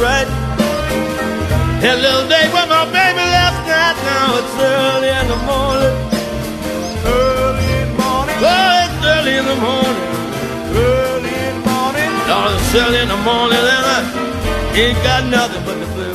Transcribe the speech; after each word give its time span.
Right. 0.00 0.26
Had 1.84 1.98
a 1.98 2.00
little 2.00 2.26
day 2.28 2.48
with 2.48 2.68
my 2.68 2.84
baby 2.88 3.20
last 3.20 3.60
night. 3.68 3.96
Now 4.08 4.40
it's 4.40 4.56
early 4.56 5.10
in 5.20 5.26
the 5.28 5.40
morning. 5.44 5.94
Early 7.04 7.68
in 7.80 7.88
the 7.92 7.96
morning. 8.00 8.36
Oh, 8.40 8.84
it's 8.84 9.04
early 9.04 9.34
in 9.36 9.44
the 9.44 9.58
morning. 9.60 10.08
Early 10.72 11.34
in 11.48 11.54
the 11.60 11.64
morning. 11.68 12.10
Oh, 12.32 12.56
it's 12.56 12.74
early 12.74 13.00
in 13.04 13.08
the 13.08 13.20
morning, 13.28 13.60
and 13.60 13.86
I 13.96 14.00
ain't 14.74 15.00
got 15.04 15.24
nothing 15.28 15.62
but 15.64 15.76
the 15.78 15.86
blues. 15.94 16.09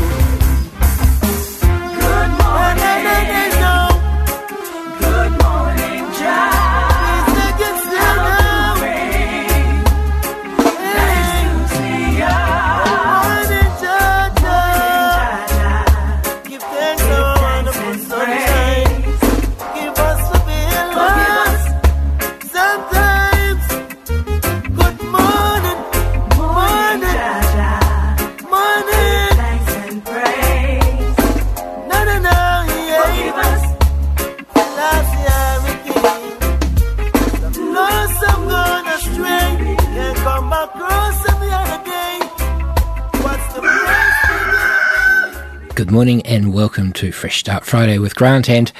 Morning 46.05 46.27
and 46.27 46.53
welcome 46.53 46.93
to 46.93 47.11
Fresh 47.11 47.39
Start 47.39 47.65
Friday 47.65 47.97
with 47.97 48.15
Grant 48.15 48.47
and 48.47 48.71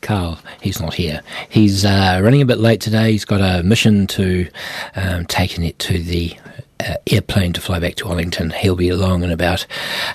Carl. 0.00 0.38
He's 0.62 0.80
not 0.80 0.94
here. 0.94 1.20
He's 1.50 1.84
uh, 1.84 2.18
running 2.22 2.40
a 2.40 2.46
bit 2.46 2.56
late 2.56 2.80
today. 2.80 3.12
He's 3.12 3.26
got 3.26 3.42
a 3.42 3.62
mission 3.62 4.06
to 4.06 4.48
um, 4.96 5.26
taking 5.26 5.64
it 5.64 5.78
to 5.80 5.98
the 5.98 6.34
airplane 7.12 7.52
to 7.54 7.60
fly 7.60 7.78
back 7.78 7.96
to 7.96 8.08
Wellington. 8.08 8.50
He'll 8.50 8.76
be 8.76 8.88
along 8.88 9.22
in 9.22 9.30
about 9.30 9.66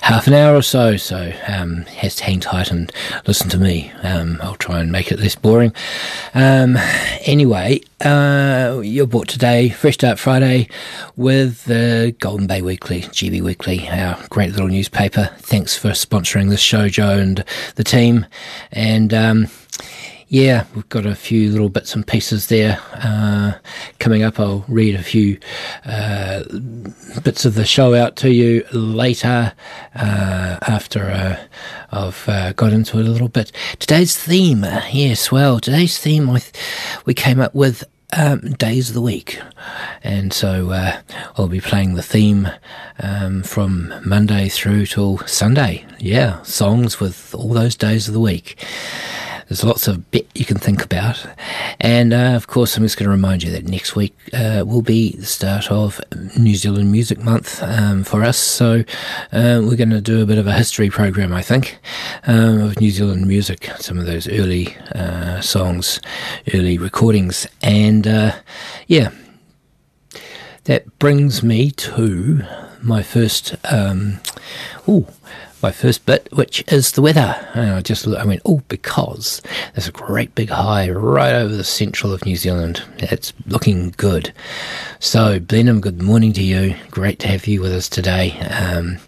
half 0.02 0.26
an 0.26 0.34
hour 0.34 0.56
or 0.56 0.62
so, 0.62 0.96
so 0.96 1.32
um, 1.46 1.82
has 1.86 2.16
to 2.16 2.24
hang 2.24 2.40
tight 2.40 2.70
and 2.70 2.92
listen 3.26 3.48
to 3.50 3.58
me. 3.58 3.92
Um, 4.02 4.38
I'll 4.42 4.56
try 4.56 4.80
and 4.80 4.92
make 4.92 5.10
it 5.10 5.18
less 5.18 5.34
boring. 5.34 5.72
Um, 6.34 6.76
anyway, 7.22 7.80
uh, 8.00 8.80
you're 8.82 9.06
today, 9.24 9.70
Fresh 9.70 9.94
Start 9.94 10.18
Friday, 10.18 10.68
with 11.16 11.64
the 11.64 12.14
Golden 12.18 12.46
Bay 12.46 12.62
Weekly, 12.62 13.02
GB 13.02 13.42
Weekly, 13.42 13.88
our 13.88 14.18
great 14.28 14.50
little 14.50 14.68
newspaper. 14.68 15.30
Thanks 15.38 15.76
for 15.76 15.90
sponsoring 15.90 16.50
this 16.50 16.60
show, 16.60 16.88
Joe 16.88 17.18
and 17.18 17.44
the 17.76 17.84
team. 17.84 18.26
And 18.72 19.14
um, 19.14 19.46
yeah, 20.34 20.64
we've 20.74 20.88
got 20.88 21.06
a 21.06 21.14
few 21.14 21.48
little 21.48 21.68
bits 21.68 21.94
and 21.94 22.04
pieces 22.04 22.48
there 22.48 22.80
uh, 22.94 23.52
coming 24.00 24.24
up. 24.24 24.40
I'll 24.40 24.64
read 24.66 24.96
a 24.96 25.02
few 25.02 25.38
uh, 25.84 26.42
bits 27.22 27.44
of 27.44 27.54
the 27.54 27.64
show 27.64 27.94
out 27.94 28.16
to 28.16 28.32
you 28.32 28.64
later 28.72 29.52
uh, 29.94 30.58
after 30.66 31.04
uh, 31.04 31.40
I've 31.92 32.28
uh, 32.28 32.52
got 32.54 32.72
into 32.72 32.98
it 32.98 33.06
a 33.06 33.10
little 33.10 33.28
bit. 33.28 33.52
Today's 33.78 34.16
theme, 34.18 34.64
yes, 34.90 35.30
well, 35.30 35.60
today's 35.60 35.98
theme 35.98 36.26
th- 36.26 36.52
we 37.06 37.14
came 37.14 37.38
up 37.38 37.54
with 37.54 37.84
um, 38.12 38.40
days 38.54 38.88
of 38.88 38.94
the 38.96 39.00
week. 39.00 39.38
And 40.02 40.32
so 40.32 40.70
uh, 40.70 41.00
I'll 41.36 41.46
be 41.46 41.60
playing 41.60 41.94
the 41.94 42.02
theme 42.02 42.48
um, 42.98 43.44
from 43.44 43.94
Monday 44.04 44.48
through 44.48 44.86
till 44.86 45.18
Sunday. 45.28 45.86
Yeah, 46.00 46.42
songs 46.42 46.98
with 46.98 47.36
all 47.36 47.50
those 47.50 47.76
days 47.76 48.08
of 48.08 48.14
the 48.14 48.20
week. 48.20 48.56
There's 49.48 49.64
lots 49.64 49.88
of 49.88 50.10
bit 50.10 50.26
you 50.34 50.44
can 50.44 50.58
think 50.58 50.84
about. 50.84 51.26
And 51.80 52.12
uh, 52.12 52.32
of 52.34 52.46
course, 52.46 52.76
I'm 52.76 52.82
just 52.82 52.96
going 52.96 53.04
to 53.04 53.10
remind 53.10 53.42
you 53.42 53.50
that 53.52 53.64
next 53.64 53.94
week 53.94 54.14
uh, 54.32 54.64
will 54.66 54.82
be 54.82 55.16
the 55.16 55.26
start 55.26 55.70
of 55.70 56.00
New 56.38 56.54
Zealand 56.54 56.90
Music 56.90 57.18
Month 57.18 57.62
um, 57.62 58.04
for 58.04 58.22
us. 58.22 58.38
So 58.38 58.84
uh, 59.32 59.60
we're 59.62 59.76
going 59.76 59.90
to 59.90 60.00
do 60.00 60.22
a 60.22 60.26
bit 60.26 60.38
of 60.38 60.46
a 60.46 60.52
history 60.52 60.88
program, 60.88 61.32
I 61.32 61.42
think, 61.42 61.78
um, 62.26 62.60
of 62.60 62.80
New 62.80 62.90
Zealand 62.90 63.26
music, 63.26 63.70
some 63.78 63.98
of 63.98 64.06
those 64.06 64.28
early 64.28 64.76
uh, 64.94 65.40
songs, 65.40 66.00
early 66.54 66.78
recordings. 66.78 67.46
And 67.62 68.06
uh, 68.06 68.32
yeah, 68.86 69.10
that 70.64 70.98
brings 70.98 71.42
me 71.42 71.70
to 71.70 72.42
my 72.82 73.02
first. 73.02 73.56
Um, 73.70 74.20
ooh, 74.88 75.06
my 75.64 75.72
first 75.72 76.04
bit, 76.04 76.28
which 76.30 76.62
is 76.70 76.92
the 76.92 77.00
weather. 77.00 77.48
And 77.54 77.70
I 77.70 77.80
just 77.80 78.06
I 78.06 78.26
went, 78.26 78.42
oh, 78.44 78.60
because 78.68 79.40
there's 79.72 79.88
a 79.88 79.92
great 79.92 80.34
big 80.34 80.50
high 80.50 80.90
right 80.90 81.32
over 81.34 81.56
the 81.56 81.64
central 81.64 82.12
of 82.12 82.26
New 82.26 82.36
Zealand. 82.36 82.82
It's 82.98 83.32
looking 83.46 83.94
good. 83.96 84.30
So, 84.98 85.40
Blenheim, 85.40 85.80
good 85.80 86.02
morning 86.02 86.34
to 86.34 86.42
you. 86.42 86.76
Great 86.90 87.18
to 87.20 87.28
have 87.28 87.46
you 87.46 87.62
with 87.62 87.72
us 87.72 87.88
today. 87.88 88.38
Um, 88.40 88.98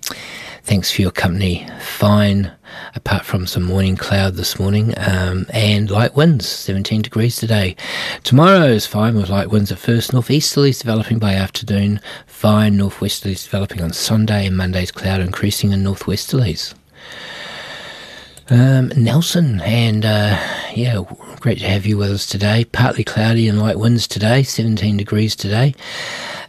Thanks 0.67 0.91
for 0.91 1.01
your 1.01 1.13
company. 1.13 1.65
Fine, 1.79 2.51
apart 2.97 3.25
from 3.25 3.47
some 3.47 3.63
morning 3.63 3.97
cloud 3.97 4.35
this 4.35 4.59
morning, 4.59 4.95
um, 4.97 5.47
and 5.53 5.89
light 5.89 6.17
winds, 6.17 6.49
17 6.49 7.03
degrees 7.03 7.37
today. 7.37 7.77
Tomorrow 8.25 8.65
is 8.65 8.85
fine 8.85 9.15
with 9.15 9.29
light 9.29 9.51
winds 9.51 9.71
at 9.71 9.79
first. 9.79 10.11
Northeasterlies 10.11 10.81
developing 10.81 11.21
by 11.21 11.35
afternoon. 11.35 12.01
Fine, 12.37 12.77
northwesterlies 12.77 13.45
developing 13.45 13.81
on 13.81 13.95
Sunday, 13.95 14.47
and 14.47 14.59
Monday's 14.59 14.91
cloud 14.91 15.23
increasing 15.23 15.73
in 15.73 15.83
northwesterlies. 15.83 16.75
Um, 18.51 18.93
Nelson, 18.95 19.63
and 19.63 20.05
uh, 20.05 20.39
yeah, 20.75 21.03
great 21.41 21.61
to 21.61 21.67
have 21.67 21.87
you 21.87 21.97
with 21.97 22.11
us 22.11 22.27
today. 22.27 22.67
Partly 22.67 23.05
cloudy 23.05 23.49
and 23.49 23.59
light 23.59 23.79
winds 23.79 24.07
today, 24.07 24.43
17 24.43 24.99
degrees 24.99 25.35
today. 25.35 25.75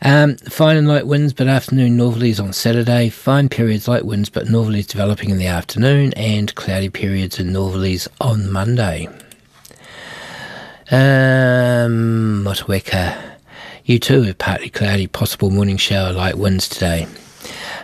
Um, 0.01 0.35
fine 0.35 0.75
and 0.75 0.89
light 0.89 1.07
winds, 1.07 1.31
but 1.31 1.47
afternoon 1.47 1.97
northerlies 1.97 2.43
on 2.43 2.51
Saturday. 2.51 3.07
Fine 3.07 3.47
periods, 3.47 3.87
light 3.87 4.05
winds, 4.05 4.29
but 4.29 4.47
northerlies 4.47 4.87
developing 4.87 5.29
in 5.29 5.37
the 5.37 5.47
afternoon, 5.47 6.11
and 6.15 6.53
cloudy 6.55 6.89
periods 6.89 7.39
and 7.39 7.55
northerlies 7.55 8.09
on 8.19 8.51
Monday. 8.51 9.07
Um, 10.91 12.43
you 13.87 13.97
too 13.97 14.21
have 14.23 14.37
partly 14.37 14.69
cloudy, 14.69 15.07
possible 15.07 15.49
morning 15.49 15.77
shower, 15.77 16.11
light 16.11 16.37
winds 16.37 16.67
today. 16.67 17.07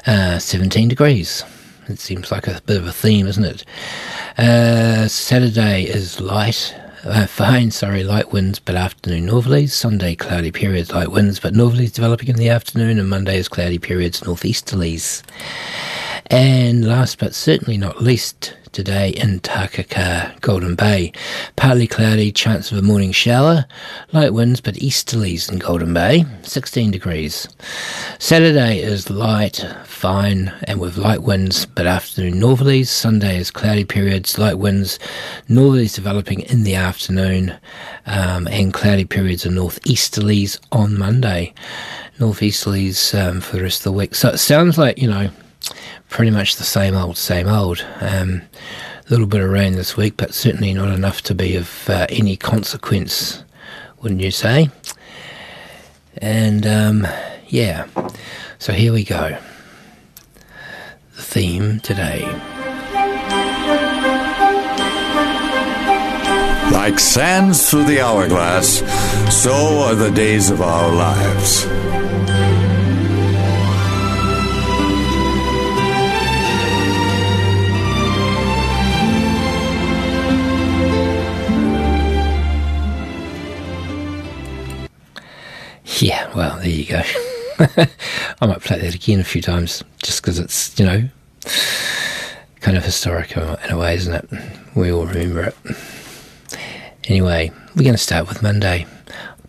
Uh, 0.05 0.37
17 0.37 0.89
degrees. 0.89 1.45
It 1.87 1.97
seems 1.97 2.29
like 2.29 2.45
a 2.45 2.61
bit 2.65 2.75
of 2.75 2.85
a 2.85 2.91
theme, 2.91 3.25
isn't 3.25 3.45
it? 3.45 3.65
Uh, 4.37 5.07
Saturday 5.07 5.83
is 5.83 6.19
light, 6.19 6.75
uh, 7.05 7.25
fine, 7.25 7.71
sorry, 7.71 8.03
light 8.03 8.33
winds, 8.33 8.59
but 8.59 8.75
afternoon 8.75 9.27
northerlies. 9.27 9.71
Sunday, 9.71 10.13
cloudy 10.13 10.51
periods, 10.51 10.91
light 10.91 11.09
winds, 11.09 11.39
but 11.39 11.53
northerlies 11.53 11.93
developing 11.93 12.27
in 12.27 12.35
the 12.35 12.49
afternoon, 12.49 12.99
and 12.99 13.09
Monday 13.09 13.37
is 13.37 13.47
cloudy 13.47 13.79
periods, 13.79 14.19
northeasterlies. 14.21 15.23
And 16.27 16.87
last 16.87 17.19
but 17.19 17.35
certainly 17.35 17.77
not 17.77 18.01
least, 18.01 18.55
today 18.73 19.09
in 19.09 19.39
Takaka, 19.39 20.39
Golden 20.41 20.75
Bay. 20.75 21.13
Partly 21.55 21.87
cloudy, 21.87 22.31
chance 22.31 22.71
of 22.71 22.77
a 22.79 22.81
morning 22.81 23.11
shower, 23.11 23.65
light 24.11 24.33
winds 24.33 24.59
but 24.59 24.73
easterlies 24.75 25.49
in 25.49 25.59
Golden 25.59 25.93
Bay, 25.93 26.25
16 26.41 26.91
degrees. 26.91 27.47
Saturday 28.19 28.79
is 28.79 29.09
light, 29.09 29.65
fine, 29.85 30.51
and 30.63 30.79
with 30.79 30.97
light 30.97 31.21
winds 31.21 31.65
but 31.67 31.85
afternoon 31.85 32.41
northerlies. 32.41 32.87
Sunday 32.87 33.37
is 33.37 33.51
cloudy 33.51 33.85
periods, 33.85 34.39
light 34.39 34.57
winds, 34.57 34.97
northerlies 35.47 35.95
developing 35.95 36.41
in 36.41 36.63
the 36.63 36.75
afternoon, 36.75 37.55
um, 38.07 38.47
and 38.47 38.73
cloudy 38.73 39.05
periods 39.05 39.45
of 39.45 39.53
northeasterlies 39.53 40.59
on 40.71 40.97
Monday. 40.97 41.53
Northeasterlies 42.17 43.13
um, 43.17 43.39
for 43.39 43.57
the 43.57 43.63
rest 43.63 43.81
of 43.81 43.83
the 43.85 43.97
week. 43.97 44.15
So 44.15 44.29
it 44.29 44.39
sounds 44.39 44.77
like, 44.77 44.97
you 44.97 45.07
know, 45.07 45.29
pretty 46.13 46.29
much 46.29 46.57
the 46.57 46.63
same 46.63 46.95
old, 46.95 47.17
same 47.17 47.47
old. 47.47 47.83
Um, 47.99 48.43
a 49.03 49.09
little 49.09 49.25
bit 49.25 49.41
of 49.41 49.49
rain 49.49 49.73
this 49.73 49.97
week, 49.97 50.15
but 50.15 50.31
certainly 50.31 50.71
not 50.71 50.89
enough 50.89 51.23
to 51.23 51.33
be 51.33 51.55
of 51.55 51.89
uh, 51.89 52.05
any 52.07 52.37
consequence, 52.37 53.43
wouldn't 53.99 54.21
you 54.21 54.29
say? 54.29 54.69
And 56.19 56.67
um, 56.67 57.07
yeah, 57.47 57.87
so 58.59 58.73
here 58.73 58.93
we 58.93 59.03
go. 59.03 59.35
The 61.15 61.21
theme 61.23 61.79
today. 61.79 62.21
Like 66.71 66.99
sands 66.99 67.71
through 67.71 67.85
the 67.85 68.01
hourglass, 68.01 68.83
so 69.33 69.53
are 69.79 69.95
the 69.95 70.11
days 70.11 70.51
of 70.51 70.61
our 70.61 70.93
lives. 70.93 72.02
Yeah, 85.99 86.33
well, 86.35 86.57
there 86.57 86.69
you 86.69 86.85
go. 86.85 87.01
I 88.41 88.45
might 88.47 88.61
play 88.61 88.79
that 88.79 88.95
again 88.95 89.19
a 89.19 89.23
few 89.23 89.41
times 89.41 89.83
just 90.01 90.21
because 90.21 90.39
it's, 90.39 90.77
you 90.79 90.85
know, 90.85 91.07
kind 92.61 92.77
of 92.77 92.83
historic 92.83 93.37
in 93.37 93.43
a 93.69 93.77
way, 93.77 93.95
isn't 93.95 94.13
it? 94.13 94.29
We 94.75 94.91
all 94.91 95.05
remember 95.05 95.43
it. 95.43 95.57
Anyway, 97.05 97.51
we're 97.75 97.83
going 97.83 97.93
to 97.93 97.97
start 97.97 98.27
with 98.27 98.41
Monday. 98.41 98.87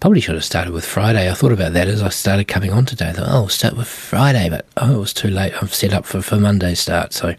Probably 0.00 0.20
should 0.20 0.34
have 0.34 0.44
started 0.44 0.74
with 0.74 0.84
Friday. 0.84 1.30
I 1.30 1.34
thought 1.34 1.52
about 1.52 1.72
that 1.72 1.88
as 1.88 2.02
I 2.02 2.10
started 2.10 2.46
coming 2.46 2.72
on 2.72 2.84
today. 2.84 3.08
I 3.08 3.12
thought, 3.12 3.28
oh, 3.28 3.34
I'll 3.44 3.48
start 3.48 3.76
with 3.76 3.88
Friday, 3.88 4.50
but 4.50 4.66
oh, 4.76 4.96
it 4.96 4.98
was 4.98 5.14
too 5.14 5.30
late. 5.30 5.54
I've 5.62 5.74
set 5.74 5.94
up 5.94 6.04
for, 6.04 6.20
for 6.20 6.36
Monday's 6.36 6.80
start. 6.80 7.14
So 7.14 7.34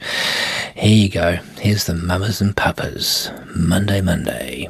here 0.76 1.04
you 1.04 1.10
go. 1.10 1.34
Here's 1.60 1.86
the 1.86 1.94
Mamas 1.94 2.42
and 2.42 2.58
Papas. 2.58 3.30
Monday. 3.56 4.02
Monday, 4.02 4.70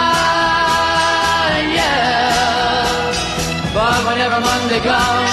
comes, 4.83 5.31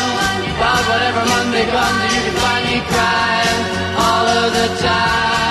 but 0.60 0.82
whenever 0.88 1.24
Monday 1.24 1.66
comes, 1.72 2.14
you 2.14 2.20
can 2.26 2.36
find 2.36 2.64
me 2.68 2.78
crying 2.92 3.62
all 3.96 4.26
of 4.26 4.52
the 4.52 4.68
time. 4.82 5.47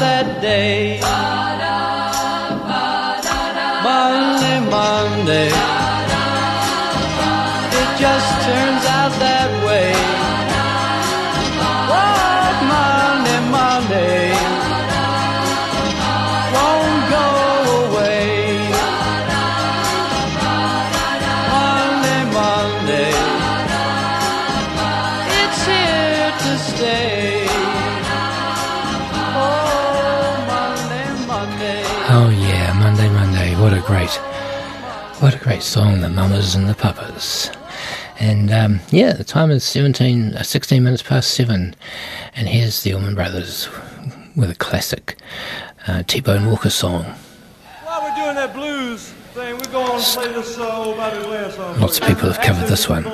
That 0.00 0.40
day. 0.40 1.29
Oh 32.12 32.28
yeah, 32.28 32.72
Monday, 32.72 33.08
Monday. 33.08 33.54
What 33.54 33.72
a 33.72 33.80
great, 33.82 34.10
what 35.20 35.32
a 35.32 35.38
great 35.38 35.62
song, 35.62 36.00
the 36.00 36.08
Mamas 36.08 36.56
and 36.56 36.68
the 36.68 36.74
Papas. 36.74 37.52
And 38.18 38.50
um, 38.50 38.80
yeah, 38.90 39.12
the 39.12 39.22
time 39.22 39.52
is 39.52 39.62
17, 39.62 40.34
uh, 40.34 40.42
16 40.42 40.82
minutes 40.82 41.04
past 41.04 41.30
seven. 41.30 41.76
And 42.34 42.48
here's 42.48 42.82
the 42.82 42.94
Allman 42.94 43.14
Brothers 43.14 43.68
with 44.34 44.50
a 44.50 44.56
classic 44.56 45.18
uh, 45.86 46.02
T-Bone 46.02 46.46
Walker 46.46 46.70
song. 46.70 47.04
While 47.84 48.02
we're 48.02 48.24
doing 48.24 48.34
that 48.34 48.54
blues 48.54 49.10
thing, 49.32 49.54
we're 49.54 49.70
going 49.70 50.00
to 50.00 50.18
play 50.18 50.32
this 50.32 50.58
uh, 50.58 50.84
old 50.84 50.96
Bobby 50.96 51.52
song. 51.52 51.78
Lots 51.78 52.00
of 52.00 52.08
people 52.08 52.32
have 52.32 52.42
covered 52.42 52.66
this 52.66 52.88
one. 52.88 53.04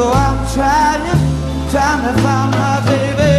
I'm 0.00 0.38
trying, 0.54 1.04
trying 1.70 2.02
to 2.06 2.22
find 2.22 2.50
my 2.52 2.80
baby. 2.86 3.34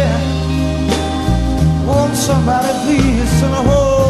Won't 1.84 2.14
somebody 2.14 2.68
please 2.84 3.28
send 3.40 3.54
home? 3.54 4.03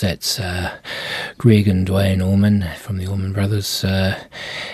That's 0.00 0.38
uh, 0.38 0.76
Gregg 1.38 1.68
and 1.68 1.86
Duane 1.86 2.22
Allman 2.22 2.68
from 2.78 2.98
the 2.98 3.06
Allman 3.06 3.32
Brothers 3.32 3.84
uh, 3.84 4.22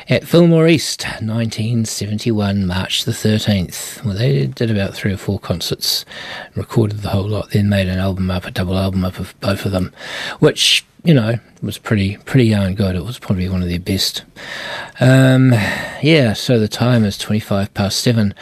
at 0.08 0.24
Fillmore 0.24 0.68
East, 0.68 1.04
1971, 1.04 2.66
March 2.66 3.04
the 3.04 3.12
13th. 3.12 4.04
Well, 4.04 4.14
they 4.14 4.46
did 4.46 4.70
about 4.70 4.94
three 4.94 5.12
or 5.12 5.16
four 5.16 5.38
concerts, 5.38 6.04
recorded 6.54 6.98
the 6.98 7.10
whole 7.10 7.28
lot, 7.28 7.50
then 7.50 7.68
made 7.68 7.88
an 7.88 7.98
album 7.98 8.30
up, 8.30 8.44
a 8.44 8.50
double 8.50 8.78
album 8.78 9.04
up 9.04 9.18
of 9.18 9.38
both 9.40 9.64
of 9.64 9.72
them, 9.72 9.92
which 10.40 10.84
you 11.04 11.12
know, 11.12 11.38
was 11.62 11.76
pretty 11.76 12.16
pretty 12.16 12.50
darn 12.50 12.74
good. 12.74 12.96
It 12.96 13.04
was 13.04 13.18
probably 13.18 13.48
one 13.48 13.62
of 13.62 13.68
their 13.68 13.78
best. 13.78 14.24
Um, 15.00 15.52
yeah, 16.02 16.32
so 16.32 16.58
the 16.58 16.66
time 16.68 17.04
is 17.04 17.18
twenty 17.18 17.40
five 17.40 17.72
past 17.74 18.00
seven, 18.00 18.34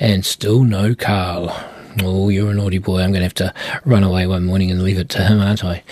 and 0.00 0.26
still 0.26 0.64
no 0.64 0.94
Carl. 0.96 1.56
Oh, 2.02 2.28
you're 2.28 2.50
a 2.50 2.54
naughty 2.54 2.78
boy. 2.78 3.00
I'm 3.00 3.10
going 3.10 3.20
to 3.20 3.24
have 3.24 3.34
to 3.34 3.54
run 3.84 4.04
away 4.04 4.26
one 4.26 4.44
morning 4.44 4.70
and 4.70 4.82
leave 4.82 4.98
it 4.98 5.08
to 5.10 5.22
him, 5.24 5.40
aren't 5.40 5.64
I? 5.64 5.82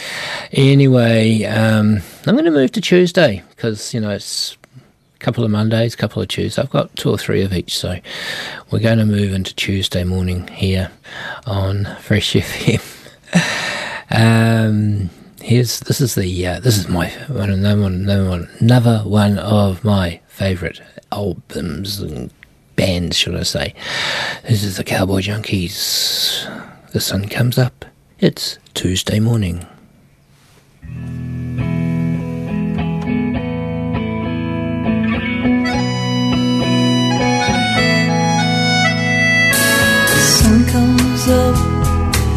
Anyway, 0.52 1.44
um, 1.44 2.00
I'm 2.26 2.34
going 2.34 2.44
to 2.44 2.50
move 2.50 2.72
to 2.72 2.80
Tuesday 2.80 3.42
because 3.50 3.92
you 3.92 4.00
know 4.00 4.10
it's 4.10 4.56
a 5.14 5.18
couple 5.18 5.44
of 5.44 5.50
Mondays, 5.50 5.94
a 5.94 5.96
couple 5.96 6.22
of 6.22 6.28
Tuesdays. 6.28 6.58
I've 6.58 6.70
got 6.70 6.94
two 6.96 7.10
or 7.10 7.18
three 7.18 7.42
of 7.42 7.52
each, 7.52 7.76
so 7.76 7.98
we're 8.70 8.80
going 8.80 8.98
to 8.98 9.06
move 9.06 9.32
into 9.32 9.54
Tuesday 9.54 10.04
morning 10.04 10.46
here 10.48 10.90
on 11.46 11.86
Fresh 12.00 12.32
FM. 12.34 12.82
um, 14.10 15.10
here's 15.40 15.80
this 15.80 16.00
is 16.00 16.14
the 16.14 16.46
uh, 16.46 16.60
this 16.60 16.76
is 16.76 16.88
my 16.88 17.08
one 17.28 17.50
one, 17.50 17.50
another 17.50 18.28
one 18.28 18.48
another 18.60 18.98
one 19.00 19.38
of 19.38 19.84
my 19.84 20.20
favourite 20.28 20.80
albums 21.12 22.00
and 22.00 22.30
bands, 22.76 23.16
should 23.16 23.34
I 23.34 23.42
say? 23.42 23.74
This 24.48 24.62
is 24.62 24.76
the 24.76 24.84
Cowboy 24.84 25.20
Junkies. 25.20 26.46
The 26.92 27.00
sun 27.00 27.28
comes 27.28 27.58
up. 27.58 27.84
It's 28.20 28.58
Tuesday 28.74 29.18
morning. 29.18 29.66
sun 40.46 40.64
comes 40.66 41.28
up, 41.28 41.56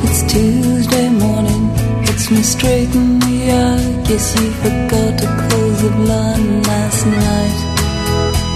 it's 0.03 0.23
Tuesday 0.33 1.09
morning. 1.09 1.69
It's 2.09 2.31
me 2.31 2.41
straight 2.41 2.93
in 2.95 3.19
the 3.19 3.51
eye. 3.51 4.03
Guess 4.07 4.35
you 4.39 4.51
forgot 4.63 5.19
to 5.19 5.27
close 5.41 5.81
the 5.83 5.91
blind 5.91 6.67
last 6.67 7.05
night. 7.05 7.57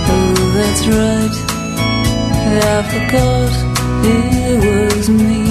Oh, 0.09 0.51
that's 0.55 0.87
right. 0.87 1.52
I 2.55 2.83
forgot 2.93 3.51
it 4.05 4.59
was 4.63 5.09
me. 5.09 5.41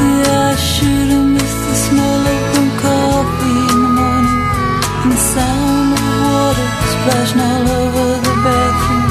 Yeah, 0.00 0.52
I 0.52 0.56
should 0.56 1.08
have 1.14 1.28
missed 1.36 1.62
the 1.68 1.76
smell 1.84 2.22
of 2.32 2.40
warm 2.52 2.70
coffee 2.80 3.60
in 3.72 3.78
the 3.84 3.92
morning 4.00 4.42
and 5.02 5.12
the 5.12 5.20
sound 5.34 5.88
of 5.98 6.04
water 6.24 6.68
splashing 6.92 7.42
all 7.50 7.66
over 7.80 8.08
the 8.26 8.34
bathroom 8.46 9.04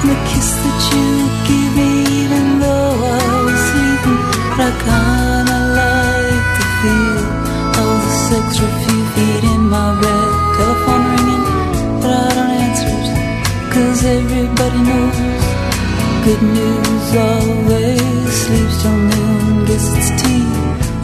and 0.00 0.08
the 0.12 0.18
kiss 0.30 0.50
that 0.64 0.80
you 0.90 1.08
gave 1.48 1.72
me 1.78 1.90
even 2.22 2.44
though 2.60 2.94
I 3.16 3.44
was 3.44 3.60
sleeping. 3.68 4.20
But 4.56 4.60
I 4.66 4.72
kinda 4.84 5.29
good 16.30 16.42
news 16.42 17.08
always 17.16 18.32
sleeps 18.42 18.82
till 18.82 18.98
noon. 19.10 19.64
Guess 19.66 19.86
it's 19.98 20.10
tea 20.22 20.46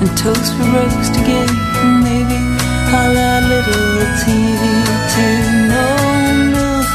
and 0.00 0.10
toast 0.22 0.50
for 0.54 0.66
breakfast 0.70 1.14
again. 1.22 1.50
Maybe 2.06 2.38
I'll 2.98 3.18
add 3.32 3.42
a 3.42 3.50
little 3.50 4.06
TV 4.22 4.62
too. 5.14 5.38
No 5.72 5.86
milk. 6.54 6.88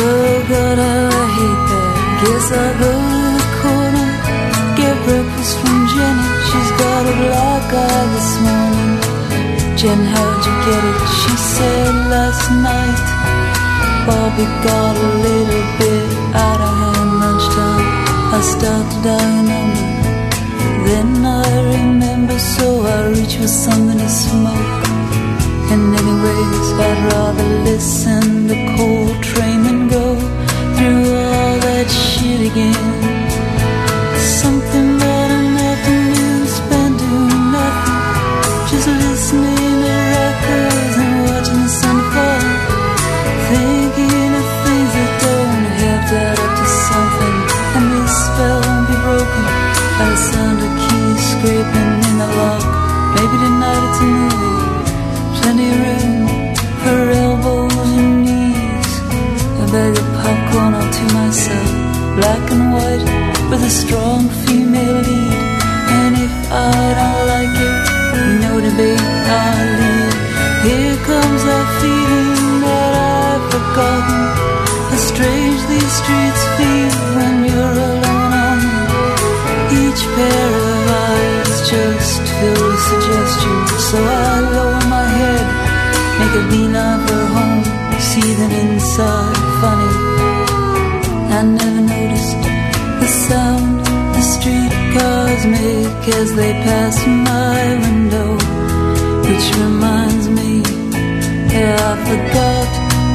Oh 0.00 0.36
God, 0.52 0.78
I 0.78 1.22
hate 1.36 1.64
that. 1.70 1.92
Guess 2.22 2.46
I'll 2.62 2.76
go 2.84 2.92
to 3.12 3.24
the 3.40 3.48
corner, 3.60 4.08
get 4.80 4.96
breakfast 5.04 5.52
from 5.60 5.78
Jenny. 5.92 6.28
She's 6.48 6.70
got 6.80 7.02
a 7.12 7.14
black 7.24 7.68
eye 7.88 8.06
this 8.14 8.32
morning. 8.46 8.94
Jen, 9.78 10.00
how'd 10.12 10.40
you 10.48 10.54
get 10.68 10.82
it? 10.90 11.00
She 11.18 11.32
said 11.56 11.92
last 12.14 12.44
night. 12.68 13.06
Bobby 14.06 14.46
got 14.64 14.94
a 14.96 15.10
little 15.26 15.64
bit 15.78 16.08
out 16.32 16.60
of 16.60 16.65
hand. 17.56 17.86
I 18.36 18.40
start 18.54 18.84
to 18.92 18.98
die 19.08 19.42
number. 19.50 19.86
Then 20.88 21.10
I 21.24 21.48
remember, 21.74 22.38
so 22.38 22.66
I 22.94 23.08
reach 23.16 23.36
for 23.36 23.48
something 23.48 23.98
to 23.98 24.08
smoke. 24.08 24.84
And 25.72 25.84
anyways, 26.00 26.66
I'd 26.86 27.00
rather 27.12 27.48
listen 27.70 28.48
to 28.48 28.56
Coltrane 28.76 29.62
than 29.66 29.88
go 29.88 30.06
through 30.76 31.04
all 31.24 31.54
that 31.66 31.88
shit 31.90 32.40
again. 32.50 33.15
Scraping 51.46 51.92
in 52.10 52.18
the 52.18 52.28
lock. 52.38 52.64
Maybe 53.14 53.36
tonight 53.44 53.82
it's 53.88 54.00
a 54.02 54.08
movie, 54.18 54.58
plenty 55.38 55.66
of 55.70 55.78
room 55.86 56.26
for 56.82 56.98
elbows 57.24 57.90
and 58.02 58.14
knees. 58.26 58.90
A 59.62 59.66
bag 59.70 59.94
of 60.02 60.08
popcorn 60.18 60.74
all 60.78 60.90
to 60.98 61.04
myself, 61.14 61.70
black 62.18 62.44
and 62.54 62.64
white 62.74 63.06
with 63.50 63.62
a 63.62 63.72
strong 63.82 64.28
female 64.42 64.98
lead. 65.06 65.34
And 65.98 66.14
if 66.26 66.34
I 66.50 66.82
don't 66.98 67.22
like 67.34 67.56
it, 67.68 67.76
no 68.42 68.52
debate, 68.66 69.06
I'll 69.40 69.70
leave. 69.80 70.16
Here 70.66 70.98
comes 71.10 71.42
that 71.48 71.66
feeling 71.80 72.54
that 72.66 72.92
I've 73.22 73.44
forgotten. 73.54 74.22
How 74.90 75.00
strange 75.12 75.60
these 75.70 75.92
streets 76.00 76.42
feel 76.56 76.94
when 77.16 77.34
you're 77.46 77.78
alone 77.86 78.32
on. 78.50 78.60
Each 79.82 80.02
pair 80.16 80.55
So 83.90 83.98
I 84.02 84.40
lower 84.54 84.82
my 84.96 85.06
head, 85.18 85.46
make 86.18 86.34
a 86.40 86.44
beeline 86.50 87.00
for 87.06 87.24
home, 87.36 87.62
see 88.10 88.30
them 88.40 88.52
inside. 88.64 89.38
Funny, 89.60 89.92
I 91.38 91.42
never 91.58 91.82
noticed 91.94 92.36
the 93.00 93.08
sound 93.26 93.86
the 94.14 94.22
streetcars 94.34 95.42
make 95.46 96.04
as 96.18 96.34
they 96.34 96.52
pass 96.66 96.96
my 97.30 97.62
window. 97.84 98.30
Which 99.26 99.46
reminds 99.62 100.26
me, 100.38 100.50
yeah, 101.54 101.78
I 101.90 101.94
forgot 102.10 102.68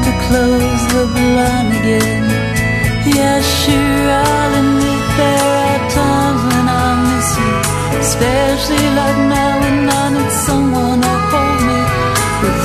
to 0.06 0.12
close 0.26 0.84
the 0.96 1.06
blind 1.16 1.70
again. 1.80 2.24
Yeah, 3.18 3.42
sure, 3.60 4.08
I'll 4.24 4.54
admit 4.62 5.04
there 5.20 5.52
are 5.68 5.84
times 6.00 6.42
when 6.50 6.66
I 6.86 6.90
miss 7.08 7.30
you, 7.44 7.56
especially 8.06 8.88
like 9.00 9.20
now 9.36 9.41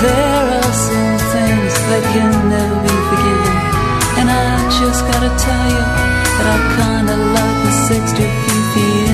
there 0.02 0.44
are 0.58 0.72
some 0.86 1.18
things 1.32 1.72
that 1.88 2.02
can 2.12 2.32
never 2.52 2.78
be 2.84 2.96
forgiven, 3.08 3.56
and 4.18 4.26
I 4.28 4.50
just 4.80 5.00
gotta 5.10 5.32
tell 5.46 5.66
you 5.76 5.84
that 6.36 6.46
I 6.54 6.58
kinda 6.76 7.16
like 7.36 7.58
the 7.64 7.72
extra 7.96 8.26
few 8.42 8.60
feet 8.72 9.05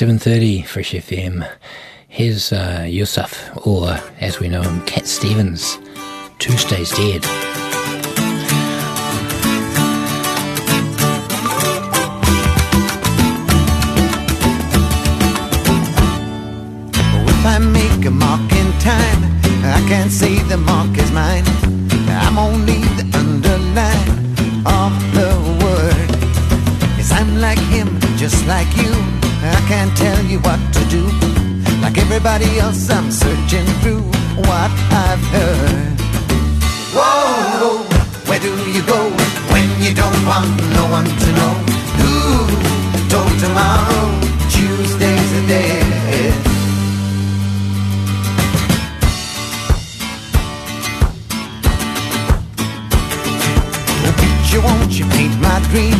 7.30, 0.00 0.64
Fresh 0.64 0.92
FM. 0.92 1.46
Here's 2.08 2.54
uh, 2.54 2.86
Yusuf, 2.88 3.54
or 3.66 4.00
as 4.18 4.40
we 4.40 4.48
know 4.48 4.62
him, 4.62 4.80
Cat 4.86 5.06
Stevens. 5.06 5.76
Tuesday's 6.38 6.90
Dead. 6.92 7.22
If 17.28 17.44
I 17.44 17.58
make 17.58 18.06
a 18.06 18.10
mark 18.10 18.40
in 18.52 18.72
time, 18.80 19.22
I 19.66 19.84
can't 19.86 20.10
say 20.10 20.38
the 20.44 20.56
mark 20.56 20.96
is 20.96 21.12
mine. 21.12 21.44
I'm 22.08 22.38
only 22.38 22.80
the 22.96 23.04
underline 23.18 24.08
of 24.64 24.92
the 25.12 25.28
word. 25.62 26.10
Yes, 26.96 27.12
I'm 27.12 27.38
like 27.38 27.58
him, 27.58 28.00
just 28.16 28.46
like 28.46 28.74
you. 28.78 28.89
Can't 29.70 29.96
tell 29.96 30.24
you 30.24 30.40
what 30.40 30.58
to 30.74 30.82
do. 30.86 31.02
Like 31.80 31.96
everybody 31.96 32.58
else, 32.58 32.90
I'm 32.90 33.08
searching 33.12 33.66
through 33.80 34.02
what 34.48 34.70
I've 35.06 35.24
heard. 35.36 35.96
Whoa, 36.92 37.78
where 38.26 38.40
do 38.40 38.50
you 38.74 38.82
go 38.82 39.00
when 39.52 39.68
you 39.80 39.94
don't 39.94 40.26
want 40.26 40.50
no 40.74 40.84
one 40.90 41.06
to 41.06 41.28
know? 41.38 41.54
Who 42.00 42.14
told 43.12 43.34
tomorrow? 43.38 44.10
Tuesday's 44.50 45.32
a 45.38 45.46
day. 45.46 45.90
Won't 54.62 54.98
you 54.98 55.06
paint 55.06 55.40
my 55.40 55.60
dream? 55.70 55.96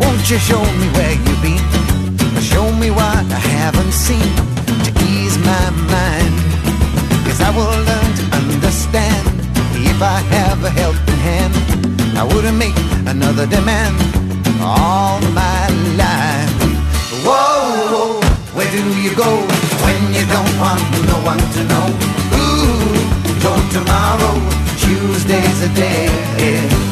Won't 0.00 0.28
you 0.30 0.38
show 0.38 0.58
me 0.80 0.88
where 0.96 1.12
you've 1.12 1.42
been? 1.42 1.73
Me 2.84 2.90
what 2.90 3.24
I 3.32 3.40
haven't 3.62 3.92
seen 3.92 4.28
to 4.84 4.90
ease 5.08 5.38
my 5.38 5.66
mind. 5.88 6.36
Cause 7.24 7.40
I 7.40 7.48
will 7.56 7.78
learn 7.88 8.10
to 8.20 8.24
understand 8.36 9.24
if 9.90 10.02
I 10.02 10.18
have 10.36 10.62
a 10.62 10.68
helping 10.68 11.20
hand. 11.28 11.54
I 12.20 12.24
wouldn't 12.24 12.58
make 12.58 12.76
another 13.06 13.46
demand 13.46 13.96
all 14.60 15.18
my 15.32 15.64
life. 15.96 16.52
Whoa, 17.24 17.88
whoa, 17.92 18.20
where 18.52 18.70
do 18.70 18.84
you 19.00 19.16
go 19.16 19.32
when 19.84 20.00
you 20.12 20.24
don't 20.34 20.54
want 20.60 20.84
no 21.08 21.18
one 21.32 21.42
to 21.56 21.62
know? 21.72 21.86
Ooh, 22.36 23.40
don't 23.40 23.66
tomorrow, 23.72 24.34
Tuesday's 24.76 25.60
a 25.62 25.70
day. 25.74 26.04
What's 26.44 26.83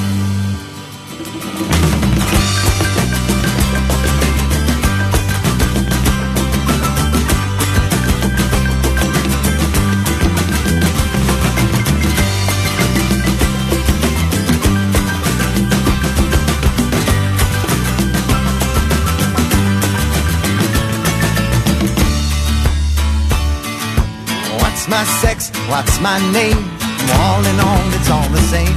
What's 25.72 25.98
my 26.02 26.20
name? 26.36 26.68
All 27.16 27.40
in 27.48 27.58
all, 27.58 27.86
it's 27.96 28.10
all 28.10 28.28
the 28.28 28.44
same. 28.52 28.76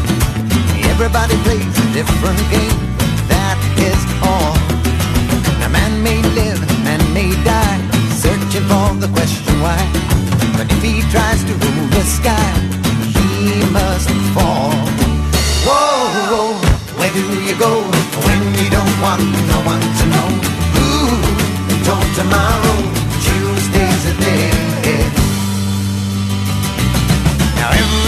Everybody 0.88 1.36
plays 1.44 1.76
a 1.84 1.88
different 1.92 2.40
game. 2.48 2.80
That 3.28 3.60
is 3.84 4.00
all. 4.24 4.56
A 5.60 5.68
man 5.68 6.02
may 6.02 6.24
live, 6.40 6.64
man 6.88 7.04
may 7.12 7.36
die, 7.44 7.82
searching 8.16 8.64
for 8.72 8.96
the 9.04 9.12
question 9.12 9.60
why. 9.60 9.76
But 10.56 10.72
if 10.72 10.80
he 10.80 11.04
tries 11.12 11.44
to 11.44 11.54
rule 11.68 11.88
the 11.92 12.06
sky, 12.08 12.52
he 13.12 13.60
must 13.76 14.08
fall. 14.32 14.72
Whoa, 15.68 16.00
whoa, 16.32 16.56
where 16.96 17.12
do 17.12 17.28
you 17.44 17.60
go 17.60 17.84
when 18.24 18.40
you 18.56 18.72
don't 18.72 18.96
want 19.04 19.20
no 19.52 19.60
one 19.68 19.84
to 19.84 20.06
know? 20.16 20.30
Ooh, 20.80 21.12
don't 21.84 22.12
tomorrow, 22.16 22.95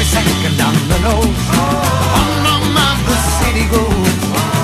second 0.07 0.59
on 0.61 0.75
the 0.87 0.99
nose, 1.03 1.43
the 3.07 3.17
city 3.39 3.65
goes, 3.67 4.17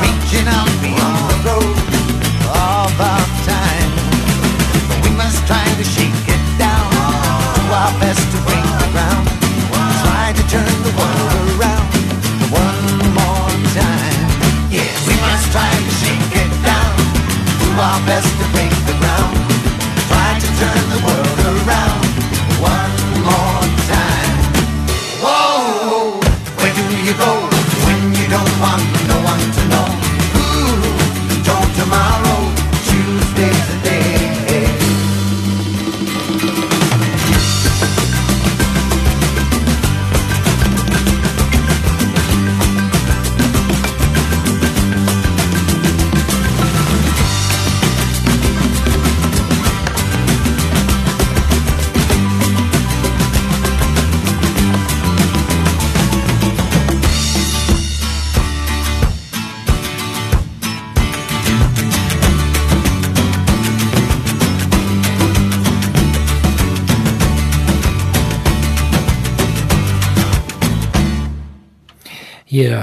reaching 0.03 0.47
out 0.47 0.71
beyond 0.81 1.43
the 1.43 1.57
of 2.47 2.93
our 3.11 3.25
time. 3.43 3.91
We 5.03 5.09
must 5.15 5.45
try 5.45 5.65
to 5.79 5.83
shake 5.83 6.27
it 6.35 6.43
down, 6.57 6.89
do 7.55 7.63
our 7.81 7.93
best 7.99 8.23
to 8.31 8.37
break 8.47 8.67
the 8.81 8.89
ground, 8.95 9.27
try 10.03 10.31
to 10.31 10.43
turn 10.47 10.75
the 10.87 10.93
world 10.99 11.47
around. 11.59 11.87
One 12.51 12.83
more 13.19 13.51
time. 13.75 14.27
Yes, 14.71 14.95
we 15.07 15.15
must 15.27 15.45
try 15.51 15.71
to 15.87 15.91
shake 16.01 16.35
it 16.43 16.51
down, 16.63 16.93
do 17.59 17.69
our 17.87 17.99
best 18.07 18.29
to 18.39 18.45
break 18.55 18.72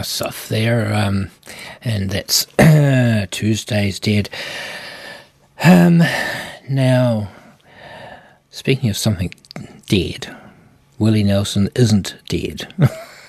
Yusuf 0.01 0.49
there, 0.49 0.95
um, 0.95 1.31
and 1.83 2.09
that's 2.09 2.47
Tuesday's 3.31 4.01
Dead. 4.01 4.31
Um, 5.63 6.03
now, 6.71 7.29
speaking 8.49 8.89
of 8.89 8.97
something 8.97 9.35
dead, 9.89 10.35
Willie 10.99 11.23
Nelson 11.23 11.69
isn't 11.75 12.17
dead. 12.31 12.73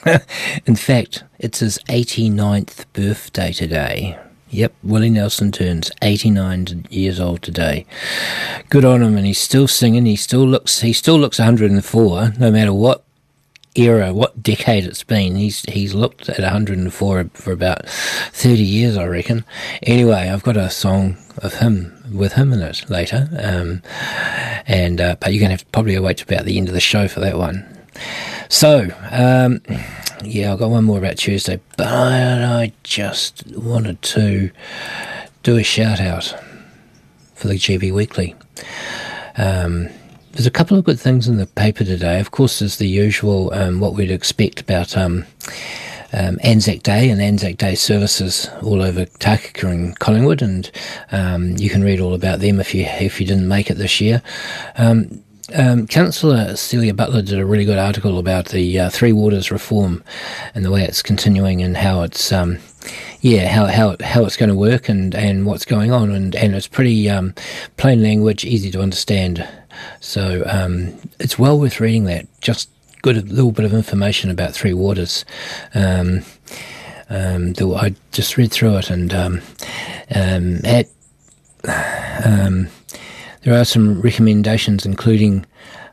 In 0.66 0.78
fact, 0.78 1.26
it's 1.40 1.60
his 1.60 1.78
89th 1.90 2.86
birthday 2.94 3.52
today. 3.52 4.18
Yep, 4.50 4.74
Willie 4.82 5.10
Nelson 5.10 5.52
turns 5.52 5.92
89 6.02 6.86
years 6.90 7.20
old 7.20 7.42
today. 7.42 7.86
Good 8.70 8.86
on 8.86 9.04
him, 9.04 9.18
and 9.18 9.26
he's 9.26 9.42
still 9.42 9.68
singing. 9.68 10.06
He 10.06 10.16
still 10.16 10.48
looks. 10.48 10.80
He 10.80 10.94
still 10.94 11.20
looks 11.20 11.38
104, 11.38 12.34
no 12.40 12.50
matter 12.50 12.72
what 12.74 13.04
era, 13.76 14.14
what 14.14 14.42
decade 14.44 14.86
it's 14.86 15.04
been. 15.04 15.36
He's 15.36 15.62
he's 15.64 15.94
looked 15.94 16.30
at 16.30 16.40
104 16.40 17.30
for 17.34 17.52
about 17.52 17.88
30 17.88 18.62
years, 18.62 18.98
I 18.98 19.06
reckon. 19.06 19.46
Anyway, 19.84 20.30
I've 20.30 20.44
got 20.44 20.58
a 20.58 20.70
song 20.70 21.18
of 21.38 21.56
him 21.56 21.94
with 22.14 22.34
him 22.34 22.52
in 22.54 22.62
it 22.62 22.90
later, 22.90 23.30
um, 23.42 23.82
and 24.68 25.00
uh, 25.00 25.16
but 25.20 25.34
you're 25.34 25.42
gonna 25.42 25.52
have 25.52 25.62
to 25.62 25.72
probably 25.72 25.98
wait 26.00 26.18
to 26.18 26.24
about 26.24 26.46
the 26.46 26.58
end 26.58 26.68
of 26.68 26.74
the 26.74 26.82
show 26.82 27.08
for 27.08 27.20
that 27.22 27.38
one. 27.38 27.66
So, 28.50 28.90
um, 29.12 29.62
yeah, 30.24 30.52
I've 30.52 30.60
got 30.60 30.70
one 30.70 30.84
more 30.84 30.98
about 30.98 31.18
Tuesday, 31.18 31.60
but 31.78 31.88
I 31.88 32.74
just 32.84 33.46
wanted 33.56 34.02
to 34.02 34.52
do 35.44 35.58
a 35.58 35.64
shout 35.64 36.00
out 36.00 36.36
for 37.36 37.48
the 37.48 37.56
GB 37.56 37.94
Weekly. 37.94 38.36
Um, 39.38 39.90
there's 40.34 40.48
a 40.48 40.52
couple 40.52 40.78
of 40.78 40.86
good 40.86 41.00
things 41.00 41.28
in 41.28 41.38
the 41.38 41.46
paper 41.46 41.84
today. 41.84 42.20
Of 42.20 42.32
course, 42.32 42.60
there's 42.60 42.78
the 42.78 42.88
usual 42.88 43.54
um, 43.54 43.80
what 43.80 43.94
we'd 43.94 44.12
expect 44.12 44.62
about 44.62 44.96
um, 44.98 45.26
um, 46.14 46.40
Anzac 46.44 46.84
Day 46.84 47.10
and 47.10 47.22
Anzac 47.22 47.58
Day 47.58 47.76
services 47.76 48.50
all 48.62 48.82
over 48.82 49.06
Takaka 49.06 49.70
and 49.70 49.98
Collingwood, 50.00 50.42
and 50.42 50.72
um, 51.12 51.58
you 51.58 51.70
can 51.70 51.84
read 51.84 52.00
all 52.00 52.14
about 52.14 52.40
them 52.40 52.60
if 52.60 52.74
you 52.74 52.84
if 52.86 53.20
you 53.20 53.28
didn't 53.28 53.48
make 53.48 53.70
it 53.70 53.76
this 53.76 54.02
year. 54.02 54.22
Um, 54.78 55.24
um, 55.54 55.86
Councillor 55.86 56.56
Celia 56.56 56.94
Butler 56.94 57.22
did 57.22 57.40
a 57.40 57.46
really 57.46 57.66
good 57.66 57.78
article 57.78 58.18
about 58.18 58.50
the 58.50 58.80
uh, 58.80 58.90
Three 58.90 59.12
Waters 59.12 59.52
reform 59.52 60.04
and 60.56 60.64
the 60.64 60.72
way 60.72 60.84
it's 60.84 61.02
continuing 61.02 61.62
and 61.62 61.76
how 61.76 62.04
it's 62.04 62.32
um, 62.32 62.58
yeah 63.20 63.50
how 63.50 63.66
how 63.66 63.98
how 64.02 64.24
it's 64.24 64.38
going 64.38 64.50
to 64.50 64.56
work 64.56 64.88
and, 64.88 65.14
and 65.14 65.46
what's 65.46 65.66
going 65.66 65.92
on 65.92 66.12
and, 66.12 66.36
and 66.36 66.56
it's 66.56 66.68
pretty 66.68 67.10
um, 67.10 67.34
plain 67.76 68.02
language, 68.02 68.46
easy 68.46 68.72
to 68.72 68.82
understand 68.82 69.46
So 70.00 70.44
um, 70.46 70.96
it's 71.20 71.38
well 71.38 71.60
worth 71.60 71.80
reading 71.80 72.06
that. 72.06 72.28
Just 72.42 72.70
good 73.02 73.18
a 73.18 73.22
little 73.22 73.52
bit 73.52 73.66
of 73.66 73.74
information 73.74 74.30
about 74.30 74.54
Three 74.54 74.74
Waters. 74.74 75.26
Um, 75.74 76.24
um, 77.10 77.54
I 77.60 77.94
just 78.12 78.38
read 78.38 78.52
through 78.52 78.78
it, 78.78 78.90
and 78.90 79.14
um, 79.14 79.42
um, 80.16 80.66
at 80.66 80.88
um, 82.24 82.68
there 83.44 83.60
are 83.60 83.66
some 83.66 84.02
recommendations, 84.02 84.86
including 84.86 85.46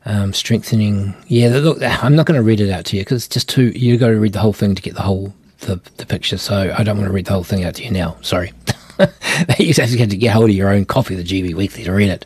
um, 0.04 0.32
strengthening. 0.32 1.14
Yeah, 1.26 1.48
look, 1.48 1.82
I'm 1.82 2.14
not 2.14 2.26
going 2.26 2.38
to 2.38 2.42
read 2.42 2.60
it 2.60 2.70
out 2.70 2.84
to 2.86 2.96
you 2.96 3.02
because 3.02 3.24
it's 3.24 3.34
just 3.34 3.48
too. 3.48 3.70
You 3.70 3.96
got 3.98 4.08
to 4.08 4.20
read 4.20 4.32
the 4.32 4.40
whole 4.40 4.52
thing 4.52 4.74
to 4.74 4.82
get 4.82 4.94
the 4.94 5.02
whole 5.02 5.34
the, 5.60 5.80
the 5.96 6.06
picture. 6.06 6.38
So 6.38 6.74
I 6.76 6.82
don't 6.82 6.96
want 6.96 7.08
to 7.08 7.12
read 7.12 7.26
the 7.26 7.32
whole 7.32 7.44
thing 7.44 7.64
out 7.64 7.74
to 7.76 7.84
you 7.84 7.90
now. 7.90 8.16
Sorry. 8.22 8.52
you 9.58 9.72
just 9.72 9.94
have 9.94 10.08
to 10.08 10.16
get 10.16 10.32
hold 10.32 10.50
of 10.50 10.56
your 10.56 10.70
own 10.70 10.84
copy 10.84 11.14
of 11.14 11.24
the 11.24 11.42
GB 11.42 11.54
Weekly 11.54 11.84
to 11.84 11.92
read 11.92 12.10
it. 12.10 12.24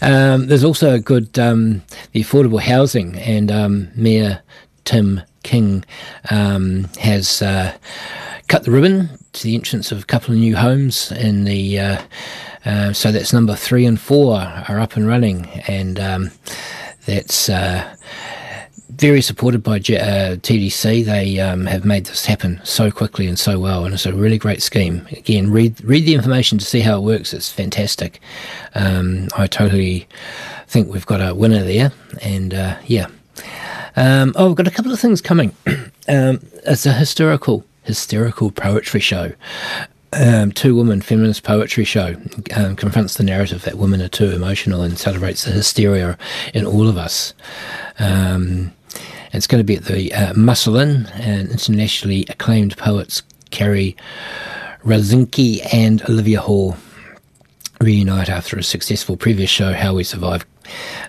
Um, 0.00 0.46
there's 0.46 0.64
also 0.64 0.94
a 0.94 1.00
good 1.00 1.38
um, 1.38 1.82
the 2.12 2.22
affordable 2.22 2.60
housing, 2.60 3.16
and 3.16 3.50
um, 3.50 3.88
Mayor 3.96 4.42
Tim 4.84 5.22
King 5.42 5.84
um, 6.30 6.84
has 7.00 7.42
uh, 7.42 7.76
cut 8.48 8.64
the 8.64 8.70
ribbon 8.70 9.10
to 9.32 9.42
the 9.42 9.54
entrance 9.54 9.92
of 9.92 10.02
a 10.02 10.06
couple 10.06 10.34
of 10.34 10.40
new 10.40 10.56
homes 10.56 11.12
in 11.12 11.44
the. 11.44 11.78
Uh, 11.78 12.02
uh, 12.64 12.92
so 12.92 13.10
that's 13.10 13.32
number 13.32 13.54
three 13.54 13.86
and 13.86 14.00
four 14.00 14.36
are 14.36 14.80
up 14.80 14.96
and 14.96 15.06
running, 15.06 15.46
and 15.66 15.98
um, 15.98 16.30
that's 17.06 17.48
uh, 17.48 17.96
very 18.98 19.22
supported 19.22 19.62
by 19.62 19.76
uh, 19.76 20.36
TDC. 20.36 21.04
They 21.04 21.38
um, 21.38 21.66
have 21.66 21.84
made 21.84 22.06
this 22.06 22.26
happen 22.26 22.60
so 22.64 22.90
quickly 22.90 23.26
and 23.26 23.38
so 23.38 23.58
well, 23.58 23.84
and 23.84 23.94
it's 23.94 24.06
a 24.06 24.12
really 24.12 24.38
great 24.38 24.62
scheme. 24.62 25.06
Again, 25.12 25.50
read 25.50 25.82
read 25.84 26.04
the 26.04 26.14
information 26.14 26.58
to 26.58 26.64
see 26.64 26.80
how 26.80 26.98
it 26.98 27.02
works. 27.02 27.32
It's 27.32 27.50
fantastic. 27.50 28.20
Um, 28.74 29.28
I 29.36 29.46
totally 29.46 30.08
think 30.66 30.92
we've 30.92 31.06
got 31.06 31.20
a 31.20 31.34
winner 31.34 31.62
there, 31.62 31.92
and 32.22 32.52
uh, 32.52 32.76
yeah. 32.86 33.06
Um, 33.96 34.32
oh, 34.36 34.48
we've 34.48 34.56
got 34.56 34.68
a 34.68 34.72
couple 34.72 34.92
of 34.92 35.00
things 35.00 35.20
coming. 35.20 35.54
um, 36.08 36.40
it's 36.66 36.86
a 36.86 36.92
historical 36.92 37.64
hysterical 37.84 38.50
poetry 38.50 39.00
show. 39.00 39.32
Um, 40.12 40.52
two 40.52 40.74
women 40.74 41.02
feminist 41.02 41.42
poetry 41.42 41.84
show 41.84 42.16
um, 42.56 42.76
confronts 42.76 43.14
the 43.14 43.24
narrative 43.24 43.62
that 43.62 43.76
women 43.76 44.00
are 44.00 44.08
too 44.08 44.30
emotional 44.30 44.80
and 44.80 44.98
celebrates 44.98 45.44
the 45.44 45.50
hysteria 45.50 46.16
in 46.54 46.64
all 46.64 46.88
of 46.88 46.96
us. 46.96 47.34
Um, 47.98 48.72
it's 49.32 49.46
going 49.46 49.60
to 49.60 49.64
be 49.64 49.76
at 49.76 49.84
the 49.84 50.12
uh, 50.12 50.34
Mussel 50.34 50.80
Inn, 50.80 51.06
and 51.14 51.50
internationally 51.50 52.26
acclaimed 52.28 52.76
poets 52.76 53.22
Kerry 53.50 53.96
Razinski 54.84 55.60
and 55.72 56.02
Olivia 56.08 56.40
Hall 56.40 56.76
reunite 57.80 58.28
after 58.28 58.58
a 58.58 58.62
successful 58.62 59.16
previous 59.16 59.50
show, 59.50 59.72
How 59.72 59.94
We 59.94 60.04
Survive. 60.04 60.44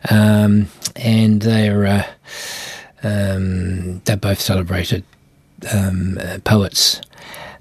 Um, 0.09 0.67
and 0.95 1.41
they're 1.41 1.85
uh, 1.85 2.03
um, 3.03 3.99
they 3.99 4.15
both 4.15 4.39
celebrated 4.39 5.03
um, 5.73 6.17
uh, 6.21 6.39
poets. 6.43 7.01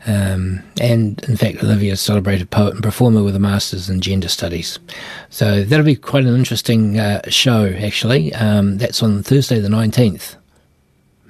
Um, 0.07 0.63
and 0.81 1.23
in 1.25 1.37
fact, 1.37 1.63
Olivia 1.63 1.93
is 1.93 2.01
a 2.01 2.05
celebrated 2.05 2.51
poet 2.51 2.75
and 2.75 2.83
performer 2.83 3.23
with 3.23 3.37
a 3.37 3.41
master's 3.41 3.91
in 3.91 4.01
gender 4.01 4.29
studies. 4.29 4.79
So 5.29 5.65
that'll 5.65 5.85
be 5.85 5.97
quite 5.97 6.25
an 6.25 6.35
interesting 6.35 6.99
uh, 6.99 7.21
show, 7.29 7.75
actually. 7.79 8.33
Um, 8.35 8.79
that's 8.79 9.03
on 9.03 9.23
Thursday, 9.23 9.61
the 9.61 9.69
19th 9.69 10.38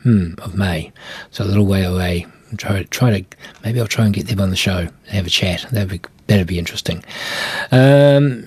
hmm, 0.03 0.33
of 0.39 0.55
May. 0.55 0.93
So 1.31 1.45
a 1.45 1.47
little 1.47 1.67
way 1.67 1.85
away. 1.85 2.27
Try, 2.57 2.85
try 2.85 3.21
to 3.21 3.37
maybe 3.63 3.81
I'll 3.81 3.87
try 3.87 4.07
and 4.07 4.15
get 4.15 4.27
them 4.27 4.41
on 4.41 4.51
the 4.51 4.57
show, 4.57 4.89
have 5.09 5.27
a 5.27 5.31
chat. 5.31 5.67
That'd 5.71 5.91
be 5.91 6.01
that'd 6.29 6.47
be 6.47 6.59
interesting. 6.59 7.05
Um, 7.73 8.47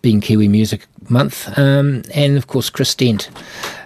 being 0.00 0.20
Kiwi 0.20 0.48
Music 0.48 0.86
Month, 1.10 1.58
um, 1.58 2.02
and 2.14 2.36
of 2.36 2.46
course 2.46 2.70
Chris 2.70 2.94
Dent 2.94 3.30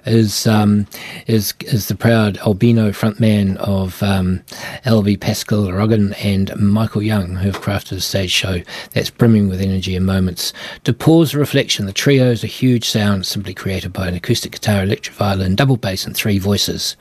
is 0.07 0.47
um, 0.47 0.87
is 1.27 1.53
is 1.61 1.89
the 1.89 1.95
proud 1.95 2.39
albino 2.39 2.91
frontman 2.91 3.57
of 3.57 4.03
um, 4.03 4.43
LV 4.85 5.21
Pascal 5.21 5.65
Roggen 5.65 6.15
and 6.25 6.55
Michael 6.57 7.03
Young, 7.03 7.37
who 7.37 7.51
have 7.51 7.61
crafted 7.61 7.97
a 7.97 8.01
stage 8.01 8.31
show 8.31 8.61
that's 8.93 9.11
brimming 9.11 9.49
with 9.49 9.61
energy 9.61 9.97
and 9.97 10.07
moments. 10.07 10.53
To 10.85 10.93
pause 10.93 11.33
the 11.33 11.39
reflection, 11.39 11.87
the 11.87 11.93
trio 11.93 12.31
is 12.31 12.45
a 12.45 12.49
huge 12.49 12.89
sound 12.89 13.27
simply 13.27 13.55
created 13.55 13.93
by 13.93 14.09
an 14.09 14.15
acoustic 14.15 14.53
guitar, 14.53 14.83
electric 14.83 15.17
violin, 15.17 15.57
double 15.57 15.77
bass, 15.77 16.07
and 16.07 16.17
three 16.17 16.39
voices. 16.39 16.97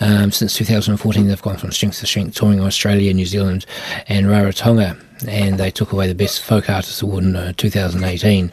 Um, 0.00 0.32
since 0.32 0.56
2014, 0.56 1.28
they've 1.28 1.42
gone 1.42 1.56
from 1.56 1.72
strength 1.72 2.00
to 2.00 2.06
strength, 2.06 2.34
touring 2.34 2.60
Australia, 2.60 3.12
New 3.14 3.26
Zealand, 3.26 3.66
and 4.08 4.26
Rarotonga 4.26 4.98
and 5.28 5.58
they 5.58 5.70
took 5.70 5.92
away 5.92 6.08
the 6.08 6.14
Best 6.14 6.42
Folk 6.42 6.68
Artist 6.68 7.02
Award 7.02 7.24
in 7.24 7.36
uh, 7.36 7.52
2018. 7.56 8.52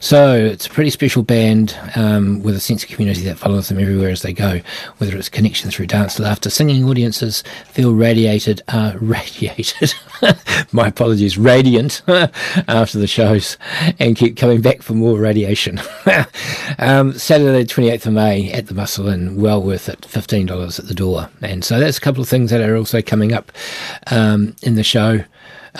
So 0.00 0.27
it's 0.34 0.66
a 0.66 0.70
pretty 0.70 0.90
special 0.90 1.22
band 1.22 1.76
um, 1.94 2.42
with 2.42 2.56
a 2.56 2.60
sense 2.60 2.82
of 2.82 2.90
community 2.90 3.22
that 3.22 3.38
follows 3.38 3.68
them 3.68 3.78
everywhere 3.78 4.10
as 4.10 4.22
they 4.22 4.32
go, 4.32 4.60
whether 4.98 5.16
it's 5.16 5.28
connection 5.28 5.70
through 5.70 5.86
dance, 5.86 6.18
laughter, 6.18 6.50
singing 6.50 6.84
audiences 6.84 7.42
feel 7.72 7.94
radiated, 7.94 8.62
uh, 8.68 8.94
radiated, 9.00 9.94
my 10.72 10.88
apologies, 10.88 11.38
radiant 11.38 12.02
after 12.08 12.98
the 12.98 13.06
shows 13.06 13.56
and 13.98 14.16
keep 14.16 14.36
coming 14.36 14.60
back 14.60 14.82
for 14.82 14.94
more 14.94 15.18
radiation. 15.18 15.80
um, 16.78 17.12
Saturday, 17.12 17.64
28th 17.64 18.06
of 18.06 18.12
May 18.12 18.52
at 18.52 18.66
the 18.66 18.74
Mussel 18.74 19.08
Inn, 19.08 19.40
well 19.40 19.62
worth 19.62 19.88
it, 19.88 20.00
$15 20.02 20.78
at 20.78 20.86
the 20.86 20.94
door. 20.94 21.28
And 21.42 21.64
so 21.64 21.78
that's 21.78 21.98
a 21.98 22.00
couple 22.00 22.22
of 22.22 22.28
things 22.28 22.50
that 22.50 22.60
are 22.60 22.76
also 22.76 23.02
coming 23.02 23.32
up 23.32 23.52
um, 24.10 24.56
in 24.62 24.74
the 24.74 24.84
show 24.84 25.24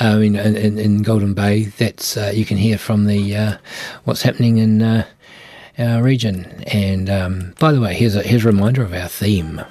um, 0.00 0.22
in, 0.22 0.36
in, 0.36 0.78
in 0.78 1.02
Golden 1.02 1.34
Bay. 1.34 1.64
That's 1.64 2.16
uh, 2.16 2.32
you 2.34 2.44
can 2.44 2.56
hear 2.56 2.78
from 2.78 3.06
the 3.06 3.36
uh, 3.36 3.56
what's 4.04 4.22
happening 4.22 4.58
in 4.58 4.82
uh, 4.82 5.06
our 5.78 6.02
region. 6.02 6.44
And 6.66 7.08
um, 7.10 7.54
by 7.58 7.72
the 7.72 7.80
way, 7.80 7.94
here's 7.94 8.16
a 8.16 8.22
here's 8.22 8.44
a 8.44 8.48
reminder 8.48 8.82
of 8.82 8.92
our 8.92 9.08
theme. 9.08 9.62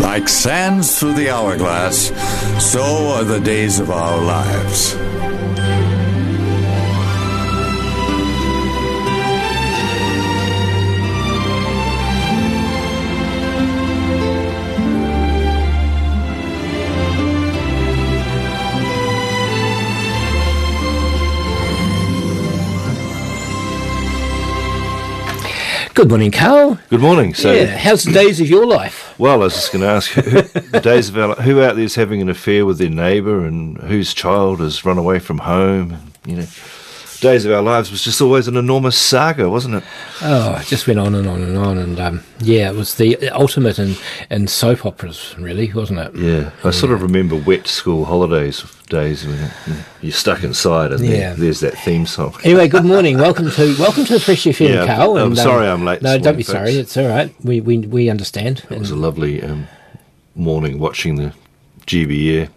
Like 0.00 0.28
sands 0.28 0.98
through 0.98 1.14
the 1.14 1.30
hourglass, 1.30 2.08
so 2.62 2.82
are 2.82 3.24
the 3.24 3.40
days 3.40 3.80
of 3.80 3.90
our 3.90 4.22
lives. 4.22 5.15
Good 25.96 26.10
morning, 26.10 26.30
Carl. 26.30 26.78
Good 26.90 27.00
morning. 27.00 27.32
So, 27.32 27.50
yeah, 27.54 27.74
how's 27.74 28.04
the 28.04 28.12
days 28.12 28.38
of 28.38 28.46
your 28.46 28.66
life? 28.66 29.18
well, 29.18 29.32
I 29.32 29.36
was 29.36 29.54
just 29.54 29.72
going 29.72 29.80
to 29.80 29.88
ask 29.88 30.10
who, 30.10 30.42
the 30.42 30.80
days 30.80 31.08
of 31.08 31.16
our, 31.16 31.34
who 31.36 31.62
out 31.62 31.76
there 31.76 31.86
is 31.86 31.94
having 31.94 32.20
an 32.20 32.28
affair 32.28 32.66
with 32.66 32.76
their 32.76 32.90
neighbour 32.90 33.46
and 33.46 33.78
whose 33.78 34.12
child 34.12 34.60
has 34.60 34.84
run 34.84 34.98
away 34.98 35.20
from 35.20 35.38
home. 35.38 35.92
And, 35.92 36.12
you 36.26 36.36
know, 36.36 36.46
days 37.20 37.44
of 37.44 37.52
our 37.52 37.62
lives 37.62 37.90
was 37.90 38.02
just 38.02 38.20
always 38.20 38.48
an 38.48 38.56
enormous 38.56 38.96
saga, 38.98 39.48
wasn't 39.48 39.74
it? 39.76 39.84
Oh, 40.22 40.56
it 40.60 40.66
just 40.66 40.86
went 40.86 40.98
on 40.98 41.14
and 41.14 41.26
on 41.26 41.42
and 41.42 41.56
on, 41.56 41.78
and 41.78 41.98
um, 42.00 42.22
yeah, 42.40 42.70
it 42.70 42.74
was 42.76 42.94
the 42.96 43.28
ultimate 43.30 43.78
in, 43.78 43.94
in 44.30 44.46
soap 44.48 44.84
operas, 44.86 45.34
really, 45.38 45.72
wasn't 45.72 46.00
it? 46.00 46.14
Yeah, 46.16 46.50
I 46.64 46.70
sort 46.70 46.92
of 46.92 47.02
remember 47.02 47.36
wet 47.36 47.66
school 47.66 48.04
holidays 48.04 48.64
days 48.88 49.26
when 49.26 49.50
you're 50.00 50.12
stuck 50.12 50.44
inside 50.44 50.92
and 50.92 51.04
Yeah. 51.04 51.10
there, 51.10 51.34
there's 51.34 51.60
that 51.60 51.74
theme 51.78 52.06
song. 52.06 52.34
Anyway, 52.44 52.68
good 52.68 52.84
morning. 52.84 53.18
Welcome 53.18 53.50
to 53.50 53.76
welcome 53.78 54.04
to 54.04 54.12
the 54.14 54.20
Fresh 54.20 54.44
FM, 54.44 54.68
Yeah, 54.74 54.86
Carl. 54.86 55.16
I'm 55.18 55.28
and, 55.28 55.38
sorry 55.38 55.66
I'm 55.66 55.84
late 55.84 56.02
No, 56.02 56.16
don't 56.18 56.36
be 56.36 56.42
sorry. 56.44 56.66
folks. 56.74 56.76
It's 56.78 56.96
all 56.96 57.08
right. 57.08 57.34
We 57.44 57.60
we 57.60 57.78
we 57.78 58.08
understand. 58.10 58.64
It 58.70 58.78
was 58.78 58.90
a 58.90 58.96
lovely 58.96 59.42
um, 59.42 59.66
morning 60.34 60.78
watching 60.78 61.16
the 61.16 61.32
GB 61.86 62.36
Air 62.36 62.48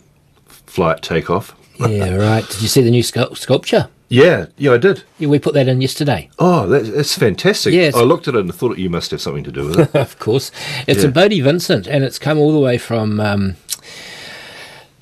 flight 0.47 1.01
take 1.01 1.29
off. 1.29 1.55
yeah, 1.79 2.13
right. 2.15 2.47
Did 2.47 2.61
you 2.61 2.67
see 2.67 2.81
the 2.83 2.91
new 2.91 3.01
sculp- 3.03 3.37
sculpture? 3.37 3.89
Yeah, 4.09 4.47
yeah, 4.57 4.73
I 4.73 4.77
did. 4.77 5.03
Yeah, 5.19 5.27
we 5.29 5.37
put 5.37 5.53
that 5.53 5.67
in 5.67 5.81
yesterday. 5.81 6.29
Oh, 6.39 6.67
that, 6.67 6.83
that's 6.83 7.15
fantastic. 7.15 7.73
Yeah, 7.73 7.91
I 7.95 8.01
looked 8.01 8.27
at 8.27 8.33
it 8.33 8.41
and 8.41 8.53
thought 8.53 8.79
you 8.79 8.89
must 8.89 9.11
have 9.11 9.21
something 9.21 9.43
to 9.43 9.51
do 9.51 9.67
with 9.67 9.79
it. 9.79 9.95
of 9.95 10.17
course. 10.17 10.51
It's 10.87 11.03
a 11.03 11.09
Bodhi 11.09 11.41
Vincent, 11.41 11.87
and 11.87 12.03
it's 12.03 12.17
come 12.17 12.39
all 12.39 12.51
the 12.51 12.59
way 12.59 12.79
from 12.79 13.19
um, 13.19 13.55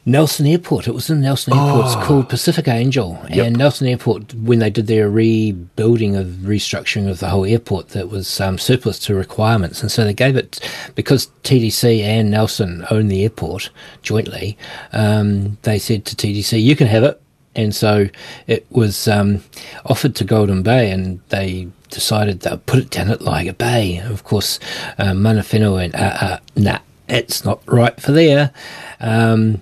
Nelson 0.08 0.46
Airport. 0.46 0.89
It 0.89 0.93
was 0.93 1.10
in 1.10 1.22
Nelson 1.22 1.54
Airport. 1.54 1.86
It's 1.86 2.05
called 2.05 2.28
Pacific 2.28 2.68
Angel. 2.68 3.18
Yep. 3.30 3.45
And 3.45 3.58
Nelson 3.58 3.88
Airport, 3.88 4.34
when 4.34 4.60
they 4.60 4.70
did 4.70 4.88
their 4.88 5.10
rebuilding 5.10 6.18
of 6.18 6.28
restructuring 6.43 7.10
of 7.10 7.20
the 7.20 7.30
whole 7.30 7.45
airport, 7.45 7.89
that 7.89 8.10
was 8.10 8.41
um, 8.41 8.58
surplus 8.58 8.99
to 8.99 9.16
requirements. 9.16 9.82
And 9.82 9.89
so 9.89 10.03
they 10.03 10.14
gave 10.14 10.36
it, 10.36 10.60
because 10.95 11.28
TDC 11.43 12.01
and 12.01 12.32
Nelson 12.32 12.86
own 12.91 13.08
the 13.08 13.24
airport 13.24 13.70
jointly, 14.01 14.58
um, 14.91 15.58
they 15.62 15.80
said 15.80 16.03
to 16.05 16.16
TDC, 16.16 16.62
you 16.62 16.76
can 16.76 16.88
have 16.88 17.03
it. 17.03 17.22
And 17.58 17.76
so 17.76 18.08
it 18.45 18.66
was 18.70 19.08
um, 19.08 19.43
offered 19.86 20.16
to 20.16 20.24
Golden 20.24 20.64
Bay, 20.64 20.91
and 20.91 21.20
they 21.30 21.68
decided 21.89 22.41
they'll 22.41 22.60
put 22.60 22.80
it 22.80 22.89
down 22.91 23.10
at 23.10 23.20
Ligar 23.20 23.58
Bay. 23.58 23.97
Of 23.97 24.24
course, 24.24 24.60
uh, 24.97 25.14
Mana 25.14 25.41
Whenua 25.41 25.74
went, 25.74 25.95
uh, 25.95 26.18
uh, 26.22 26.38
nah, 26.55 26.80
it's 27.10 27.43
not 27.43 27.62
right 27.66 27.99
for 27.99 28.12
there. 28.12 28.51
Um, 28.99 29.62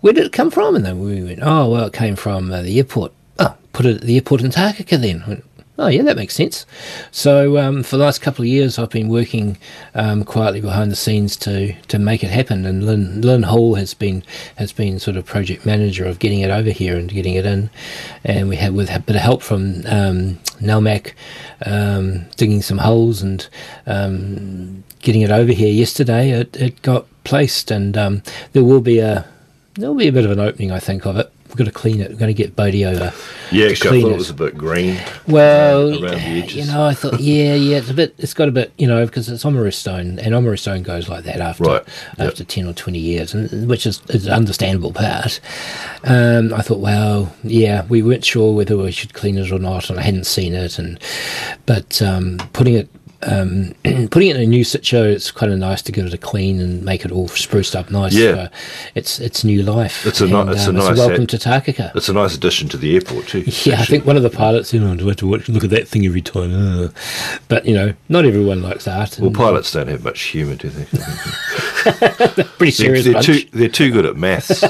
where 0.00 0.12
did 0.12 0.26
it 0.26 0.32
come 0.32 0.50
from? 0.50 0.76
And 0.76 0.84
then 0.84 0.98
we 1.00 1.22
went, 1.22 1.40
oh, 1.42 1.70
well, 1.70 1.86
it 1.86 1.92
came 1.92 2.16
from 2.16 2.50
uh, 2.52 2.62
the 2.62 2.76
airport. 2.78 3.12
Oh, 3.38 3.54
put 3.72 3.86
it 3.86 3.96
at 3.96 4.02
the 4.02 4.16
airport 4.16 4.42
in 4.42 4.50
Takaka 4.50 5.00
then. 5.00 5.42
Oh 5.78 5.88
yeah, 5.88 6.02
that 6.02 6.16
makes 6.16 6.34
sense. 6.34 6.64
So 7.10 7.58
um, 7.58 7.82
for 7.82 7.98
the 7.98 8.04
last 8.04 8.22
couple 8.22 8.42
of 8.42 8.48
years, 8.48 8.78
I've 8.78 8.88
been 8.88 9.08
working 9.08 9.58
um, 9.94 10.24
quietly 10.24 10.62
behind 10.62 10.90
the 10.90 10.96
scenes 10.96 11.36
to, 11.38 11.74
to 11.74 11.98
make 11.98 12.24
it 12.24 12.30
happen. 12.30 12.64
And 12.64 12.86
Lynn, 12.86 13.20
Lynn 13.20 13.42
Hall 13.42 13.74
has 13.74 13.92
been 13.92 14.22
has 14.56 14.72
been 14.72 14.98
sort 14.98 15.18
of 15.18 15.26
project 15.26 15.66
manager 15.66 16.06
of 16.06 16.18
getting 16.18 16.40
it 16.40 16.50
over 16.50 16.70
here 16.70 16.96
and 16.96 17.10
getting 17.10 17.34
it 17.34 17.44
in. 17.44 17.68
And 18.24 18.48
we 18.48 18.56
had 18.56 18.74
with 18.74 18.90
a 18.90 19.00
bit 19.00 19.16
of 19.16 19.22
help 19.22 19.42
from 19.42 19.82
um, 19.86 20.38
Nelmac, 20.60 21.12
um, 21.66 22.24
digging 22.36 22.62
some 22.62 22.78
holes 22.78 23.20
and 23.20 23.46
um, 23.86 24.82
getting 25.00 25.20
it 25.20 25.30
over 25.30 25.52
here 25.52 25.72
yesterday. 25.72 26.30
It, 26.30 26.56
it 26.56 26.80
got 26.80 27.06
placed, 27.24 27.70
and 27.70 27.98
um, 27.98 28.22
there 28.54 28.64
will 28.64 28.80
be 28.80 29.00
a 29.00 29.28
there 29.74 29.90
will 29.90 29.98
be 29.98 30.08
a 30.08 30.12
bit 30.12 30.24
of 30.24 30.30
an 30.30 30.40
opening, 30.40 30.72
I 30.72 30.78
think, 30.78 31.04
of 31.04 31.18
it. 31.18 31.30
We've 31.56 31.64
got 31.64 31.72
to 31.72 31.78
clean 31.80 32.02
it. 32.02 32.10
We're 32.10 32.18
going 32.18 32.28
to 32.28 32.34
get 32.34 32.54
Bodhi 32.54 32.84
over. 32.84 33.14
Yeah, 33.50 33.68
I 33.68 33.74
thought 33.74 33.94
it. 33.94 34.04
it 34.04 34.14
was 34.14 34.28
a 34.28 34.34
bit 34.34 34.58
green. 34.58 35.00
Well, 35.26 35.88
around 35.88 36.02
the 36.02 36.20
edges. 36.20 36.54
you 36.54 36.66
know, 36.66 36.84
I 36.84 36.92
thought, 36.92 37.18
yeah, 37.18 37.54
yeah, 37.54 37.78
it's 37.78 37.88
a 37.88 37.94
bit, 37.94 38.14
it's 38.18 38.34
got 38.34 38.48
a 38.48 38.52
bit, 38.52 38.74
you 38.76 38.86
know, 38.86 39.06
because 39.06 39.30
it's 39.30 39.42
Oamaru's 39.42 39.74
stone, 39.74 40.18
and 40.18 40.34
Oamaru's 40.34 40.60
stone 40.60 40.82
goes 40.82 41.08
like 41.08 41.24
that 41.24 41.40
after 41.40 41.64
Right, 41.64 41.82
after 42.18 42.44
ten 42.44 42.66
or 42.66 42.74
twenty 42.74 42.98
years, 42.98 43.32
and 43.32 43.70
which 43.70 43.86
is, 43.86 44.02
is 44.10 44.26
an 44.26 44.34
understandable 44.34 44.92
part. 44.92 45.40
Um, 46.04 46.52
I 46.52 46.60
thought, 46.60 46.80
well, 46.80 47.34
yeah, 47.42 47.86
we 47.86 48.02
weren't 48.02 48.26
sure 48.26 48.54
whether 48.54 48.76
we 48.76 48.92
should 48.92 49.14
clean 49.14 49.38
it 49.38 49.50
or 49.50 49.58
not, 49.58 49.88
and 49.88 49.98
I 49.98 50.02
hadn't 50.02 50.24
seen 50.26 50.52
it, 50.52 50.78
and 50.78 51.00
but 51.64 52.02
um, 52.02 52.36
putting 52.52 52.74
it. 52.74 52.90
Um, 53.22 53.74
putting 54.10 54.28
it 54.28 54.36
in 54.36 54.42
a 54.42 54.46
new 54.46 54.62
situ, 54.64 55.02
it's 55.02 55.30
kind 55.30 55.52
of 55.52 55.58
nice 55.58 55.82
to 55.82 55.92
give 55.92 56.06
it 56.06 56.12
a 56.14 56.18
clean 56.18 56.60
and 56.60 56.82
make 56.84 57.04
it 57.04 57.10
all 57.12 57.28
spruced 57.28 57.74
up 57.74 57.90
nice. 57.90 58.14
Yeah. 58.14 58.48
its 58.94 59.18
its 59.18 59.42
new 59.44 59.62
life. 59.62 60.04
It's 60.06 60.20
a 60.20 60.26
ni- 60.26 60.34
And, 60.34 60.50
it's 60.50 60.66
a 60.66 60.70
um, 60.70 60.76
nice 60.76 60.96
welcome 60.98 61.28
set. 61.28 61.40
to 61.40 61.48
Takaka. 61.48 61.94
It's 61.96 62.08
a 62.08 62.12
nice 62.12 62.34
addition 62.36 62.68
to 62.70 62.76
the 62.76 62.94
airport 62.94 63.28
too. 63.28 63.44
Yeah, 63.64 63.80
I 63.80 63.84
think 63.84 64.04
one 64.04 64.16
of 64.16 64.22
the 64.22 64.30
pilots, 64.30 64.72
you 64.74 64.80
know, 64.80 64.94
do 64.94 65.04
I 65.04 65.08
have 65.08 65.16
to 65.16 65.26
watch, 65.26 65.48
look 65.48 65.64
at 65.64 65.70
that 65.70 65.88
thing 65.88 66.04
every 66.06 66.20
time? 66.22 66.52
Uh, 66.54 66.88
but, 67.48 67.64
you 67.66 67.74
know, 67.74 67.94
not 68.08 68.24
everyone 68.24 68.62
likes 68.62 68.86
art. 68.86 69.18
Well, 69.18 69.30
pilots 69.30 69.72
don't 69.72 69.88
have 69.88 70.04
much 70.04 70.20
humour, 70.22 70.54
do 70.56 70.68
they? 70.68 70.84
pretty 71.86 72.44
They're, 72.58 72.70
serious 72.70 73.04
they're 73.04 73.14
bunch. 73.14 73.26
too 73.26 73.42
they're 73.52 73.68
too 73.68 73.90
good 73.90 74.06
at 74.06 74.16
maths 74.16 74.60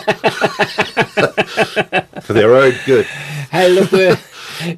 for 2.22 2.32
their 2.32 2.54
own 2.54 2.74
good. 2.84 3.06
Hey, 3.50 3.70
look, 3.70 3.90
we're, 3.92 4.18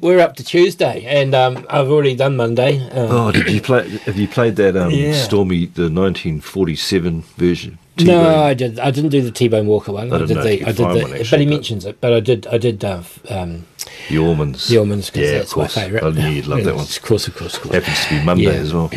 we're 0.01 0.19
up 0.19 0.35
to 0.37 0.43
Tuesday, 0.43 1.03
and 1.05 1.33
um, 1.35 1.65
I've 1.69 1.89
already 1.89 2.15
done 2.15 2.35
Monday. 2.35 2.79
Um, 2.89 3.11
Oh, 3.11 3.31
did 3.31 3.49
you 3.49 3.61
play? 3.61 3.87
Have 3.89 4.17
you 4.17 4.27
played 4.27 4.55
that 4.57 4.75
um, 4.77 4.91
Yeah. 4.91 5.13
Stormy 5.13 5.65
the 5.65 5.89
1947 5.89 7.21
version? 7.37 7.77
no, 7.99 8.05
T-Bone? 8.05 8.25
I 8.39 8.53
did. 8.53 8.79
I 8.79 8.91
didn't 8.91 9.09
do 9.09 9.21
the 9.21 9.31
T-Bone 9.31 9.67
Walker 9.67 9.91
one. 9.91 10.11
I 10.11 10.15
I, 10.15 10.19
did 10.19 10.29
know 10.37 10.43
the. 10.43 10.63
I 10.63 10.65
did 10.67 10.75
the. 10.77 10.83
one, 10.83 11.01
but 11.01 11.19
actually, 11.19 11.39
he 11.39 11.45
but- 11.45 11.53
mentions 11.55 11.85
it. 11.85 11.99
But 12.01 12.13
I 12.13 12.19
did. 12.19 12.47
I 12.47 12.57
did. 12.57 12.83
Uh, 12.83 13.03
um, 13.29 13.65
the 14.09 14.17
Ormans. 14.17 14.67
the 14.67 14.77
because 14.77 15.11
Yeah, 15.15 15.31
that's 15.39 15.51
of 15.51 15.55
course. 15.55 15.75
my 15.75 15.83
favourite. 15.83 16.03
I 16.03 16.09
knew 16.11 16.29
you'd 16.29 16.47
love 16.47 16.63
that 16.63 16.75
one. 16.75 16.85
Of 16.85 17.01
course, 17.01 17.27
of 17.27 17.35
course, 17.35 17.55
of 17.57 17.63
course. 17.63 17.75
Happens 17.75 18.05
to 18.05 18.19
be 18.19 18.23
Monday 18.23 18.43
Yeah. 18.43 18.51
as 18.51 18.73
well. 18.73 18.89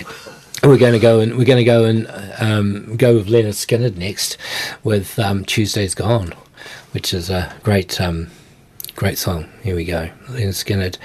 We're 0.63 0.79
going 0.79 0.93
to 0.93 1.01
go 1.01 1.19
and 1.19 1.37
we're 1.37 1.45
going 1.45 1.59
to 1.59 1.65
go 1.65 1.85
and 1.85 2.07
um, 2.39 2.97
go 2.97 3.15
with 3.15 3.27
Lynyrd 3.27 3.49
Skynyrd 3.55 3.97
next 3.97 4.37
with 4.85 5.19
um, 5.19 5.45
Tuesday's 5.45 5.97
Gone, 5.97 6.33
which 6.93 7.13
is 7.13 7.29
a 7.31 7.53
great 7.65 8.01
um, 8.01 8.29
great 8.95 9.19
song. 9.19 9.49
Here 9.63 9.75
we 9.75 9.85
go, 9.85 10.11
Lynyrd 10.29 10.55
Skynyrd. 10.55 10.97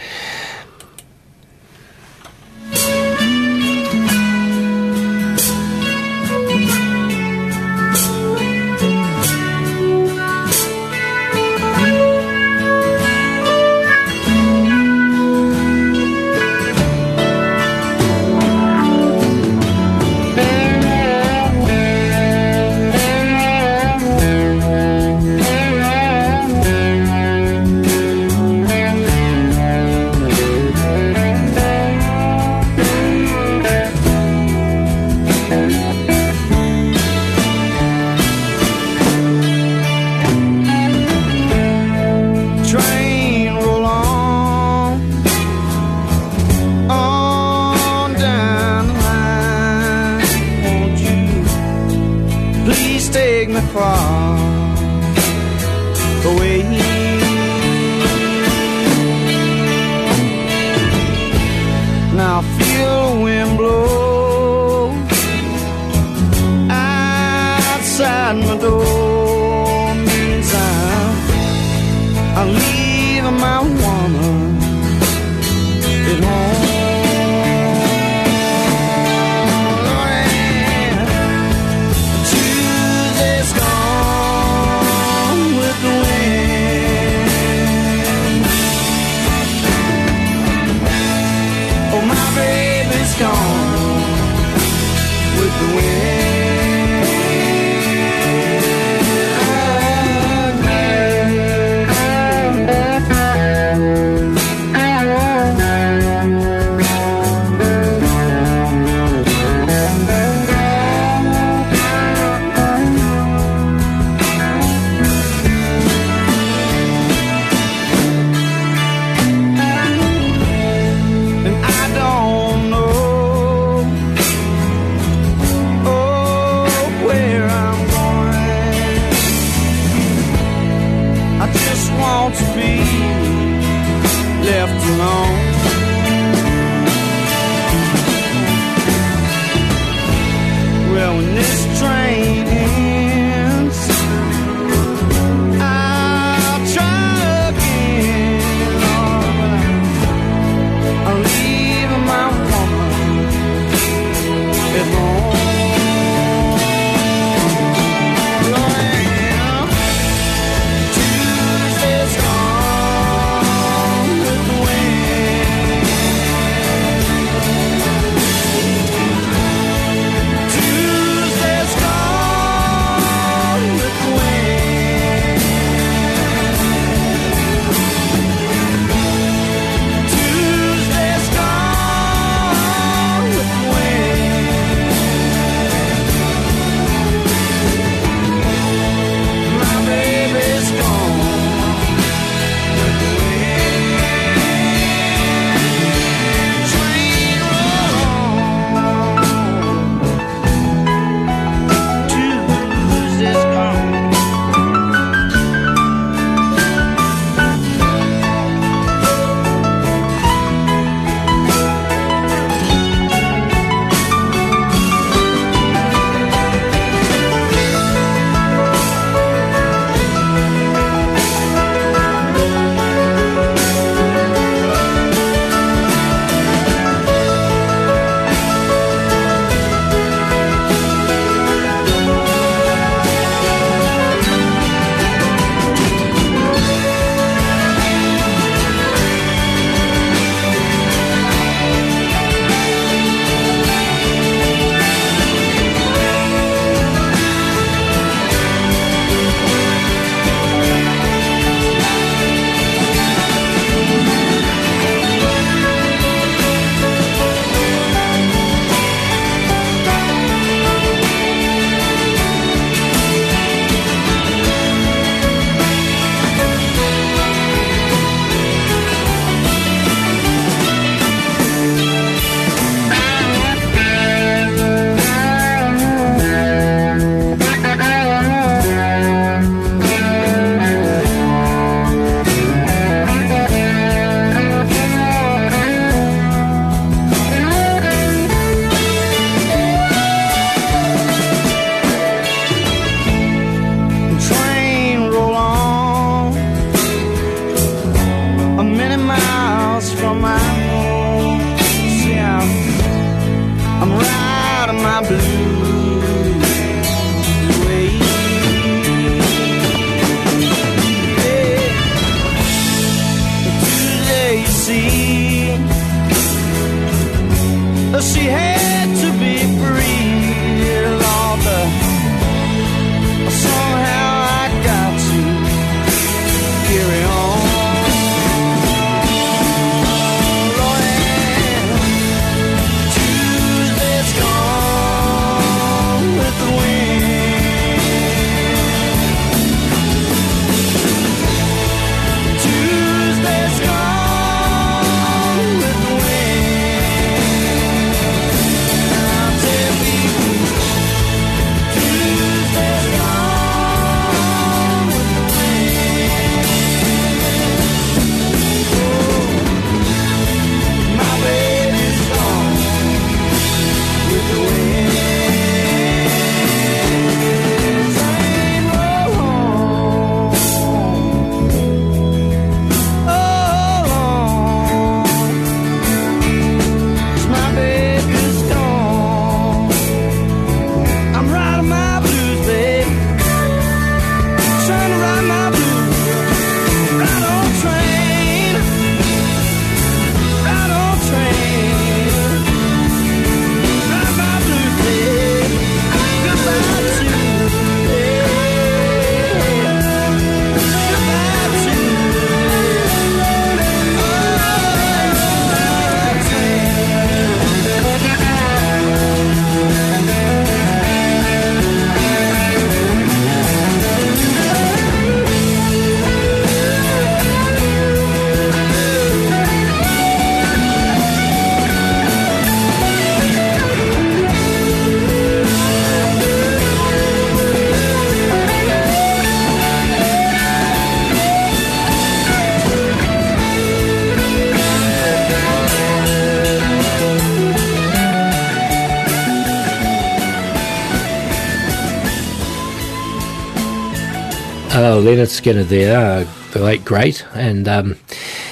Skynyrd 445.30 445.68
there, 445.70 445.98
uh, 446.00 446.28
the 446.52 446.60
late 446.60 446.84
great, 446.86 447.26
and 447.34 447.68
um, 447.68 447.98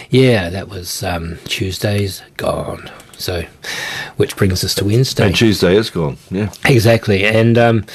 yeah, 0.09 0.49
that 0.49 0.69
was 0.69 1.03
um, 1.03 1.37
Tuesday's 1.45 2.21
gone. 2.37 2.89
So, 3.17 3.43
which 4.17 4.35
brings 4.35 4.63
us 4.63 4.75
to 4.75 4.85
Wednesday. 4.85 5.25
And 5.27 5.35
Tuesday 5.35 5.75
is 5.77 5.89
gone. 5.89 6.17
Yeah. 6.29 6.51
exactly, 6.65 7.23
and 7.25 7.57
um, 7.57 7.85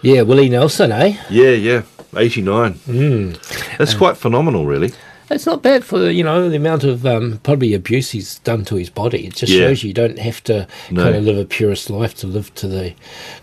yeah, 0.00 0.22
Willie 0.22 0.48
Nelson, 0.48 0.92
eh? 0.92 1.16
Yeah, 1.30 1.50
yeah. 1.50 1.82
89. 2.16 2.74
Mm. 2.74 3.76
That's 3.78 3.94
quite 3.94 4.16
phenomenal, 4.18 4.66
really. 4.66 4.92
It's 5.30 5.46
not 5.46 5.62
bad 5.62 5.82
for 5.82 6.10
you 6.10 6.22
know 6.22 6.50
the 6.50 6.56
amount 6.56 6.84
of 6.84 7.06
um, 7.06 7.40
probably 7.42 7.72
abuse 7.72 8.10
he's 8.10 8.38
done 8.40 8.66
to 8.66 8.74
his 8.76 8.90
body. 8.90 9.26
It 9.26 9.34
just 9.36 9.50
Yeah. 9.50 9.68
shows 9.68 9.82
you 9.82 9.94
don't 9.94 10.18
have 10.18 10.44
to 10.44 10.66
No. 10.90 11.04
kind 11.04 11.16
of 11.16 11.24
live 11.24 11.38
a 11.38 11.46
purist 11.46 11.88
life 11.88 12.14
to 12.16 12.26
live 12.26 12.54
to 12.56 12.68
the 12.68 12.92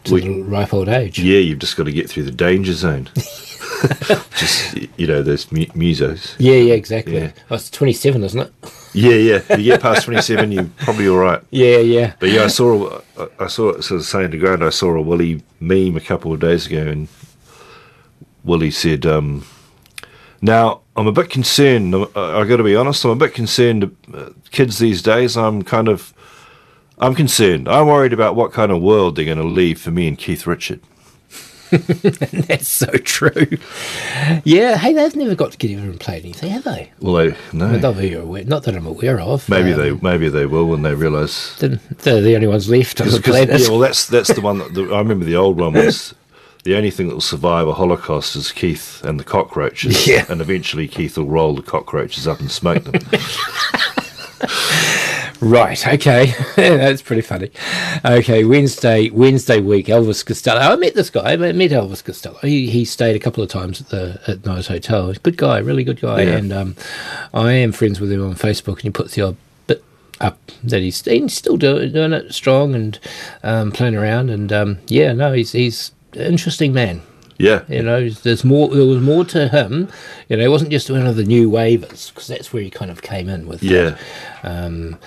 to 0.04 0.14
We- 0.14 0.22
the 0.22 0.42
ripe 0.44 0.72
old 0.72 0.88
age. 0.88 1.18
Yeah, 1.18 1.40
you've 1.40 1.58
just 1.58 1.78
got 1.78 1.86
to 1.86 1.92
get 1.92 2.08
through 2.08 2.24
the 2.24 2.32
danger 2.32 2.74
zone. 2.74 3.10
just, 4.38 4.76
you 4.98 5.08
know, 5.08 5.22
those 5.22 5.52
mu- 5.52 5.66
musos. 5.68 6.36
Yeah, 6.38 6.56
yeah, 6.56 6.74
exactly. 6.74 7.18
Yeah. 7.18 7.32
Oh, 7.50 7.56
it's 7.56 7.70
twenty 7.70 7.94
seven, 7.94 8.24
isn't 8.24 8.40
it? 8.40 8.54
Yeah, 8.94 9.16
yeah. 9.16 9.36
If 9.50 9.50
you 9.60 9.66
get 9.66 9.82
past 9.82 10.06
27, 10.06 10.52
you're 10.52 10.70
probably 10.78 11.08
all 11.08 11.18
right. 11.18 11.42
Yeah, 11.52 11.78
yeah. 11.78 12.14
But 12.20 12.30
yeah, 12.30 12.44
I 12.46 12.48
saw, 12.48 13.00
a- 13.18 13.30
I 13.40 13.48
saw, 13.48 13.80
sort 13.82 14.00
of 14.00 14.06
saying 14.06 14.32
to 14.32 14.38
ground. 14.38 14.64
I 14.64 14.70
saw 14.72 14.90
a 14.96 15.02
Willie 15.02 15.44
meme 15.60 15.96
a 15.96 16.02
couple 16.02 16.34
of 16.34 16.40
days 16.40 16.66
ago, 16.66 16.88
and 16.88 17.08
Willie 18.44 18.72
said, 18.72 19.06
um, 19.06 19.46
"Now 20.42 20.82
I'm 20.96 21.08
a 21.08 21.12
bit 21.12 21.30
concerned. 21.30 21.94
I 21.96 22.44
got 22.46 22.58
to 22.58 22.64
be 22.64 22.76
honest. 22.76 23.04
I'm 23.06 23.12
a 23.12 23.16
bit 23.16 23.34
concerned. 23.34 23.96
Uh, 24.14 24.30
kids 24.52 24.80
these 24.80 25.02
days, 25.02 25.38
I'm 25.38 25.62
kind 25.62 25.88
of, 25.88 26.14
I'm 26.98 27.14
concerned. 27.16 27.68
I'm 27.70 27.88
worried 27.88 28.14
about 28.14 28.36
what 28.36 28.52
kind 28.54 28.72
of 28.72 28.82
world 28.82 29.16
they're 29.16 29.26
going 29.26 29.38
to 29.38 29.44
leave 29.44 29.80
for 29.80 29.92
me 29.92 30.08
and 30.08 30.18
Keith 30.18 30.48
Richard. 30.48 30.82
That's 32.48 32.68
so 32.68 32.88
true. 32.88 33.58
Yeah, 34.44 34.78
hey, 34.78 34.94
they've 34.94 35.16
never 35.16 35.36
got 35.36 35.52
together 35.52 35.84
and 35.84 36.00
played 36.00 36.24
anything, 36.24 36.50
have 36.52 36.64
they? 36.64 36.92
Well, 37.00 37.14
they, 37.14 37.36
no, 37.54 37.72
Not, 37.78 37.96
that 37.96 38.14
aware, 38.16 38.44
not 38.46 38.64
that 38.64 38.76
I'm 38.76 38.88
aware 38.88 39.20
of. 39.20 39.48
maybe 39.50 39.74
Um, 39.74 39.80
they, 39.80 39.92
maybe 39.94 40.30
they 40.30 40.46
will 40.46 40.66
when 40.68 40.82
they 40.82 40.96
realise 40.96 41.56
They're, 41.58 41.80
they're 42.00 42.22
the 42.22 42.36
only 42.36 42.48
ones 42.48 42.70
left 42.70 43.02
on 43.02 43.10
the 43.10 43.20
planet. 43.22 43.60
yeah, 43.62 43.70
well, 43.70 43.80
that's 43.80 44.08
that's 44.08 44.34
the 44.34 44.42
one 44.42 44.60
that 44.60 44.74
the, 44.74 44.84
I 44.94 45.00
remember. 45.00 45.26
The 45.26 45.36
old 45.36 45.60
one 45.60 45.74
was 45.74 46.16
the 46.64 46.76
only 46.76 46.92
thing 46.92 47.08
that 47.08 47.14
will 47.14 47.22
survive 47.22 47.68
a 47.68 47.74
Holocaust 47.74 48.36
is 48.36 48.52
Keith 48.52 49.04
and 49.04 49.20
the 49.20 49.24
cockroaches. 49.24 50.08
Yeah. 50.08 50.26
and 50.30 50.42
eventually 50.42 50.88
Keith 50.88 51.18
will 51.18 51.28
roll 51.28 51.56
the 51.56 51.62
cockroaches 51.62 52.28
up 52.28 52.40
and 52.40 52.52
smoke 52.52 52.84
them. 52.84 52.96
Right, 55.42 55.88
okay. 55.88 56.34
That's 56.56 57.02
pretty 57.02 57.22
funny. 57.22 57.50
Okay, 58.04 58.44
Wednesday 58.44 59.10
Wednesday 59.10 59.62
week, 59.62 59.86
Elvis 59.86 60.26
Costello. 60.26 60.60
I 60.60 60.76
met 60.76 60.96
this 60.96 61.10
guy, 61.10 61.32
I 61.32 61.38
met 61.38 61.56
Elvis 61.56 62.04
Costello. 62.04 62.38
He 62.40 62.70
he 62.70 62.84
stayed 62.84 63.16
a 63.16 63.20
couple 63.20 63.42
of 63.42 63.50
times 63.50 63.80
at 63.80 63.90
the 63.90 64.20
at 64.28 64.46
Nice 64.46 64.68
Hotel. 64.68 65.08
He's 65.08 65.18
a 65.18 65.22
good 65.22 65.38
guy, 65.38 65.60
really 65.60 65.86
good 65.86 66.02
guy. 66.02 66.24
Yeah. 66.24 66.38
And 66.38 66.52
um, 66.52 66.76
I 67.34 67.54
am 67.54 67.72
friends 67.72 68.02
with 68.02 68.12
him 68.12 68.22
on 68.22 68.36
Facebook 68.36 68.76
and 68.76 68.84
he 68.84 68.90
puts 68.90 69.16
the 69.16 69.22
odd 69.22 69.38
bit 69.68 69.82
up 70.20 70.38
that 70.62 70.82
he's, 70.82 71.04
he's 71.06 71.34
still 71.34 71.56
doing, 71.56 71.94
doing 71.94 72.12
it 72.12 72.34
strong 72.34 72.76
and 72.76 73.00
um, 73.42 73.72
playing 73.72 73.96
around 73.96 74.30
and 74.30 74.52
um, 74.52 74.80
yeah, 74.88 75.14
no, 75.14 75.32
he's 75.32 75.54
he's 75.54 75.94
an 76.14 76.22
interesting 76.22 76.74
man. 76.74 77.02
Yeah, 77.40 77.64
You 77.68 77.82
know, 77.82 78.08
there's 78.10 78.44
more. 78.44 78.68
There 78.70 78.86
was 78.86 79.02
more 79.02 79.26
to 79.26 79.48
him. 79.48 79.88
You 80.28 80.38
know, 80.38 80.44
it 80.44 80.50
wasn't 80.50 80.70
just 80.72 80.92
one 80.92 81.08
of 81.08 81.16
the 81.16 81.24
new 81.24 81.50
wavers 81.50 82.12
because 82.12 82.28
that's 82.28 82.54
where 82.54 82.62
he 82.62 82.70
kind 82.70 82.92
of 82.92 83.02
came 83.02 83.30
in 83.30 83.48
with. 83.48 83.64
yeah, 83.64 83.98
um, 84.44 84.98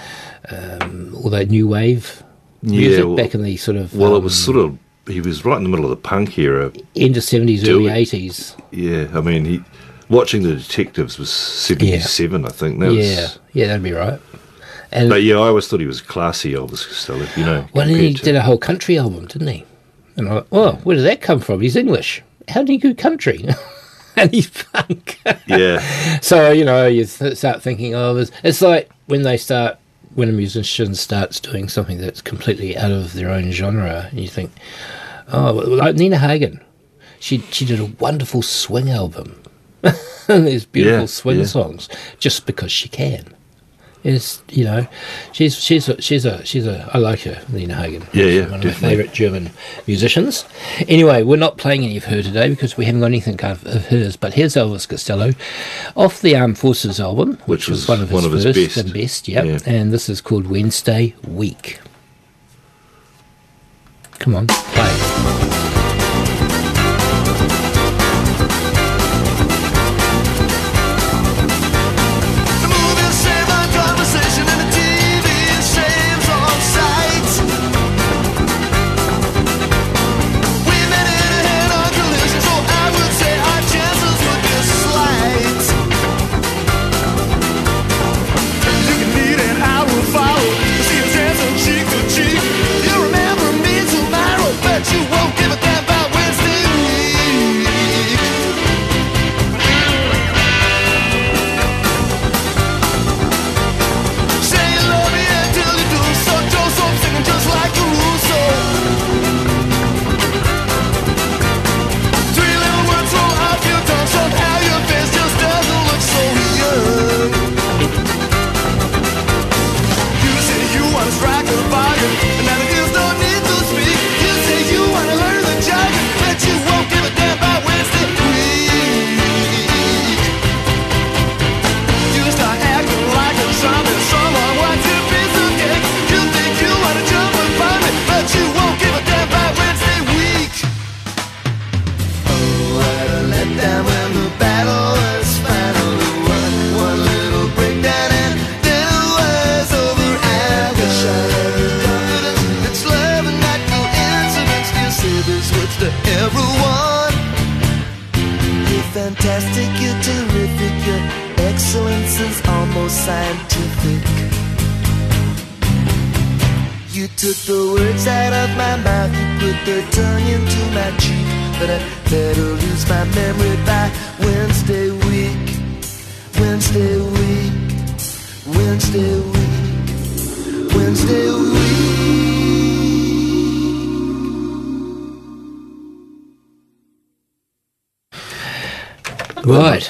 um, 0.48 1.14
all 1.14 1.30
that 1.30 1.48
new 1.50 1.68
wave 1.68 2.22
music 2.62 2.98
Yeah, 3.00 3.04
well- 3.04 3.16
back 3.16 3.34
in 3.34 3.42
the 3.42 3.56
sort 3.56 3.76
of 3.76 3.94
Well, 3.94 4.14
it 4.14 4.18
um, 4.18 4.24
was 4.24 4.44
sort 4.44 4.56
of 4.56 4.78
he 5.06 5.20
was 5.20 5.44
right 5.44 5.56
in 5.56 5.64
the 5.64 5.68
middle 5.68 5.84
of 5.84 5.90
the 5.90 5.96
punk 5.96 6.38
era. 6.38 6.72
end 6.96 7.16
of 7.16 7.24
seventies, 7.24 7.68
early 7.68 7.88
eighties. 7.88 8.56
Yeah, 8.70 9.08
I 9.14 9.20
mean 9.20 9.44
he 9.44 9.60
watching 10.08 10.42
the 10.42 10.54
detectives 10.54 11.18
was 11.18 11.30
seventy 11.30 11.98
seven, 12.00 12.44
I 12.46 12.50
think. 12.50 12.80
That 12.80 12.92
Yeah, 12.92 13.20
was, 13.22 13.38
yeah, 13.52 13.66
that'd 13.66 13.82
be 13.82 13.92
right. 13.92 14.20
And 14.92 15.08
but 15.08 15.22
yeah, 15.22 15.36
I 15.36 15.48
always 15.48 15.66
thought 15.68 15.80
he 15.80 15.86
was 15.86 16.00
classy, 16.00 16.52
Elvis 16.52 16.86
Costello. 16.86 17.26
You 17.36 17.44
know, 17.44 17.66
well, 17.72 17.86
then 17.86 17.96
he 17.98 18.12
did 18.12 18.36
a 18.36 18.42
whole 18.42 18.58
country 18.58 18.98
album, 18.98 19.26
didn't 19.26 19.48
he? 19.48 19.64
And 20.16 20.28
I'm 20.28 20.34
like, 20.36 20.46
well, 20.50 20.74
where 20.84 20.96
did 20.96 21.04
that 21.06 21.20
come 21.22 21.40
from? 21.40 21.60
He's 21.60 21.76
English. 21.76 22.22
How 22.48 22.60
did 22.60 22.68
he 22.68 22.78
go 22.78 22.94
country? 22.94 23.46
and 24.16 24.30
he's 24.30 24.48
punk. 24.50 25.18
yeah, 25.46 25.78
so 26.20 26.50
you 26.50 26.64
know, 26.64 26.86
you 26.86 27.04
th- 27.04 27.36
start 27.36 27.62
thinking, 27.62 27.94
oh, 27.94 28.16
it's, 28.16 28.30
it's 28.44 28.60
like 28.62 28.90
when 29.06 29.22
they 29.22 29.36
start 29.36 29.78
when 30.14 30.28
a 30.28 30.32
musician 30.32 30.94
starts 30.94 31.40
doing 31.40 31.68
something 31.68 31.96
that's 31.98 32.20
completely 32.20 32.76
out 32.76 32.90
of 32.92 33.14
their 33.14 33.30
own 33.30 33.50
genre, 33.52 34.08
and 34.10 34.20
you 34.20 34.28
think, 34.28 34.50
oh, 35.32 35.52
like 35.52 35.94
Nina 35.96 36.18
Hagen, 36.18 36.60
she 37.20 37.38
she 37.50 37.64
did 37.64 37.80
a 37.80 37.86
wonderful 37.86 38.42
swing 38.42 38.90
album, 38.90 39.40
there's 40.26 40.66
beautiful 40.66 41.00
Yeah, 41.00 41.06
swing 41.06 41.38
yeah. 41.38 41.46
songs 41.46 41.88
just 42.18 42.44
because 42.44 42.70
she 42.70 42.88
can. 42.90 43.32
Is 44.04 44.42
you 44.48 44.64
know, 44.64 44.86
she's 45.32 45.54
she's 45.56 45.88
a, 45.88 46.00
she's 46.02 46.24
a 46.24 46.44
she's 46.44 46.66
a 46.66 46.90
I 46.92 46.98
like 46.98 47.20
her, 47.20 47.40
Lena 47.52 47.74
Hagen. 47.76 48.04
Yeah, 48.12 48.24
yeah, 48.24 48.40
one 48.46 48.54
of 48.54 48.62
definitely. 48.62 48.70
my 48.70 48.88
favourite 48.90 49.12
German 49.12 49.50
musicians. 49.86 50.44
Anyway, 50.88 51.22
we're 51.22 51.36
not 51.36 51.56
playing 51.56 51.84
any 51.84 51.96
of 51.96 52.04
her 52.06 52.20
today 52.22 52.48
because 52.48 52.76
we 52.76 52.84
haven't 52.84 53.00
got 53.00 53.06
anything 53.06 53.40
of, 53.44 53.64
of 53.66 53.86
hers. 53.86 54.16
But 54.16 54.34
here's 54.34 54.54
Elvis 54.54 54.88
Costello, 54.88 55.32
off 55.96 56.20
the 56.20 56.34
Armed 56.36 56.58
Forces 56.58 57.00
album, 57.00 57.34
which, 57.46 57.46
Which 57.46 57.68
was 57.68 57.88
was 57.88 57.88
one 57.88 58.00
of 58.00 58.08
his 58.08 58.14
one 58.14 58.24
of 58.24 58.32
his 58.32 58.44
first 58.44 58.56
best. 58.58 58.76
and 58.78 58.92
best. 58.92 59.28
Yep. 59.28 59.44
Yeah. 59.44 59.58
and 59.66 59.92
this 59.92 60.08
is 60.08 60.20
called 60.20 60.48
Wednesday 60.48 61.14
Week. 61.26 61.78
Come 64.18 64.34
on, 64.34 64.46
play. 64.48 65.61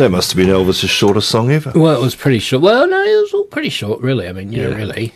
That 0.03 0.11
must 0.11 0.33
have 0.33 0.37
been 0.37 0.49
Elvis's 0.49 0.91
shortest 0.91 1.29
song 1.29 1.53
ever. 1.53 1.71
Well, 1.77 1.95
it 1.97 2.03
was 2.03 2.17
pretty 2.17 2.41
short. 2.41 2.61
Well, 2.61 2.89
no, 2.89 3.01
it 3.05 3.21
was 3.23 3.33
all 3.35 3.45
pretty 3.45 3.69
short, 3.69 4.01
really. 4.01 4.27
I 4.27 4.33
mean, 4.33 4.51
yeah, 4.53 4.67
Yeah. 4.67 4.75
really. 4.75 5.15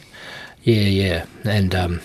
Yeah, 0.63 0.75
yeah. 0.83 1.25
And, 1.43 1.75
um, 1.75 2.01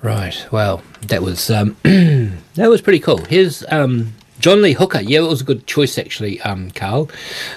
right. 0.00 0.46
Well, 0.50 0.82
that 1.02 1.22
was, 1.22 1.50
um, 1.50 1.76
that 1.82 2.70
was 2.70 2.80
pretty 2.80 2.98
cool. 3.00 3.18
Here's, 3.26 3.62
um, 3.68 4.14
John 4.40 4.62
Lee 4.62 4.72
Hooker. 4.72 5.02
Yeah, 5.02 5.18
it 5.18 5.28
was 5.28 5.42
a 5.42 5.44
good 5.44 5.66
choice, 5.66 5.98
actually, 5.98 6.40
um, 6.40 6.70
Carl, 6.70 7.10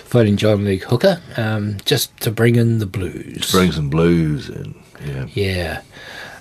voting 0.08 0.36
John 0.36 0.66
Lee 0.66 0.76
Hooker, 0.80 1.22
um, 1.38 1.78
just 1.86 2.20
to 2.20 2.30
bring 2.30 2.58
in 2.58 2.80
the 2.80 2.86
blues. 2.86 3.54
Bring 3.54 3.72
some 3.72 3.90
blues 3.90 4.50
in. 4.50 4.76
Yeah. 5.08 5.28
Yeah. 5.34 5.82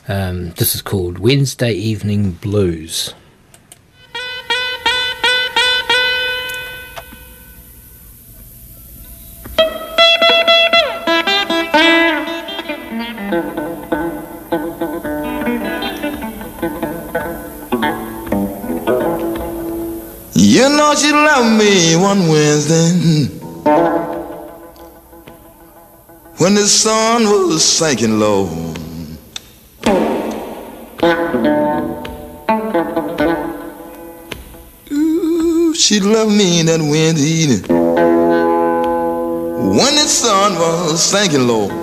Um, 0.08 0.50
this 0.54 0.74
is 0.74 0.82
called 0.82 1.20
Wednesday 1.20 1.74
Evening 1.74 2.32
Blues. 2.32 3.14
You 20.60 20.68
know 20.68 20.94
she 20.94 21.10
loved 21.10 21.58
me 21.58 21.96
one 21.96 22.28
Wednesday 22.28 22.90
hmm. 22.92 23.24
when 26.36 26.54
the 26.54 26.66
sun 26.66 27.22
was 27.24 27.64
sinking 27.64 28.18
low. 28.20 28.44
Ooh, 34.92 35.74
she 35.74 35.98
loved 35.98 36.32
me 36.36 36.60
that 36.64 36.80
Wednesday 36.82 37.62
when 39.66 39.94
the 39.94 40.06
sun 40.06 40.56
was 40.56 41.02
sinking 41.02 41.48
low. 41.48 41.79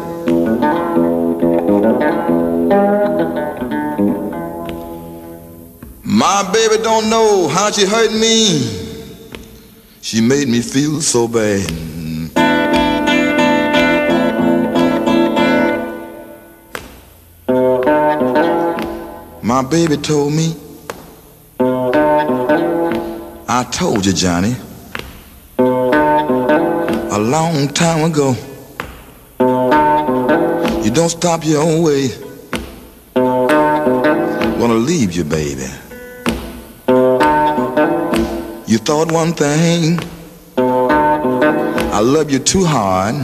My 6.18 6.42
baby 6.52 6.82
don't 6.82 7.12
know 7.12 7.48
how 7.48 7.70
she 7.70 7.86
hurt 7.86 8.12
me. 8.12 8.60
She 10.02 10.20
made 10.20 10.48
me 10.48 10.62
feel 10.62 11.00
so 11.00 11.28
bad. 11.28 11.70
My 19.44 19.62
baby 19.62 19.98
told 19.98 20.34
me, 20.34 20.56
I 23.48 23.64
told 23.72 24.04
you, 24.04 24.14
Johnny, 24.14 24.56
a 25.60 27.20
long 27.20 27.68
time 27.68 28.12
ago. 28.12 28.36
You 30.84 30.90
don't 30.90 31.10
stop 31.10 31.46
your 31.46 31.62
own 31.62 31.84
way. 31.84 32.10
Wanna 33.16 34.74
leave 34.74 35.14
you, 35.16 35.24
baby. 35.24 35.68
You 38.68 38.78
thought 38.78 39.10
one 39.14 39.32
thing, 39.32 39.98
I 40.58 42.02
love 42.02 42.30
you 42.30 42.40
too 42.40 42.66
hard 42.66 43.16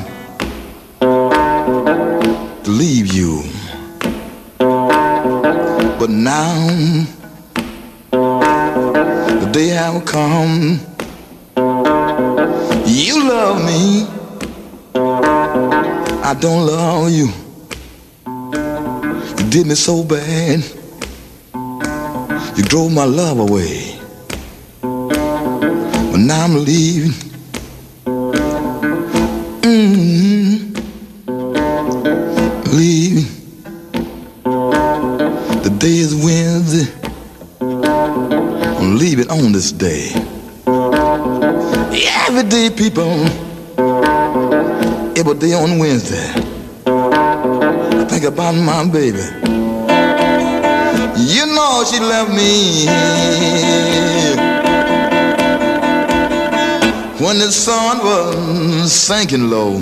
to 1.02 2.70
leave 2.72 3.12
you. 3.14 3.44
But 4.58 6.10
now, 6.10 6.56
the 8.10 9.50
day 9.52 9.68
have 9.68 10.06
come, 10.06 10.80
you 12.88 13.28
love 13.28 13.66
me, 13.66 14.08
I 16.24 16.34
don't 16.40 16.66
love 16.66 17.12
you. 17.12 17.28
You 19.44 19.50
did 19.50 19.68
me 19.68 19.76
so 19.76 20.06
bad, 20.06 20.64
you 22.58 22.64
drove 22.64 22.94
my 22.94 23.04
love 23.04 23.40
away. 23.40 23.93
Now 26.16 26.44
I'm 26.46 26.64
leaving. 26.64 27.12
mm 29.62 30.74
Leaving. 32.72 33.26
The 35.64 35.70
day 35.80 35.98
is 35.98 36.14
Wednesday. 36.16 36.92
I'm 37.60 38.98
leaving 38.98 39.30
on 39.30 39.52
this 39.52 39.72
day. 39.72 40.12
Every 42.28 42.44
day, 42.48 42.70
people. 42.70 43.12
every 45.18 45.36
day 45.36 45.54
on 45.54 45.80
Wednesday. 45.80 46.32
I 46.86 48.06
think 48.08 48.24
about 48.26 48.54
my 48.54 48.86
baby. 48.88 49.24
You 51.18 51.46
know 51.48 51.84
she 51.90 52.00
left 52.00 52.30
me 52.32 52.86
when 57.34 57.42
the 57.42 57.52
sun 57.52 57.98
was 57.98 58.94
sinking 58.94 59.50
low. 59.50 59.82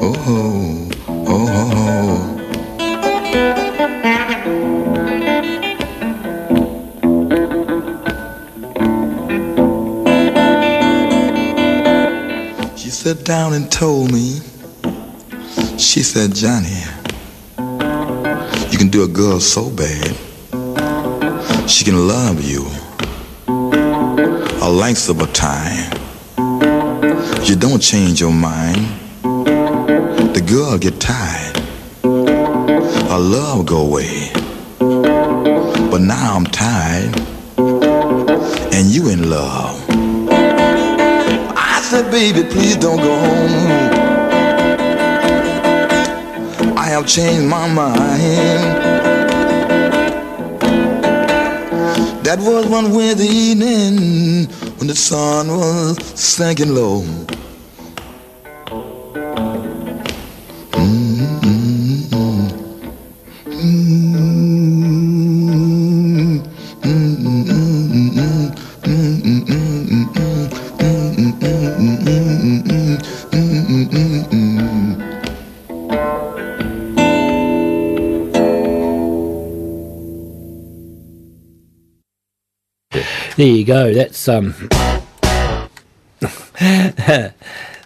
Oh, 0.00 0.16
oh, 0.26 0.90
oh. 1.28 2.36
She 12.76 12.90
sat 12.90 13.24
down 13.24 13.52
and 13.52 13.70
told 13.70 14.10
me, 14.12 14.33
said, 16.14 16.32
Johnny, 16.32 16.80
you 18.70 18.78
can 18.78 18.88
do 18.88 19.02
a 19.02 19.08
girl 19.08 19.40
so 19.40 19.68
bad, 19.68 20.14
she 21.68 21.84
can 21.84 22.06
love 22.06 22.40
you 22.40 22.64
a 24.62 24.70
length 24.70 25.08
of 25.08 25.20
a 25.20 25.26
time. 25.32 25.90
You 27.42 27.56
don't 27.56 27.80
change 27.80 28.20
your 28.20 28.30
mind, 28.30 28.86
the 29.24 30.44
girl 30.48 30.78
get 30.78 31.00
tired, 31.00 31.56
her 32.04 33.18
love 33.18 33.66
go 33.66 33.78
away. 33.84 34.30
But 34.78 36.00
now 36.00 36.36
I'm 36.36 36.46
tired, 36.46 37.12
and 38.72 38.86
you 38.86 39.08
in 39.08 39.28
love. 39.28 39.84
I 41.58 41.80
said, 41.82 42.08
baby, 42.12 42.48
please 42.48 42.76
don't 42.76 42.98
go 42.98 43.18
home. 43.18 44.13
Have 46.94 47.08
changed 47.08 47.48
my 47.48 47.66
mind. 47.66 47.98
That 52.22 52.38
was 52.38 52.68
one 52.68 52.92
Wednesday 52.94 53.26
evening 53.26 54.46
when 54.78 54.86
the 54.86 54.94
sun 54.94 55.48
was 55.48 55.98
sinking 56.14 56.72
low. 56.72 57.02
You 83.66 83.74
go. 83.74 83.94
That's 83.94 84.28
um. 84.28 84.54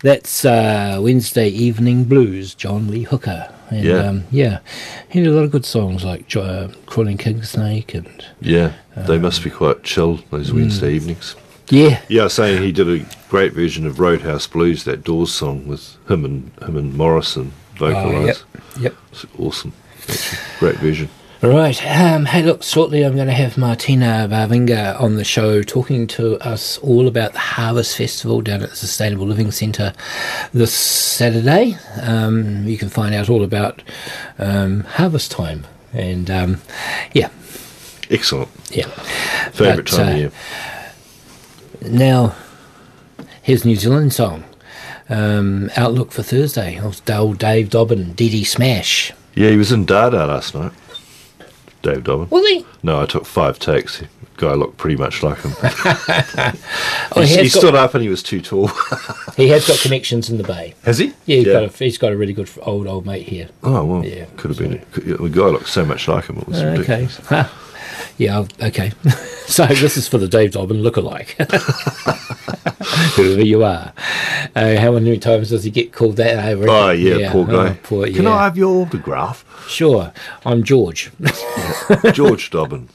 that's 0.03 0.45
uh, 0.45 0.99
Wednesday 1.03 1.49
Evening 1.49 2.05
Blues, 2.05 2.55
John 2.55 2.89
Lee 2.91 3.03
Hooker. 3.05 3.53
And, 3.71 3.85
Yeah. 3.85 3.95
um, 3.97 4.25
yeah. 4.31 4.61
He 5.09 5.21
did 5.21 5.29
a 5.29 5.33
lot 5.33 5.45
of 5.45 5.51
good 5.51 5.65
songs 5.65 6.05
like 6.05 6.35
uh, 6.37 6.69
Crawling 6.87 7.19
King 7.19 7.43
Snake 7.43 7.95
and 7.95 8.25
Yeah, 8.41 8.73
they 8.97 9.19
must 9.19 9.43
be 9.45 9.51
quite 9.51 9.83
chill 9.83 10.21
those 10.31 10.53
Wednesday 10.53 10.95
evenings. 10.95 11.35
yeah, 11.69 12.01
Yeah, 12.09 12.29
saying 12.29 12.63
he 12.63 12.73
did 12.73 12.89
a 12.89 13.05
great 13.29 13.53
version 13.53 13.87
of 13.87 13.99
Roadhouse 14.01 14.47
Blues, 14.47 14.85
that 14.85 15.05
Doors 15.05 15.33
song 15.33 15.67
with 15.67 15.97
him 16.09 16.25
and 16.25 16.51
him 16.63 16.77
and 16.77 16.95
Morrison 16.95 17.53
vocalised. 17.77 18.45
Oh, 18.57 18.81
yep. 18.81 18.95
It's 19.13 19.27
awesome. 19.39 19.73
Great 20.59 20.77
version. 20.77 21.09
Right. 21.41 21.81
Um, 21.87 22.25
hey, 22.25 22.43
look, 22.43 22.65
shortly 22.65 23.05
I'm 23.05 23.15
going 23.15 23.29
to 23.29 23.33
have 23.33 23.57
Martina 23.57 24.27
Barvinga 24.29 25.01
on 25.01 25.15
the 25.15 25.23
show 25.23 25.63
talking 25.63 26.09
to 26.09 26.37
us 26.41 26.79
all 26.79 27.07
about 27.07 27.33
the 27.33 27.39
Harvest 27.39 27.97
Festival 27.97 28.41
down 28.41 28.63
at 28.63 28.71
the 28.71 28.77
Sustainable 28.77 29.25
Living 29.25 29.53
Centre 29.53 29.93
this 30.53 30.75
Saturday. 30.75 31.77
Um, 32.03 32.67
you 32.67 32.77
can 32.77 32.89
find 32.89 33.15
out 33.15 33.31
all 33.31 33.45
about 33.45 33.83
um, 34.41 34.81
harvest 34.81 35.31
time. 35.31 35.65
And 35.93 36.29
um, 36.29 36.61
yeah, 37.13 37.31
Excellent. 38.11 38.49
yeah. 38.73 38.89
Favourite 39.53 39.77
But, 39.77 39.87
time 39.87 40.09
uh, 40.09 40.11
of 40.11 40.19
year. 40.19 40.33
Now, 41.83 42.35
here's 43.43 43.65
New 43.65 43.77
Zealand 43.77 44.13
song. 44.13 44.43
Um, 45.09 45.71
Outlook 45.77 46.11
for 46.11 46.25
Thursday. 46.25 46.79
It 46.79 46.83
was 46.83 47.01
old 47.09 47.39
Dave 47.39 47.71
Dobbin, 47.71 48.15
DD 48.15 48.45
Smash. 48.45 49.13
Yeah, 49.37 49.51
he 49.51 49.57
was 49.57 49.71
in 49.71 49.85
Dada 49.85 50.27
last 50.27 50.57
night. 50.57 50.73
Dave 51.83 52.05
Dobbin. 52.05 52.29
Was 52.31 52.47
he? 52.49 52.67
No, 52.83 53.01
I 53.01 53.07
took 53.07 53.25
five 53.27 53.59
takes. 53.59 54.03
Guy 54.37 54.55
looked 54.55 54.77
pretty 54.77 54.97
much 54.97 55.23
like 55.23 55.39
him. 55.41 55.53
Oh, 57.17 57.23
he 57.23 57.29
he, 57.37 57.43
got, 57.49 57.59
stood 57.59 57.75
up 57.75 57.95
and 57.95 58.03
he 58.03 58.09
was 58.09 58.23
too 58.23 58.41
tall. 58.41 58.69
he 59.37 59.49
has 59.49 59.67
got 59.67 59.81
connections 59.81 60.29
in 60.31 60.37
the 60.37 60.45
Bay. 60.45 60.75
Has 60.85 60.99
he? 60.99 61.07
Yeah, 61.27 61.37
he's 61.37 61.45
got 61.47 61.63
a 61.65 61.69
he's 61.69 61.99
got 61.99 62.13
a 62.13 62.17
really 62.17 62.35
good 62.35 62.49
old 62.63 62.87
old 62.87 63.07
mate 63.07 63.27
here. 63.27 63.49
Oh 63.63 63.85
well, 63.85 64.05
Yeah, 64.05 64.27
could 64.37 64.51
have 64.51 64.59
been. 64.59 64.79
Could, 64.93 65.05
the 65.19 65.29
guy 65.29 65.47
looked 65.47 65.69
so 65.69 65.85
much 65.85 66.07
like 66.07 66.27
him. 66.27 66.39
It 66.39 66.47
was 66.47 66.61
uh, 66.63 66.67
Okay. 66.67 66.79
ridiculous. 66.79 67.17
Huh. 67.27 67.49
Yeah. 68.17 68.47
Okay. 68.63 68.93
so 69.47 69.67
this 69.67 69.97
is 69.97 70.09
for 70.09 70.19
the 70.19 70.29
Dave 70.29 70.53
Dobbin 70.53 70.79
lookalike. 70.83 71.35
Whoever 73.17 73.45
you 73.45 73.65
are. 73.65 73.93
Uh, 74.55 74.77
how 74.77 74.93
many 74.93 75.19
times 75.19 75.51
does 75.51 75.65
he 75.65 75.71
get 75.71 75.93
called 75.93 76.17
that? 76.17 76.39
I 76.39 76.53
reckon? 76.55 76.69
Oh 76.71 76.91
yeah, 76.91 77.33
poor 77.33 77.47
guy. 77.47 77.71
oh, 77.71 77.77
poor, 77.83 78.07
Can. 78.07 78.27
I 78.27 78.45
have 78.45 78.57
your 78.57 78.83
autograph, 78.83 79.45
Sure. 79.69 80.13
I'm 80.47 80.63
George. 80.63 81.11
George 82.13 82.51
Dobbin? 82.51 82.89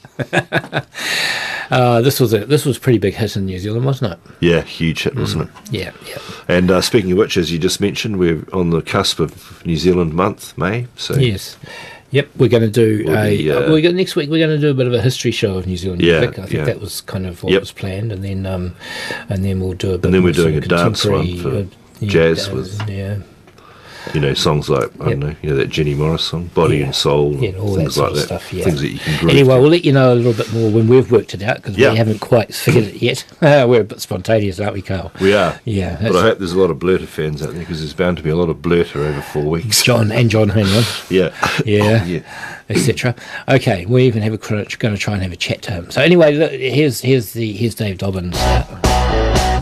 Uh, 1.70 2.00
this 2.02 2.20
was 2.20 2.32
a 2.34 2.44
this 2.44 2.64
was 2.64 2.76
a 2.76 2.80
pretty 2.80 2.98
big 2.98 3.14
hit 3.14 3.36
in 3.36 3.46
New 3.46 3.58
Zealand, 3.58 3.84
wasn't 3.86 4.12
it? 4.12 4.18
Yeah, 4.40 4.60
huge 4.62 5.04
hit, 5.04 5.16
wasn't 5.16 5.48
it? 5.48 5.48
Yeah. 5.70 5.92
Yeah. 6.06 6.18
And 6.46 6.70
uh, 6.70 6.80
speaking 6.82 7.12
of 7.12 7.18
which, 7.18 7.36
as 7.36 7.50
you 7.50 7.58
just 7.58 7.80
mentioned, 7.80 8.18
we're 8.18 8.44
on 8.52 8.70
the 8.70 8.82
cusp 8.82 9.18
of 9.18 9.64
New 9.64 9.76
Zealand 9.76 10.12
month, 10.14 10.56
May. 10.58 10.86
So 10.96 11.14
Yes. 11.14 11.56
Yep, 12.14 12.28
we're 12.36 12.48
going 12.48 12.62
to 12.62 12.70
do 12.70 13.04
We'll 13.06 13.16
a. 13.18 13.36
be, 13.36 13.50
uh, 13.50 13.54
uh, 13.58 13.70
we're 13.72 13.80
gonna, 13.80 13.94
next 13.96 14.14
week 14.14 14.30
we're 14.30 14.38
going 14.46 14.58
to 14.58 14.64
do 14.64 14.70
a 14.70 14.74
bit 14.74 14.86
of 14.86 14.94
a 14.94 15.02
history 15.02 15.32
show 15.32 15.58
of 15.58 15.66
New 15.66 15.76
Zealand 15.76 16.00
Yeah, 16.00 16.20
music. 16.20 16.38
I 16.38 16.42
think 16.42 16.52
yeah. 16.52 16.64
that 16.66 16.80
was 16.80 17.00
kind 17.00 17.26
of 17.26 17.42
what 17.42 17.52
Yep. 17.52 17.60
was 17.60 17.72
planned, 17.72 18.12
and 18.12 18.22
then 18.22 18.46
um, 18.46 18.76
and 19.28 19.44
then 19.44 19.58
we'll 19.58 19.72
do 19.72 19.94
a. 19.94 19.98
Bit 19.98 20.04
and 20.06 20.14
then 20.14 20.22
we're 20.22 20.32
doing 20.32 20.56
a 20.56 20.60
dance 20.60 21.04
one 21.04 21.36
for 21.38 21.66
yeah, 21.98 22.08
jazz 22.08 22.48
uh, 22.48 22.54
with- 22.54 22.88
yeah, 22.88 23.18
you 24.12 24.20
know 24.20 24.34
songs 24.34 24.68
like 24.68 24.90
I 25.00 25.10
don't 25.10 25.18
know, 25.20 25.34
you 25.42 25.50
know 25.50 25.56
that 25.56 25.70
Jenny 25.70 25.94
Morris 25.94 26.24
song, 26.24 26.50
"Body 26.54 26.78
Yeah. 26.78 26.84
and 26.86 26.94
Soul," 26.94 27.34
yeah, 27.36 27.52
all 27.58 27.72
that 27.74 27.80
things 27.80 27.94
sort 27.94 28.12
like 28.12 28.22
of 28.22 28.28
that, 28.28 28.40
stuff. 28.40 28.52
Yeah. 28.52 28.64
things 28.64 28.80
that 28.80 28.88
you 28.90 28.98
can. 28.98 29.30
Anyway, 29.30 29.54
to. 29.54 29.60
we'll 29.60 29.70
let 29.70 29.84
you 29.84 29.92
know 29.92 30.12
a 30.12 30.16
little 30.16 30.32
bit 30.34 30.52
more 30.52 30.70
when 30.70 30.88
we've 30.88 31.10
worked 31.10 31.34
it 31.34 31.42
out 31.42 31.56
because 31.56 31.76
Yeah. 31.78 31.92
we 31.92 31.96
haven't 31.96 32.20
quite 32.20 32.52
figured 32.54 32.84
it 32.84 33.02
yet. 33.02 33.24
we're 33.40 33.80
a 33.80 33.84
bit 33.84 34.00
spontaneous, 34.00 34.60
aren't 34.60 34.74
we, 34.74 34.82
Carl? 34.82 35.10
we 35.20 35.32
are. 35.34 35.58
Yeah, 35.64 35.98
but 36.02 36.16
I 36.16 36.20
hope 36.22 36.38
there's 36.38 36.52
a 36.52 36.58
lot 36.58 36.70
of 36.70 36.78
Blerta 36.78 37.06
fans 37.06 37.42
out 37.42 37.50
there 37.52 37.60
because 37.60 37.78
there's 37.80 37.94
bound 37.94 38.16
to 38.18 38.22
be 38.22 38.30
a 38.30 38.36
lot 38.36 38.48
of 38.50 38.56
Blerta 38.58 38.96
over 38.96 39.22
four 39.22 39.44
weeks. 39.44 39.82
John 39.84 40.12
and 40.12 40.28
John 40.30 40.48
Hanlon. 40.50 40.84
yeah, 41.10 41.34
Yeah. 41.64 42.00
Oh, 42.02 42.06
yeah. 42.06 42.20
etc. 42.68 43.14
Okay, 43.48 43.86
we 43.86 44.04
even 44.04 44.22
have 44.22 44.32
a 44.32 44.38
going 44.38 44.66
to 44.66 44.96
try 44.96 45.14
and 45.14 45.22
have 45.22 45.32
a 45.32 45.36
chat 45.36 45.62
to 45.62 45.72
him. 45.72 45.90
So 45.90 46.00
anyway, 46.02 46.34
look, 46.34 46.52
here's 46.52 47.00
here's 47.00 47.32
the 47.32 47.52
here's 47.52 47.74
Dave 47.74 47.98
Dobbins. 47.98 48.36
Uh, 48.36 49.53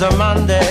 is 0.00 0.14
a 0.14 0.16
Monday. 0.16 0.69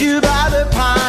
You 0.00 0.20
by 0.22 0.48
the 0.48 0.66
pine 0.70 1.01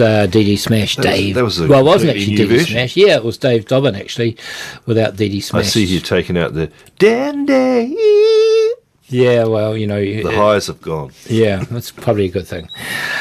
uh, 0.00 0.26
DD 0.26 0.58
Smash, 0.58 0.96
That 0.96 1.04
was- 1.06 1.14
Dave. 1.14 1.34
that 1.34 1.44
was 1.44 1.60
a 1.60 1.66
well, 1.66 1.80
it 1.80 1.84
wasn't 1.84 2.10
actually 2.16 2.36
DD 2.36 2.48
version. 2.48 2.66
Smash. 2.66 2.96
Yeah, 2.96 3.16
it 3.16 3.24
was 3.24 3.38
Dave 3.38 3.66
Dobbin 3.66 3.94
actually, 3.96 4.36
without 4.86 5.16
DD 5.16 5.42
Smash. 5.42 5.64
I 5.64 5.68
see 5.68 5.84
you 5.84 6.00
taking 6.00 6.36
out 6.38 6.54
the 6.54 6.70
dandy. 6.98 7.96
Yeah, 9.08 9.44
well, 9.44 9.76
you 9.76 9.86
know, 9.86 10.00
The 10.00 10.26
uh, 10.28 10.32
highs 10.32 10.66
have 10.66 10.80
gone. 10.80 11.12
yeah, 11.28 11.64
that's 11.70 11.92
probably 11.92 12.24
a 12.24 12.28
good 12.28 12.46
thing. 12.48 12.68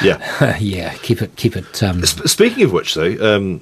Yeah. 0.04 0.58
yeah, 0.60 0.94
keep 0.96 1.22
it, 1.22 1.36
keep 1.36 1.56
it. 1.56 1.84
Um, 1.84 2.04
Sp- 2.10 2.26
Speaking 2.28 2.64
of 2.64 2.72
which, 2.74 2.96
though, 2.96 3.36
um, 3.36 3.62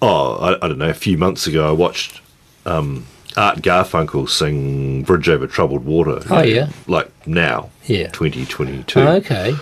oh, 0.00 0.36
I, 0.36 0.64
I 0.64 0.68
don't 0.68 0.78
know. 0.78 0.88
A 0.90 0.94
few 0.94 1.18
months 1.18 1.46
ago, 1.48 1.68
I 1.68 1.72
watched 1.72 2.20
um, 2.66 3.04
Art 3.36 3.58
Garfunkel 3.62 4.28
sing 4.28 5.02
"Bridge 5.02 5.28
Over 5.28 5.48
Troubled 5.48 5.84
Water." 5.84 6.20
Oh, 6.30 6.42
yeah. 6.42 6.70
like 6.86 7.10
now, 7.26 7.70
Yeah. 7.86 8.08
twenty 8.08 8.46
twenty 8.46 8.84
two. 8.84 9.00
oh, 9.00 9.14
okay. 9.16 9.54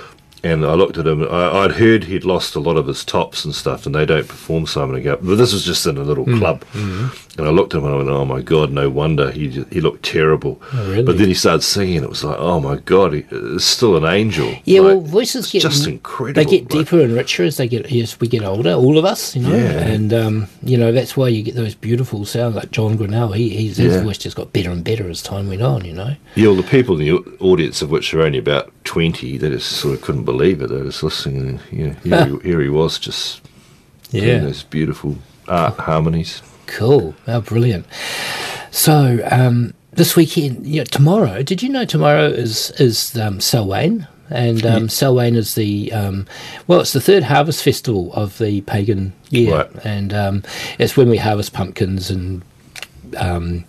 And 0.44 0.64
I 0.64 0.74
looked 0.74 0.98
at 0.98 1.06
him. 1.06 1.22
I, 1.24 1.60
I'd 1.64 1.72
heard 1.72 2.04
he'd 2.04 2.24
lost 2.24 2.54
a 2.54 2.60
lot 2.60 2.76
of 2.76 2.86
his 2.86 3.04
tops 3.04 3.44
and 3.44 3.54
stuff, 3.54 3.86
and 3.86 3.94
they 3.94 4.04
don't 4.06 4.28
perform 4.28 4.66
Simon 4.66 4.96
and 4.96 5.04
Garfunkel. 5.04 5.26
But 5.26 5.36
this 5.36 5.52
was 5.52 5.64
just 5.64 5.86
in 5.86 5.96
a 5.96 6.02
little 6.02 6.24
Hmm. 6.24 6.38
club, 6.38 6.64
and 6.74 7.46
I 7.48 7.50
looked 7.50 7.74
at 7.74 7.78
him 7.78 7.86
and 7.86 7.94
I 7.94 7.96
went, 7.96 8.08
"Oh 8.10 8.24
my 8.24 8.42
god, 8.42 8.70
no 8.70 8.88
wonder 8.90 9.30
he 9.30 9.64
he 9.72 9.80
looked 9.80 10.04
terrible." 10.04 10.60
Oh, 10.72 10.90
really? 10.90 11.02
But 11.02 11.18
then 11.18 11.28
he 11.28 11.34
started 11.34 11.62
singing. 11.62 12.02
It 12.04 12.10
was 12.10 12.22
like, 12.22 12.36
"Oh 12.38 12.60
my 12.60 12.76
god, 12.76 13.14
he, 13.14 13.24
it's 13.30 13.64
still 13.64 13.96
an 13.96 14.04
angel." 14.04 14.54
Yeah, 14.64 14.80
Like, 14.80 14.88
well, 14.88 15.00
voices 15.00 15.50
get 15.50 15.62
just 15.62 15.86
incredible. 15.86 16.34
They 16.44 16.44
get 16.50 16.62
like- 16.64 16.68
deeper 16.86 17.00
and 17.00 17.14
richer 17.14 17.42
as 17.44 17.56
they 17.56 17.66
get 17.66 17.90
as 17.90 18.20
we 18.20 18.28
get 18.28 18.44
older. 18.44 18.72
All 18.74 18.98
of 18.98 19.04
us, 19.06 19.34
you 19.34 19.42
know, 19.42 19.56
Yeah. 19.56 19.80
and 19.94 20.12
um, 20.12 20.46
you 20.62 20.76
know 20.76 20.92
that's 20.92 21.16
why 21.16 21.28
you 21.28 21.42
get 21.42 21.54
those 21.56 21.74
beautiful 21.74 22.24
sounds 22.26 22.54
like 22.54 22.70
John 22.70 22.96
Grinnell. 22.96 23.32
He, 23.32 23.48
he's, 23.48 23.78
his 23.78 23.94
Yeah. 23.94 24.02
voice 24.02 24.18
just 24.18 24.36
got 24.36 24.52
better 24.52 24.70
and 24.70 24.84
better 24.84 25.08
as 25.08 25.22
time 25.22 25.48
went 25.48 25.62
on. 25.62 25.84
You 25.86 25.94
know. 25.94 26.16
Yeah, 26.34 26.48
well, 26.48 26.56
the 26.56 26.62
people 26.64 27.00
in 27.00 27.06
the 27.06 27.12
audience, 27.40 27.80
of 27.82 27.90
which 27.90 28.12
are 28.12 28.20
only 28.22 28.38
about 28.38 28.70
20, 28.84 29.38
they 29.38 29.48
just 29.48 29.70
sort 29.72 29.94
of 29.94 30.02
couldn't 30.02 30.24
believe 30.24 30.33
it. 30.42 30.70
I 30.70 30.82
was 30.82 31.02
listening, 31.02 31.48
and 31.48 31.60
you 31.72 31.86
know, 31.88 31.94
here, 32.24 32.26
he, 32.40 32.48
here 32.48 32.60
he 32.60 32.68
was 32.68 32.98
just 32.98 33.40
doing 34.10 34.24
Yeah. 34.28 34.38
those 34.40 34.62
beautiful 34.64 35.16
art 35.48 35.78
harmonies. 35.78 36.42
Cool. 36.66 37.14
Oh, 37.28 37.40
brilliant. 37.40 37.86
So 38.70 39.20
um, 39.30 39.74
this 39.92 40.16
weekend, 40.16 40.66
you 40.66 40.80
know, 40.80 40.84
tomorrow. 40.84 41.42
Did 41.42 41.62
you 41.62 41.68
know 41.68 41.84
tomorrow 41.84 42.26
is 42.26 42.70
is 42.80 43.16
um, 43.16 43.40
Samhain? 43.40 44.06
And 44.30 44.64
um, 44.64 44.88
Samhain 44.88 45.36
is 45.36 45.54
the 45.54 45.92
um, 45.92 46.26
well, 46.66 46.80
it's 46.80 46.94
the 46.94 47.00
third 47.00 47.22
harvest 47.24 47.62
festival 47.62 48.12
of 48.14 48.38
the 48.38 48.62
pagan 48.62 49.12
year, 49.30 49.54
Right. 49.54 49.70
and 49.84 50.12
um, 50.14 50.42
it's 50.78 50.96
when 50.96 51.10
we 51.10 51.18
harvest 51.18 51.52
pumpkins 51.52 52.10
and 52.10 52.42
um, 53.18 53.64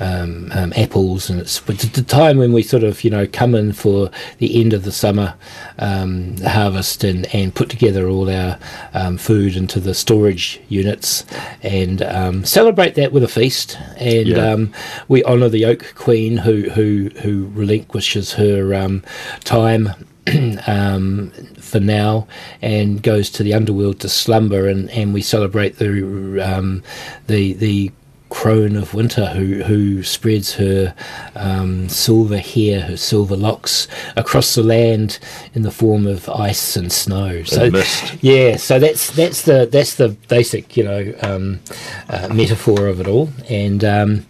um, 0.00 0.50
um, 0.52 0.72
apples, 0.76 1.30
and 1.30 1.40
it's 1.40 1.60
the 1.60 2.02
time 2.06 2.38
when 2.38 2.52
we 2.52 2.62
sort 2.62 2.84
of 2.84 3.04
you 3.04 3.10
know 3.10 3.26
come 3.26 3.54
in 3.54 3.72
for 3.72 4.10
the 4.38 4.60
end 4.60 4.72
of 4.72 4.84
the 4.84 4.92
summer 4.92 5.34
um, 5.78 6.36
harvest 6.38 7.04
and, 7.04 7.32
and 7.34 7.54
put 7.54 7.68
together 7.68 8.08
all 8.08 8.30
our 8.30 8.58
um, 8.92 9.16
food 9.18 9.56
into 9.56 9.80
the 9.80 9.94
storage 9.94 10.60
units 10.68 11.24
and 11.62 12.02
um, 12.02 12.44
celebrate 12.44 12.94
that 12.94 13.12
with 13.12 13.22
a 13.22 13.28
feast. 13.28 13.78
And 13.98 14.28
Yeah. 14.28 14.52
um, 14.52 14.72
we 15.08 15.22
honour 15.24 15.48
the 15.48 15.64
Oak 15.64 15.94
Queen 15.94 16.36
who 16.38 16.70
who 16.70 17.10
who 17.22 17.50
relinquishes 17.54 18.32
her 18.34 18.74
um, 18.74 19.02
time. 19.44 19.90
um, 20.66 21.30
for 21.58 21.80
now, 21.80 22.26
and 22.62 23.02
goes 23.02 23.28
to 23.28 23.42
the 23.42 23.52
underworld 23.52 24.00
to 24.00 24.08
slumber, 24.08 24.66
and, 24.66 24.88
and 24.92 25.12
we 25.12 25.20
celebrate 25.20 25.76
the 25.76 26.40
um, 26.40 26.82
the 27.26 27.52
the 27.52 27.92
crone 28.34 28.74
of 28.74 28.94
winter 28.94 29.26
who 29.26 29.62
who 29.62 30.02
spreads 30.02 30.54
her 30.54 30.92
um, 31.36 31.88
silver 31.88 32.38
hair, 32.38 32.80
her 32.80 32.96
silver 32.96 33.36
locks 33.36 33.86
across 34.16 34.56
the 34.56 34.62
land 34.62 35.20
in 35.54 35.62
the 35.62 35.70
form 35.70 36.04
of 36.04 36.28
ice 36.28 36.76
and 36.76 36.92
snow. 36.92 37.44
So 37.44 37.70
mist. 37.70 38.16
yeah, 38.22 38.56
so 38.56 38.80
that's 38.80 39.12
that's 39.12 39.42
the 39.42 39.68
that's 39.70 39.94
the 39.94 40.08
basic 40.28 40.76
you 40.76 40.82
know 40.82 41.14
um, 41.22 41.60
uh, 42.08 42.28
metaphor 42.34 42.88
of 42.88 43.00
it 43.00 43.06
all, 43.06 43.30
and 43.48 43.84
um, 43.84 44.26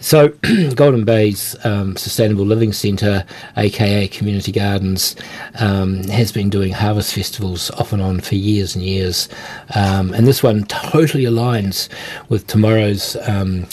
so 0.00 0.28
Golden 0.74 1.04
Bay's 1.04 1.56
um, 1.64 1.96
Sustainable 1.96 2.44
Living 2.44 2.72
Centre, 2.72 3.24
aka 3.56 4.08
Community 4.08 4.52
Gardens, 4.52 5.16
um, 5.58 6.04
has 6.04 6.32
been 6.32 6.50
doing 6.50 6.72
harvest 6.72 7.14
festivals 7.14 7.70
off 7.72 7.92
and 7.92 8.02
on 8.02 8.20
for 8.20 8.34
years 8.34 8.74
and 8.74 8.84
years, 8.84 9.28
um, 9.74 10.12
and 10.14 10.26
this 10.26 10.42
one 10.42 10.64
totally 10.68 11.24
aligns 11.24 11.88
with 12.28 12.46
tomorrow's 12.46 13.16
um, 13.28 13.66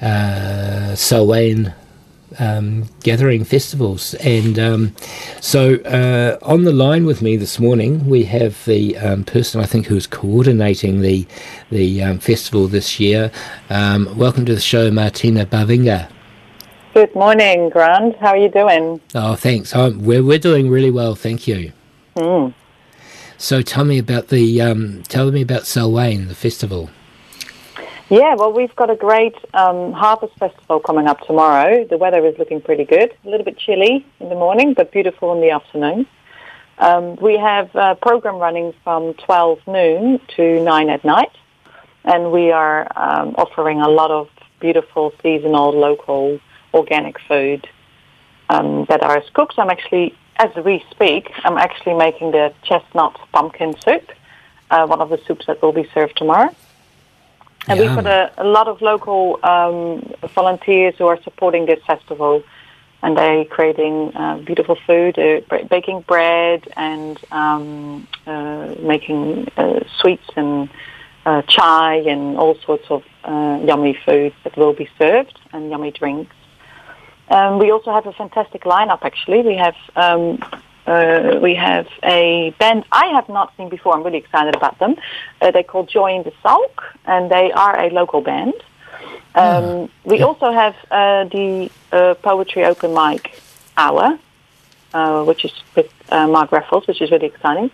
uh, 0.00 0.94
um, 2.38 2.88
gathering 3.02 3.44
festivals. 3.44 4.14
And 4.14 4.58
um, 4.58 4.96
so 5.40 5.76
uh, 5.82 6.38
on 6.42 6.64
the 6.64 6.72
line 6.72 7.06
with 7.06 7.22
me 7.22 7.36
this 7.36 7.58
morning, 7.58 8.08
we 8.08 8.24
have 8.24 8.64
the 8.64 8.96
um, 8.98 9.24
person 9.24 9.60
I 9.60 9.66
think 9.66 9.86
who's 9.86 10.06
coordinating 10.06 11.00
the 11.00 11.26
the 11.70 12.02
um, 12.02 12.18
festival 12.18 12.68
this 12.68 13.00
year. 13.00 13.30
Um, 13.70 14.16
welcome 14.16 14.44
to 14.46 14.54
the 14.54 14.60
show, 14.60 14.90
Martina 14.90 15.46
Bavinga. 15.46 16.08
Good 16.94 17.14
morning, 17.14 17.70
Grant. 17.70 18.16
How 18.18 18.28
are 18.28 18.36
you 18.36 18.48
doing? 18.48 19.00
Oh, 19.14 19.34
thanks. 19.34 19.74
Oh, 19.74 19.90
we're 19.96 20.22
we're 20.22 20.38
doing 20.38 20.70
really 20.70 20.90
well, 20.90 21.14
thank 21.14 21.48
you. 21.48 21.72
Mm. 22.16 22.54
So 23.36 23.62
tell 23.62 23.84
me 23.84 23.98
about 23.98 24.28
the 24.28 24.60
um, 24.62 25.02
tell 25.08 25.30
me 25.30 25.42
about 25.42 25.66
Samhain, 25.66 26.28
the 26.28 26.34
festival. 26.34 26.90
Yeah, 28.10 28.34
well, 28.34 28.52
we've 28.52 28.74
got 28.76 28.90
a 28.90 28.96
great 28.96 29.34
um, 29.54 29.92
harvest 29.92 30.36
festival 30.36 30.78
coming 30.78 31.06
up 31.06 31.26
tomorrow. 31.26 31.86
The 31.86 31.96
weather 31.96 32.24
is 32.26 32.36
looking 32.38 32.60
pretty 32.60 32.84
good. 32.84 33.14
A 33.24 33.28
little 33.30 33.44
bit 33.44 33.56
chilly 33.56 34.04
in 34.20 34.28
the 34.28 34.34
morning, 34.34 34.74
but 34.74 34.92
beautiful 34.92 35.32
in 35.32 35.40
the 35.40 35.48
afternoon. 35.50 36.06
Um, 36.78 37.16
we 37.16 37.38
have 37.38 37.74
a 37.74 37.94
program 37.94 38.36
running 38.36 38.74
from 38.84 39.14
12 39.14 39.66
noon 39.66 40.20
to 40.36 40.62
9 40.62 40.90
at 40.90 41.02
night, 41.02 41.30
and 42.04 42.30
we 42.30 42.52
are 42.52 42.82
um, 42.94 43.34
offering 43.38 43.80
a 43.80 43.88
lot 43.88 44.10
of 44.10 44.28
beautiful 44.60 45.14
seasonal, 45.22 45.70
local, 45.70 46.38
organic 46.74 47.18
food 47.20 47.66
um, 48.50 48.84
that 48.90 49.02
are 49.02 49.22
cooks. 49.32 49.54
I'm 49.56 49.70
actually, 49.70 50.14
as 50.36 50.54
we 50.62 50.84
speak, 50.90 51.30
I'm 51.42 51.56
actually 51.56 51.94
making 51.94 52.32
the 52.32 52.52
chestnut 52.64 53.18
pumpkin 53.32 53.74
soup, 53.80 54.10
uh, 54.70 54.86
one 54.86 55.00
of 55.00 55.08
the 55.08 55.18
soups 55.26 55.46
that 55.46 55.62
will 55.62 55.72
be 55.72 55.88
served 55.94 56.18
tomorrow. 56.18 56.54
And 57.68 57.78
we've 57.80 57.94
got 57.94 58.06
a, 58.06 58.32
a 58.36 58.44
lot 58.44 58.68
of 58.68 58.82
local 58.82 59.40
um, 59.42 60.14
volunteers 60.34 60.94
who 60.98 61.06
are 61.06 61.20
supporting 61.22 61.66
this 61.66 61.82
festival, 61.86 62.42
and 63.02 63.16
they're 63.16 63.44
creating 63.44 64.14
uh, 64.14 64.38
beautiful 64.38 64.76
food, 64.86 65.18
uh, 65.18 65.40
b- 65.50 65.64
baking 65.70 66.02
bread, 66.02 66.68
and 66.76 67.18
um, 67.32 68.06
uh, 68.26 68.74
making 68.80 69.48
uh, 69.56 69.80
sweets 69.98 70.28
and 70.36 70.68
uh, 71.26 71.42
chai 71.42 71.96
and 71.96 72.36
all 72.36 72.54
sorts 72.66 72.84
of 72.90 73.02
uh, 73.24 73.58
yummy 73.64 73.98
foods 74.04 74.34
that 74.44 74.56
will 74.56 74.74
be 74.74 74.88
served 74.98 75.38
and 75.52 75.70
yummy 75.70 75.90
drinks. 75.90 76.34
Um, 77.30 77.58
we 77.58 77.70
also 77.70 77.92
have 77.92 78.06
a 78.06 78.12
fantastic 78.12 78.64
lineup. 78.64 79.00
Actually, 79.02 79.40
we 79.40 79.56
have 79.56 79.76
um, 79.96 80.38
uh, 80.86 81.38
we 81.42 81.54
have 81.54 81.88
a 82.02 82.50
band 82.58 82.84
I 82.92 83.06
have 83.06 83.28
not 83.28 83.52
seen 83.56 83.68
before. 83.68 83.94
I'm 83.94 84.02
really 84.02 84.18
excited 84.18 84.54
about 84.54 84.78
them. 84.78 84.96
Uh, 85.40 85.50
they're 85.50 85.62
called 85.62 85.88
Joy 85.88 86.14
in 86.14 86.22
the 86.22 86.32
Sulk, 86.42 86.82
and 87.06 87.30
they 87.30 87.52
are 87.52 87.78
a 87.78 87.90
local 87.90 88.20
band. 88.20 88.54
Um, 89.34 89.90
we 90.04 90.22
also 90.22 90.52
have 90.52 90.76
uh, 90.90 91.24
the 91.24 91.70
uh, 91.90 92.14
Poetry 92.14 92.64
Open 92.64 92.94
Mic 92.94 93.40
Hour, 93.76 94.18
uh, 94.92 95.24
which 95.24 95.44
is 95.44 95.52
with 95.74 95.90
uh, 96.10 96.28
Mark 96.28 96.52
Raffles, 96.52 96.86
which 96.86 97.00
is 97.02 97.10
really 97.10 97.26
exciting. 97.26 97.70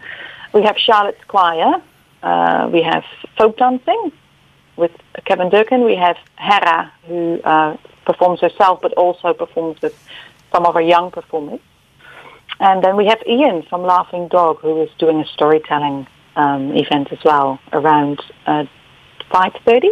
We 0.55 0.63
have 0.63 0.79
Charlotte's 0.79 1.23
Choir. 1.25 1.83
Uh, 2.23 2.71
we 2.73 2.83
have 2.83 3.05
folk 3.37 3.59
dancing 3.59 4.13
with 4.77 4.93
Kevin 5.27 5.51
Durkin. 5.51 5.85
We 5.85 5.97
have 5.97 6.17
Hera, 6.37 6.93
who 7.07 7.41
uh, 7.45 7.77
performs 8.07 8.41
herself, 8.41 8.81
but 8.81 8.93
also 8.95 9.35
performs 9.35 9.81
with 9.83 9.97
some 10.53 10.65
of 10.65 10.77
our 10.77 10.83
young 10.83 11.11
performers. 11.11 11.61
And 12.61 12.85
then 12.85 12.97
we 12.97 13.07
have 13.07 13.19
Ian 13.27 13.63
from 13.63 13.83
Laughing 13.83 14.29
Dog, 14.29 14.61
who 14.61 14.83
is 14.83 14.91
doing 14.99 15.21
a 15.21 15.27
storytelling 15.27 16.07
um, 16.37 16.77
event 16.77 17.09
as 17.11 17.19
well 17.25 17.59
around 17.73 18.23
uh, 18.47 18.65
5.30. 19.33 19.89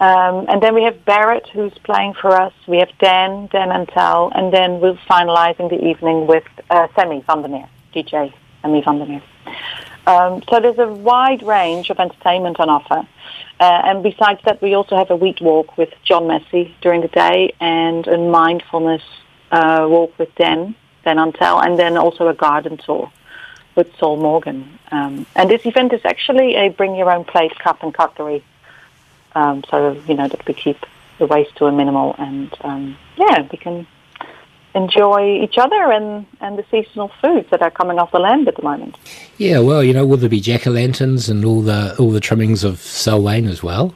Um, 0.00 0.46
and 0.48 0.62
then 0.62 0.74
we 0.74 0.84
have 0.84 1.04
Barrett, 1.04 1.46
who's 1.48 1.76
playing 1.84 2.14
for 2.14 2.30
us. 2.30 2.52
We 2.66 2.78
have 2.78 2.90
Dan, 2.98 3.48
Dan 3.52 3.68
Antel, 3.68 4.32
and 4.34 4.52
then 4.52 4.80
we're 4.80 4.98
finalizing 5.10 5.68
the 5.68 5.84
evening 5.84 6.26
with 6.26 6.44
uh, 6.70 6.88
Sammy 6.94 7.22
van 7.26 7.42
der 7.42 7.48
Meer, 7.48 7.68
DJ 7.94 8.32
Sammy 8.62 8.80
van 8.82 8.98
der 9.00 9.06
Meer. 9.06 9.22
Um, 10.06 10.42
so 10.48 10.60
there's 10.60 10.78
a 10.78 10.86
wide 10.86 11.42
range 11.42 11.90
of 11.90 11.98
entertainment 11.98 12.60
on 12.60 12.70
offer. 12.70 13.06
Uh, 13.60 13.82
and 13.84 14.02
besides 14.02 14.40
that, 14.44 14.62
we 14.62 14.72
also 14.72 14.96
have 14.96 15.10
a 15.10 15.16
wheat 15.16 15.40
walk 15.42 15.76
with 15.76 15.90
John 16.04 16.22
Messi 16.22 16.72
during 16.80 17.02
the 17.02 17.08
day 17.08 17.52
and 17.60 18.06
a 18.06 18.16
mindfulness 18.16 19.02
uh, 19.50 19.84
walk 19.88 20.16
with 20.18 20.34
Dan, 20.36 20.74
Dan 21.08 21.16
Antel, 21.16 21.64
and 21.64 21.78
then 21.78 21.96
also 21.96 22.28
a 22.28 22.34
garden 22.34 22.76
tour 22.76 23.10
with 23.76 23.88
Saul 23.96 24.18
Morgan. 24.18 24.78
Um, 24.90 25.24
and 25.34 25.48
this 25.48 25.64
event 25.64 25.94
is 25.94 26.02
actually 26.04 26.54
a 26.56 26.68
bring 26.68 26.94
your 26.96 27.10
own 27.10 27.24
plate, 27.24 27.58
cup 27.58 27.82
and 27.82 27.94
cutlery. 27.94 28.44
Um, 29.34 29.64
so, 29.70 29.92
you 30.06 30.14
know, 30.14 30.28
that 30.28 30.46
we 30.46 30.52
keep 30.52 30.78
the 31.18 31.26
waste 31.26 31.56
to 31.56 31.66
a 31.66 31.72
minimal 31.72 32.14
and, 32.18 32.54
um, 32.60 32.98
yeah, 33.16 33.46
we 33.50 33.56
can 33.56 33.86
enjoy 34.74 35.42
each 35.42 35.56
other 35.56 35.92
and, 35.92 36.26
and 36.40 36.58
the 36.58 36.64
seasonal 36.70 37.10
foods 37.22 37.48
that 37.50 37.62
are 37.62 37.70
coming 37.70 37.98
off 37.98 38.10
the 38.10 38.18
land 38.18 38.46
at 38.48 38.56
the 38.56 38.62
moment. 38.62 38.96
Yeah, 39.38 39.60
well, 39.60 39.82
you 39.82 39.94
know, 39.94 40.06
will 40.06 40.18
there 40.18 40.28
be 40.28 40.40
jack 40.40 40.66
o' 40.66 40.70
lanterns 40.70 41.30
and 41.30 41.44
all 41.44 41.62
the 41.62 41.96
all 41.98 42.10
the 42.10 42.20
trimmings 42.20 42.64
of 42.64 42.80
Samhain 42.80 43.46
as 43.46 43.62
well? 43.62 43.94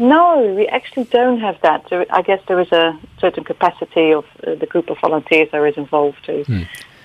No, 0.00 0.54
we 0.56 0.66
actually 0.66 1.04
don't 1.04 1.40
have 1.40 1.60
that. 1.60 1.84
I 2.10 2.22
guess 2.22 2.40
there 2.48 2.58
is 2.58 2.72
a 2.72 2.98
certain 3.20 3.44
capacity 3.44 4.12
of 4.14 4.24
uh, 4.46 4.54
the 4.54 4.66
group 4.66 4.88
of 4.90 4.98
volunteers 4.98 5.48
that 5.52 5.62
is 5.64 5.76
involved 5.76 6.24
to 6.24 6.42
Hmm. 6.44 6.62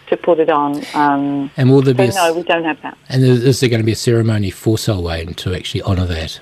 to 0.07 0.15
put 0.15 0.39
it 0.39 0.49
on. 0.49 0.71
Um, 0.93 1.51
And 1.57 1.69
will 1.71 1.81
there 1.81 1.93
be 1.93 2.03
a 2.05 2.13
no, 2.13 2.33
we 2.33 2.43
don't 2.43 2.63
have 2.63 2.81
that. 2.83 2.97
And 3.09 3.23
is 3.23 3.59
there 3.59 3.69
going 3.69 3.81
to 3.81 3.85
be 3.85 3.91
a 3.91 4.03
ceremony 4.11 4.49
for 4.51 4.77
Samhain 4.77 5.33
to 5.33 5.53
actually 5.53 5.81
honour 5.81 6.05
that? 6.05 6.39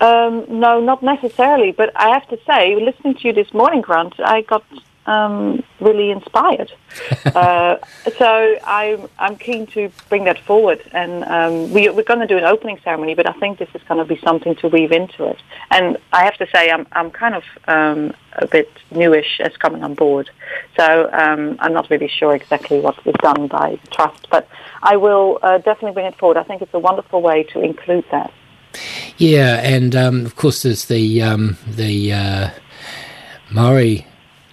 Um, 0.00 0.44
no, 0.48 0.80
not 0.80 1.02
necessarily. 1.02 1.72
But 1.72 1.90
I 1.96 2.08
have 2.10 2.26
to 2.28 2.38
say, 2.46 2.76
listening 2.88 3.14
to 3.16 3.28
you 3.28 3.32
this 3.32 3.52
morning, 3.54 3.80
Grant, 3.80 4.14
I 4.20 4.42
got 4.42 4.64
um, 5.06 5.62
really 5.80 6.10
inspired. 6.10 6.72
uh, 7.34 7.76
so 8.18 8.56
I'm 8.64 9.08
I'm 9.18 9.36
keen 9.36 9.66
to 9.68 9.90
bring 10.08 10.24
that 10.24 10.38
forward, 10.40 10.82
and 10.92 11.24
um, 11.24 11.72
we, 11.72 11.88
we're 11.90 12.02
going 12.02 12.20
to 12.20 12.26
do 12.26 12.38
an 12.38 12.44
opening 12.44 12.78
ceremony. 12.84 13.14
But 13.14 13.28
I 13.28 13.32
think 13.32 13.58
this 13.58 13.68
is 13.74 13.82
going 13.88 13.98
to 13.98 14.04
be 14.04 14.20
something 14.20 14.54
to 14.56 14.68
weave 14.68 14.92
into 14.92 15.24
it. 15.24 15.38
And 15.70 15.98
I 16.12 16.24
have 16.24 16.36
to 16.38 16.46
say, 16.54 16.70
I'm 16.70 16.86
I'm 16.92 17.10
kind 17.10 17.34
of 17.34 17.44
um, 17.66 18.12
a 18.34 18.46
bit 18.46 18.70
newish 18.90 19.40
as 19.40 19.56
coming 19.56 19.82
on 19.82 19.94
board, 19.94 20.30
so 20.78 21.10
um, 21.12 21.56
I'm 21.60 21.72
not 21.72 21.90
really 21.90 22.08
sure 22.08 22.34
exactly 22.34 22.80
what 22.80 22.98
is 23.04 23.14
done 23.22 23.48
by 23.48 23.78
the 23.82 23.90
trust. 23.90 24.28
But 24.30 24.48
I 24.82 24.96
will 24.96 25.38
uh, 25.42 25.58
definitely 25.58 25.92
bring 25.92 26.06
it 26.06 26.18
forward. 26.18 26.36
I 26.36 26.44
think 26.44 26.62
it's 26.62 26.74
a 26.74 26.78
wonderful 26.78 27.22
way 27.22 27.42
to 27.44 27.60
include 27.60 28.04
that. 28.10 28.32
Yeah, 29.18 29.60
and 29.62 29.94
um, 29.94 30.24
of 30.24 30.36
course 30.36 30.62
there's 30.62 30.86
the 30.86 31.22
um, 31.22 31.58
the 31.66 32.12
uh, 32.12 32.50
Maori 33.50 34.06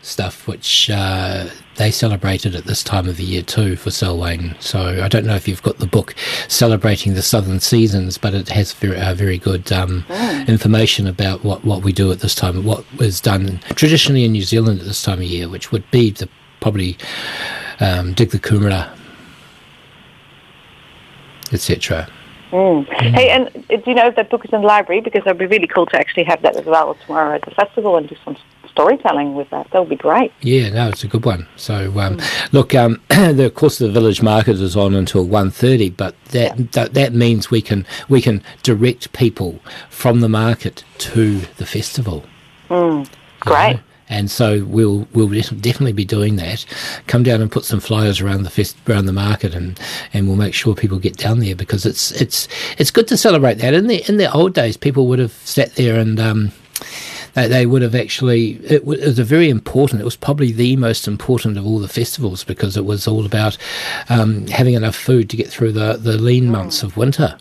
stuff, 0.09 0.47
which 0.47 0.89
uh, 0.89 1.47
they 1.75 1.91
celebrated 1.91 2.55
at 2.55 2.65
this 2.65 2.83
time 2.83 3.07
of 3.07 3.17
the 3.17 3.23
year 3.23 3.41
too 3.41 3.75
for 3.75 3.91
Samhain. 3.91 4.55
So 4.59 5.01
I 5.03 5.07
don't 5.07 5.25
know 5.25 5.35
if 5.35 5.47
you've 5.47 5.63
got 5.63 5.77
the 5.77 5.87
book 5.87 6.15
celebrating 6.47 7.13
the 7.13 7.21
southern 7.21 7.59
seasons, 7.59 8.17
but 8.17 8.33
it 8.33 8.49
has 8.49 8.73
very 8.73 8.99
uh, 8.99 9.13
very 9.13 9.37
good 9.37 9.71
um, 9.71 10.05
information 10.47 11.07
about 11.07 11.43
what, 11.43 11.63
what 11.63 11.83
we 11.83 11.93
do 11.93 12.11
at 12.11 12.19
this 12.19 12.35
time, 12.35 12.63
what 12.65 12.83
was 12.97 13.21
done 13.21 13.59
traditionally 13.75 14.25
in 14.25 14.33
New 14.33 14.43
Zealand 14.43 14.79
at 14.79 14.85
this 14.85 15.03
time 15.03 15.19
of 15.19 15.23
year, 15.23 15.47
which 15.47 15.71
would 15.71 15.89
be 15.91 16.11
the 16.11 16.27
probably 16.59 16.97
um, 17.79 18.13
dig 18.13 18.31
the 18.31 18.39
kumara, 18.39 18.89
etc. 21.53 22.09
Mm. 22.51 22.87
Hey, 23.13 23.29
and 23.29 23.47
uh, 23.47 23.77
do 23.77 23.83
you 23.85 23.93
know 23.93 24.07
if 24.07 24.15
that 24.15 24.29
book 24.29 24.43
is 24.43 24.51
in 24.51 24.61
the 24.61 24.67
library? 24.67 25.01
Because 25.01 25.21
it'd 25.25 25.37
be 25.37 25.45
really 25.45 25.67
cool 25.67 25.85
to 25.87 25.95
actually 25.97 26.23
have 26.23 26.41
that 26.41 26.55
as 26.55 26.65
well 26.65 26.95
tomorrow 27.05 27.35
at 27.35 27.45
the 27.45 27.51
festival 27.51 27.95
and 27.95 28.09
do 28.09 28.15
some 28.25 28.35
storytelling 28.71 29.35
with 29.35 29.49
that. 29.49 29.69
That 29.71 29.79
would 29.79 29.89
be 29.89 29.95
great. 29.95 30.31
Yeah, 30.41 30.69
no, 30.69 30.89
it's 30.89 31.03
a 31.03 31.07
good 31.07 31.25
one. 31.25 31.47
So, 31.55 31.99
um, 31.99 32.19
look, 32.51 32.73
um, 32.75 33.01
the, 33.09 33.45
of 33.45 33.55
course, 33.55 33.77
the 33.77 33.89
village 33.89 34.21
market 34.21 34.59
is 34.59 34.75
on 34.75 34.93
until 34.95 35.25
1.30, 35.25 35.95
but 35.95 36.15
that, 36.25 36.71
that 36.73 36.93
that 36.93 37.13
means 37.13 37.51
we 37.51 37.61
can 37.61 37.85
we 38.07 38.21
can 38.21 38.43
direct 38.63 39.11
people 39.13 39.59
from 39.89 40.21
the 40.21 40.29
market 40.29 40.83
to 40.99 41.39
the 41.57 41.65
festival. 41.65 42.23
Mm. 42.69 43.07
Great. 43.39 43.75
know? 43.75 43.79
And 44.11 44.31
so 44.31 44.65
we'll 44.65 45.07
we'll 45.13 45.29
definitely 45.29 45.93
be 45.93 46.03
doing 46.03 46.35
that. 46.37 46.65
Come 47.05 47.21
down 47.21 47.41
and 47.41 47.51
put 47.51 47.63
some 47.63 47.79
flyers 47.79 48.19
around 48.19 48.41
the 48.41 48.49
fest, 48.49 48.75
around 48.89 49.05
the 49.05 49.13
market, 49.13 49.53
and, 49.53 49.79
and 50.13 50.27
we'll 50.27 50.35
make 50.35 50.55
sure 50.55 50.73
people 50.73 50.97
get 50.97 51.15
down 51.15 51.39
there 51.39 51.55
because 51.55 51.85
it's 51.85 52.11
it's 52.19 52.47
it's 52.79 52.89
good 52.89 53.07
to 53.09 53.17
celebrate 53.17 53.59
that. 53.59 53.75
In 53.75 53.85
the 53.85 54.03
in 54.09 54.17
the 54.17 54.31
old 54.33 54.55
days, 54.55 54.77
people 54.77 55.05
would 55.07 55.19
have 55.19 55.33
sat 55.33 55.75
there 55.75 55.99
and 55.99 56.19
um, 56.19 56.51
they, 57.41 57.47
they 57.47 57.65
would 57.65 57.81
have 57.81 57.95
actually 57.95 58.51
it, 58.65 58.85
wa- 58.85 58.93
it 58.93 59.05
was 59.05 59.19
a 59.19 59.23
very 59.23 59.49
important. 59.49 60.01
It 60.01 60.05
was 60.05 60.15
probably 60.15 60.51
the 60.51 60.75
most 60.75 61.07
important 61.07 61.57
of 61.57 61.65
all 61.65 61.79
the 61.79 61.87
festivals 61.87 62.43
because 62.43 62.77
it 62.77 62.85
was 62.85 63.07
all 63.07 63.25
about 63.25 63.57
um, 64.09 64.47
having 64.47 64.73
enough 64.73 64.95
food 64.95 65.29
to 65.29 65.37
get 65.37 65.47
through 65.47 65.73
the 65.73 65.97
the 65.97 66.17
lean 66.17 66.49
months 66.49 66.83
of 66.83 66.97
winter. 66.97 67.37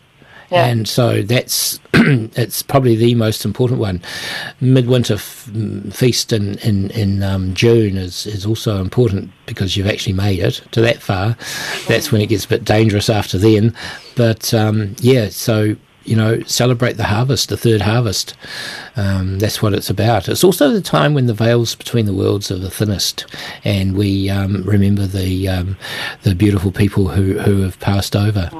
Yeah. 0.51 0.64
And 0.64 0.88
so 0.88 1.20
that's 1.22 1.78
it's 1.94 2.62
probably 2.62 2.96
the 2.96 3.14
most 3.14 3.44
important 3.44 3.80
one. 3.80 4.01
Midwinter 4.61 5.14
f- 5.14 5.46
mm, 5.51 5.92
feast 5.92 6.32
in 6.32 6.57
in, 6.59 6.90
in 6.92 7.22
um, 7.22 7.53
June 7.55 7.99
is, 7.99 8.26
is 8.26 8.46
also 8.46 8.80
important 8.80 9.30
because 9.44 9.76
you've 9.76 9.86
actually 9.86 10.14
made 10.14 10.38
it 10.38 10.62
to 10.72 10.80
that 10.80 11.03
far. 11.03 11.36
That's 11.86 12.11
when 12.11 12.22
it 12.22 12.28
gets 12.28 12.46
a 12.46 12.49
bit 12.49 12.64
dangerous 12.64 13.11
after 13.11 13.36
then. 13.36 13.74
But 14.16 14.55
um, 14.55 14.96
yeah, 15.01 15.28
so 15.28 15.76
you 16.09 16.17
know, 16.17 16.41
celebrate 16.45 16.95
the 16.95 17.05
harvest, 17.05 17.51
the 17.51 17.57
third 17.57 17.83
harvest. 17.83 18.35
Um, 18.97 19.39
that's 19.39 19.61
what 19.61 19.75
it's 19.75 19.91
about. 19.91 20.29
It's 20.29 20.43
also 20.43 20.71
the 20.71 20.81
time 20.81 21.13
when 21.13 21.27
the 21.27 21.35
veils 21.35 21.75
between 21.75 22.07
the 22.07 22.15
worlds 22.15 22.51
are 22.51 22.59
the 22.59 22.71
thinnest, 22.71 23.27
and 23.63 23.97
we 23.97 24.31
um, 24.31 24.63
remember 24.63 25.07
the 25.07 25.49
um, 25.49 25.77
the 26.23 26.35
beautiful 26.35 26.73
people 26.73 27.09
who, 27.09 27.39
who 27.39 27.61
have 27.63 27.79
passed 27.81 28.17
over. 28.17 28.51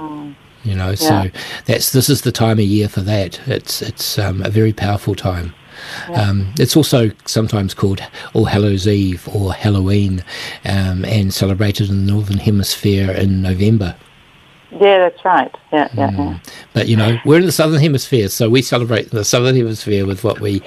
You 0.65 0.75
know, 0.75 0.95
so 0.95 1.31
that's 1.65 1.93
this 1.93 2.11
is 2.11 2.23
the 2.23 2.33
time 2.33 2.59
of 2.59 2.65
year 2.65 2.89
for 2.89 3.01
that. 3.01 3.41
It's 3.49 3.81
it's 3.81 4.19
um, 4.19 4.43
a 4.43 4.51
very 4.51 4.75
powerful 4.75 5.15
time. 5.15 5.55
Um, 6.09 6.53
it's 6.59 6.77
also 6.77 7.13
sometimes 7.25 7.73
called 7.73 8.03
All 8.35 8.47
Hallows 8.47 8.87
Eve 8.87 9.29
or 9.29 9.55
Halloween, 9.55 10.23
um, 10.65 11.05
and 11.05 11.33
celebrated 11.33 11.89
in 11.89 12.05
the 12.05 12.13
Northern 12.13 12.39
Hemisphere 12.39 13.11
in 13.11 13.41
November. 13.41 13.95
Yeah, 14.71 14.99
that's 14.99 15.25
right. 15.25 15.51
Yeah, 15.73 15.89
yeah, 15.95 16.11
yeah. 16.13 16.39
But 16.75 16.89
you 16.89 16.97
know, 16.97 17.17
we're 17.25 17.39
in 17.41 17.47
the 17.47 17.53
southern 17.53 17.81
hemisphere, 17.81 18.29
so 18.29 18.51
we 18.51 18.61
celebrate 18.61 19.11
the 19.11 19.25
southern 19.25 19.57
hemisphere 19.57 20.05
with 20.07 20.25
what 20.25 20.41
we 20.41 20.59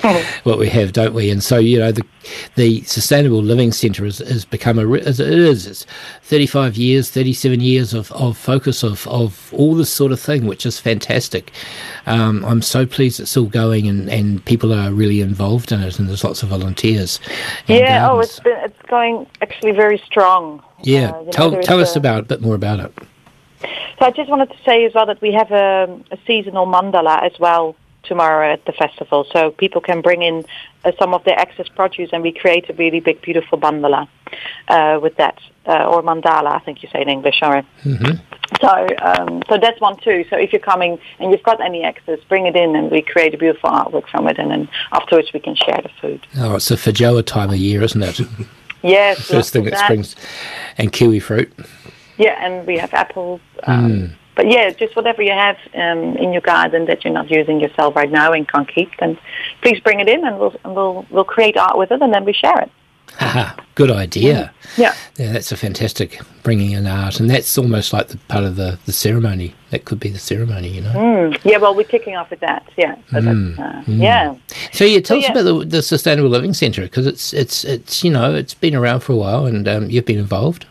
what 0.43 0.58
we 0.58 0.70
have, 0.70 0.91
don't 0.93 1.14
we? 1.14 1.30
And 1.30 1.43
so 1.43 1.58
you 1.60 1.78
know, 1.78 1.91
the 1.91 2.04
the 2.56 2.82
sustainable 2.82 3.43
living 3.43 3.72
centre 3.72 4.04
has, 4.06 4.18
has 4.18 4.43
become 4.43 4.80
a 4.80 4.91
as 5.02 5.20
it 5.20 5.30
is. 5.30 5.68
It's 5.68 5.86
thirty 6.24 6.47
five 6.47 6.76
years, 6.78 7.12
thirty 7.12 7.32
seven 7.34 7.60
years 7.62 7.93
of, 7.93 8.12
of 8.14 8.38
focus 8.38 8.82
of 8.84 9.08
of 9.08 9.54
all 9.56 9.76
this 9.76 9.91
sort 9.93 10.12
of 10.12 10.20
thing, 10.20 10.47
which 10.47 10.66
is 10.66 10.80
fantastic. 10.80 11.52
Um, 12.08 12.43
I'm 12.45 12.64
so 12.64 12.88
pleased 12.88 13.20
it's 13.20 13.30
still 13.30 13.45
going, 13.45 13.88
and, 13.88 14.10
and 14.10 14.43
people 14.45 14.74
are 14.74 14.91
really 14.91 15.22
involved 15.22 15.72
in 15.72 15.82
it, 15.82 15.99
and 15.99 16.10
there's 16.10 16.24
lots 16.24 16.41
of 16.41 16.49
volunteers. 16.49 17.20
Yeah. 17.68 18.10
Oh, 18.10 18.20
it's 18.20 18.39
been 18.39 18.58
it's 18.62 18.82
going 18.89 19.28
actually 19.41 19.74
very 19.74 19.99
strong. 19.99 20.64
yeah. 20.82 21.12
Uh, 21.12 21.20
you 21.20 21.26
know, 21.26 21.32
tell 21.32 21.62
tell 21.62 21.80
us 21.80 21.95
a- 21.95 21.99
about 21.99 22.22
a 22.22 22.24
bit 22.24 22.41
more 22.41 22.56
about 22.56 22.80
it. 22.80 22.91
So 24.02 24.08
I 24.08 24.10
just 24.10 24.32
wanted 24.32 24.49
to 24.49 24.58
say 24.66 24.84
as 24.86 24.95
well 24.95 25.06
that 25.06 25.22
we 25.22 25.32
have 25.34 25.52
a, 25.52 26.02
a 26.10 26.18
seasonal 26.26 26.66
mandala 26.66 27.22
as 27.22 27.38
well 27.39 27.76
tomorrow 28.02 28.52
at 28.52 28.66
the 28.66 28.72
festival. 28.72 29.28
So 29.32 29.52
people 29.52 29.80
can 29.80 30.02
bring 30.02 30.24
in 30.24 30.43
uh, 30.84 30.91
some 30.97 31.14
of 31.14 31.24
their 31.24 31.39
excess 31.39 31.68
produce 31.70 32.10
and 32.12 32.24
we 32.24 32.32
create 32.32 32.68
a 32.68 32.74
really 32.74 32.99
big, 32.99 33.22
beautiful 33.22 33.60
mandala 33.60 34.08
uh, 34.70 34.99
with 34.99 35.18
that. 35.18 35.38
Uh, 35.68 35.86
or 35.86 36.02
mandala, 36.02 36.48
I 36.48 36.57
think 36.65 36.82
you 36.82 36.90
say 36.91 37.03
in 37.03 37.10
English, 37.10 37.41
sorry. 37.41 37.61
hmm 37.84 38.14
So, 38.60 38.88
um, 39.03 39.44
so 39.48 39.60
that's 39.60 39.80
one 39.80 39.98
too. 39.98 40.26
So 40.32 40.36
if 40.36 40.52
you're 40.52 40.60
coming 40.60 40.98
and 41.19 41.32
you've 41.32 41.44
got 41.44 41.61
any 41.61 41.84
excess, 41.84 42.18
bring 42.28 42.48
it 42.48 42.56
in 42.56 42.76
and 42.76 42.90
we 42.90 43.03
create 43.03 43.36
a 43.36 43.38
beautiful 43.38 43.69
artwork 43.69 44.07
from 44.10 44.28
it 44.28 44.40
and 44.40 44.49
then 44.49 44.68
afterwards 44.94 45.32
we 45.32 45.40
can 45.40 45.56
share 45.56 45.80
the 45.80 45.91
food. 46.02 46.26
Oh, 46.38 46.56
it's 46.56 46.72
a 46.72 46.76
Feijoa 46.76 47.23
time 47.23 47.52
of 47.52 47.57
year, 47.57 47.84
isn't 47.84 48.02
it? 48.02 48.19
Yes. 48.82 49.22
First 49.28 49.53
thing 49.53 49.68
of 49.68 49.73
that 49.73 49.84
springs, 49.84 50.15
and 50.80 50.91
kiwi 50.91 51.19
fruit. 51.19 51.53
Yeah, 52.18 52.36
and 52.46 52.66
we 52.68 52.78
have 52.78 52.94
apples. 52.94 53.42
Um, 53.64 53.92
Mm. 53.92 54.12
But 54.34 54.50
yeah, 54.50 54.70
just 54.70 54.96
whatever 54.96 55.22
you 55.22 55.34
have 55.34 55.58
um, 55.76 56.16
in 56.16 56.32
your 56.32 56.42
garden 56.42 56.86
that 56.86 57.04
you're 57.04 57.14
not 57.14 57.30
using 57.30 57.60
yourself 57.60 57.96
right 57.98 58.10
now 58.10 58.32
and 58.32 58.48
can't 58.48 58.68
keep, 58.74 58.90
then 59.00 59.18
please 59.62 59.80
bring 59.82 60.00
it 60.00 60.08
in 60.08 60.26
and 60.26 60.40
we'll 60.40 60.56
and 60.64 60.74
we'll 60.74 61.06
we'll 61.10 61.26
create 61.26 61.58
art 61.58 61.78
with 61.78 61.92
it 61.92 62.02
and 62.02 62.14
then 62.14 62.24
we 62.24 62.32
share 62.32 62.58
it. 62.62 62.72
Haha, 63.16 63.62
good 63.76 63.92
idea. 63.92 64.54
Yeah. 64.78 64.96
Yeah, 65.18 65.34
that's 65.34 65.52
a 65.52 65.58
fantastic 65.58 66.22
bringing 66.44 66.72
in 66.72 66.88
art, 66.88 67.20
and 67.20 67.30
that's 67.30 67.58
almost 67.58 67.92
like 67.92 68.08
the 68.08 68.18
part 68.30 68.46
of 68.46 68.56
the, 68.56 68.80
the 68.86 68.94
ceremony. 68.94 69.54
That 69.72 69.84
could 69.84 70.00
be 70.00 70.08
the 70.10 70.18
ceremony, 70.18 70.70
you 70.70 70.82
know. 70.82 70.94
Mm. 70.94 71.38
Yeah, 71.44 71.58
well, 71.58 71.76
we're 71.76 71.84
kicking 71.84 72.16
off 72.16 72.30
with 72.30 72.40
that. 72.40 72.64
Yeah. 72.78 72.96
So 73.12 73.18
Mm, 73.18 73.58
that's, 73.58 73.60
uh, 73.60 73.92
mm. 73.92 74.02
Yeah. 74.02 74.36
So 74.72 74.86
yeah, 74.86 75.02
tell 75.02 75.18
So, 75.18 75.20
us 75.20 75.24
yeah. 75.26 75.32
about 75.34 75.44
the, 75.44 75.66
the 75.66 75.82
Sustainable 75.82 76.30
Living 76.30 76.54
Centre 76.54 76.84
because 76.84 77.06
it's 77.06 77.34
it's 77.34 77.66
it's 77.66 78.02
you 78.06 78.12
know 78.12 78.34
it's 78.34 78.54
been 78.54 78.76
around 78.76 79.02
for 79.02 79.12
a 79.12 79.18
while, 79.18 79.46
and 79.46 79.68
um, 79.68 79.90
you've 79.90 80.06
been 80.06 80.18
involved. 80.20 80.66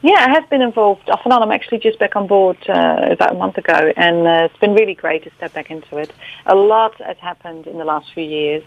Yeah, 0.00 0.26
I 0.28 0.30
have 0.30 0.48
been 0.48 0.62
involved 0.62 1.10
off 1.10 1.22
and 1.24 1.32
on. 1.32 1.42
I'm 1.42 1.50
actually 1.50 1.78
just 1.78 1.98
back 1.98 2.14
on 2.14 2.28
board 2.28 2.56
uh, 2.68 3.08
about 3.10 3.32
a 3.32 3.34
month 3.34 3.58
ago, 3.58 3.92
and 3.96 4.28
uh, 4.28 4.44
it's 4.44 4.56
been 4.58 4.74
really 4.74 4.94
great 4.94 5.24
to 5.24 5.30
step 5.36 5.52
back 5.54 5.72
into 5.72 5.96
it. 5.96 6.12
A 6.46 6.54
lot 6.54 6.94
has 7.02 7.16
happened 7.18 7.66
in 7.66 7.78
the 7.78 7.84
last 7.84 8.06
few 8.14 8.22
years. 8.22 8.62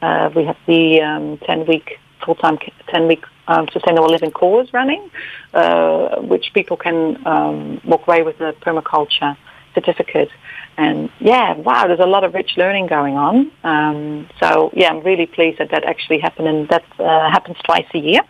Uh, 0.00 0.30
we 0.34 0.44
have 0.44 0.56
the 0.66 1.02
um, 1.02 1.36
10-week 1.38 1.98
full-time 2.24 2.56
10-week 2.88 3.24
um, 3.46 3.68
sustainable 3.72 4.08
living 4.08 4.30
course 4.30 4.72
running, 4.72 5.10
uh, 5.52 6.18
which 6.22 6.50
people 6.54 6.78
can 6.78 7.26
um, 7.26 7.78
walk 7.84 8.06
away 8.06 8.22
with 8.22 8.40
a 8.40 8.54
permaculture 8.54 9.36
certificate. 9.74 10.30
And 10.78 11.10
yeah, 11.18 11.58
wow, 11.58 11.88
there's 11.88 12.00
a 12.00 12.06
lot 12.06 12.24
of 12.24 12.32
rich 12.32 12.56
learning 12.56 12.86
going 12.86 13.16
on. 13.18 13.52
Um, 13.64 14.30
so 14.42 14.70
yeah, 14.74 14.88
I'm 14.88 15.00
really 15.00 15.26
pleased 15.26 15.58
that 15.58 15.72
that 15.72 15.84
actually 15.84 16.20
happened, 16.20 16.48
and 16.48 16.68
that 16.70 16.84
uh, 16.98 17.30
happens 17.30 17.58
twice 17.64 17.86
a 17.92 17.98
year. 17.98 18.22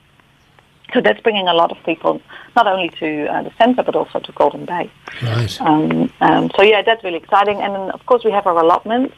So 0.93 1.01
that's 1.01 1.21
bringing 1.21 1.49
a 1.49 1.55
lot 1.55 1.71
of 1.71 1.79
people 1.85 2.21
not 2.57 2.67
only 2.67 2.89
to 3.01 3.27
uh, 3.27 3.43
the 3.43 3.53
centre 3.59 3.83
but 3.83 3.95
also 3.95 4.19
to 4.21 4.33
Golden 4.33 4.65
Bay. 4.65 4.91
Right. 5.23 5.61
Um, 5.61 6.13
um, 6.21 6.51
so 6.57 6.63
yeah, 6.63 6.83
that's 6.83 7.03
really 7.05 7.19
exciting. 7.19 7.61
And 7.61 7.75
then 7.75 7.91
of 7.91 8.05
course 8.07 8.25
we 8.25 8.33
have 8.33 8.47
our 8.47 8.59
allotments. 8.59 9.15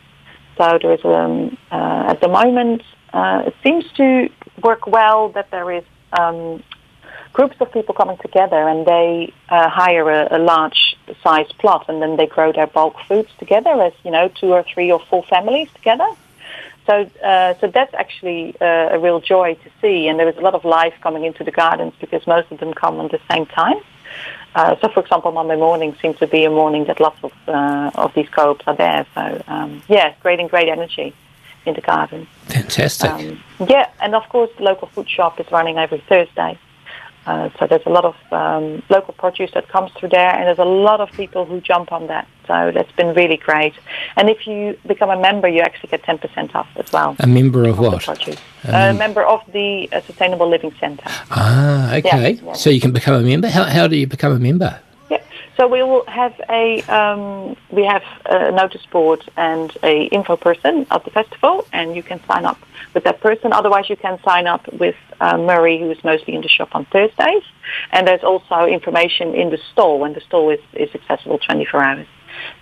So 0.59 0.79
there 0.81 0.93
is 0.93 1.05
um, 1.05 1.57
uh, 1.71 2.05
at 2.09 2.21
the 2.21 2.29
moment 2.29 2.83
uh, 3.13 3.45
it 3.47 3.55
seems 3.63 3.85
to 3.93 4.29
work 4.63 4.87
well 4.87 5.31
that 5.31 5.51
there 5.51 5.71
is 5.71 5.85
um, 6.19 6.63
groups 7.33 7.57
of 7.61 7.73
people 7.73 7.95
coming 7.95 8.19
together 8.19 8.69
and 8.69 8.87
they 8.87 9.33
uh, 9.49 9.69
hire 9.69 10.11
a, 10.11 10.37
a 10.37 10.39
large 10.39 10.97
size 11.23 11.51
plot 11.59 11.87
and 11.89 12.03
then 12.03 12.17
they 12.17 12.27
grow 12.27 12.53
their 12.53 12.67
bulk 12.67 12.95
foods 13.09 13.31
together 13.39 13.71
as 13.83 13.93
you 14.05 14.11
know 14.11 14.29
two 14.29 14.53
or 14.53 14.65
three 14.75 14.91
or 14.91 15.01
four 15.09 15.23
families 15.25 15.69
together. 15.75 16.09
So, 16.87 17.09
uh, 17.23 17.55
so 17.61 17.69
that's 17.69 17.95
actually 17.95 18.57
uh, 18.61 18.91
a 18.91 18.99
real 18.99 19.21
joy 19.21 19.55
to 19.55 19.71
see, 19.81 20.09
and 20.09 20.19
there 20.19 20.29
is 20.29 20.37
a 20.37 20.41
lot 20.41 20.55
of 20.55 20.65
life 20.65 20.95
coming 21.01 21.25
into 21.25 21.45
the 21.45 21.53
gardens 21.53 21.93
because 22.01 22.27
most 22.27 22.51
of 22.51 22.59
them 22.59 22.75
come 22.75 23.01
at 23.01 23.11
the 23.11 23.21
same 23.31 23.47
time. 23.47 23.77
Uh, 24.55 24.77
so, 24.81 24.89
for 24.89 25.01
example, 25.01 25.33
Monday 25.33 25.57
morning 25.57 25.97
seems 26.03 26.19
to 26.19 26.27
be 26.27 26.45
a 26.45 26.51
morning 26.51 26.85
that 26.85 27.01
lots 27.01 27.19
of 27.23 27.33
uh, 27.49 27.91
of 27.95 28.13
these 28.15 28.29
co-ops 28.29 28.65
are 28.67 28.77
there. 28.77 29.07
So, 29.15 29.43
um, 29.47 29.83
yeah, 29.89 30.13
creating 30.21 30.49
great 30.49 30.69
energy 30.69 31.15
in 31.65 31.75
the 31.75 31.81
garden. 31.81 32.27
Fantastic. 32.47 33.11
Um, 33.11 33.41
yeah, 33.69 33.89
and 34.01 34.15
of 34.15 34.29
course, 34.29 34.51
the 34.59 34.65
local 34.65 34.89
food 34.89 35.09
shop 35.09 35.41
is 35.41 35.51
running 35.51 35.79
every 35.79 36.03
Thursday. 36.09 36.59
Uh, 37.27 37.51
so 37.59 37.67
there's 37.67 37.87
a 37.87 37.91
lot 37.91 38.05
of 38.05 38.17
um, 38.33 38.83
local 38.91 39.15
produce 39.15 39.53
that 39.53 39.69
comes 39.69 39.91
through 39.93 40.09
there, 40.09 40.31
and 40.31 40.45
there's 40.47 40.59
a 40.59 40.65
lot 40.65 41.01
of 41.01 41.11
people 41.13 41.45
who 41.45 41.61
jump 41.61 41.93
on 41.93 42.07
that. 42.09 42.27
So 42.49 42.73
that's 42.75 42.91
been 42.93 43.15
really 43.15 43.37
great. 43.37 43.75
And 44.17 44.29
if 44.29 44.47
you 44.47 44.77
become 44.87 45.11
a 45.11 45.21
member, 45.21 45.47
you 45.49 45.61
actually 45.61 45.91
get 45.91 46.03
10% 46.03 46.55
off 46.55 46.69
as 46.77 46.91
well. 46.93 47.15
a 47.21 47.27
member 47.27 47.65
of 47.65 47.77
the 47.77 47.83
what? 47.83 48.03
produce. 48.03 48.41
A 48.65 48.69
a 48.69 48.73
mem- 48.73 48.99
member 48.99 49.23
of 49.23 49.41
the 49.53 49.89
uh, 49.93 50.01
Sustainable 50.03 50.49
Living 50.49 50.75
Centre. 50.81 51.05
Ah, 51.31 51.95
okay. 51.97 52.33
Yeah, 52.33 52.43
yeah. 52.47 52.53
So 52.55 52.71
you 52.71 52.81
can 52.81 52.93
become 52.93 53.15
a 53.15 53.21
member. 53.21 53.49
How 53.49 53.65
how 53.65 53.87
do 53.87 53.97
you 53.97 54.07
become 54.07 54.33
a 54.33 54.39
member? 54.39 54.81
So 55.57 55.69
we 55.69 55.83
will 55.83 56.05
have 56.07 56.41
a 56.49 56.83
um, 56.85 57.57
we 57.71 57.85
have 57.85 58.03
a 58.27 58.51
notice 58.53 58.87
board 58.87 59.23
and 59.37 59.77
a 59.83 60.05
info 60.05 60.37
person 60.37 60.87
at 60.91 61.05
the 61.05 61.11
festival, 61.11 61.67
and 61.73 61.95
you 61.95 62.03
can 62.03 62.21
sign 62.27 62.47
up 62.47 62.59
with 62.95 63.05
that 63.05 63.21
person. 63.21 63.53
Otherwise, 63.53 63.91
you 63.91 63.97
can 63.97 64.19
sign 64.23 64.47
up 64.47 64.67
with 64.73 64.97
uh, 65.21 65.37
Murray, 65.37 65.79
who 65.79 65.91
is 65.91 66.03
mostly 66.05 66.35
in 66.35 66.41
the 66.41 66.49
shop 66.49 66.71
on 66.75 66.87
Thursdays. 66.87 67.43
And 67.91 68.07
there's 68.07 68.25
also 68.25 68.67
information 68.67 69.35
in 69.35 69.51
the 69.51 69.59
stall, 69.73 70.05
and 70.05 70.15
the 70.15 70.21
stall 70.21 70.51
is, 70.51 70.61
is 70.73 70.89
accessible 70.95 71.39
24 71.39 71.83
hours, 71.83 72.07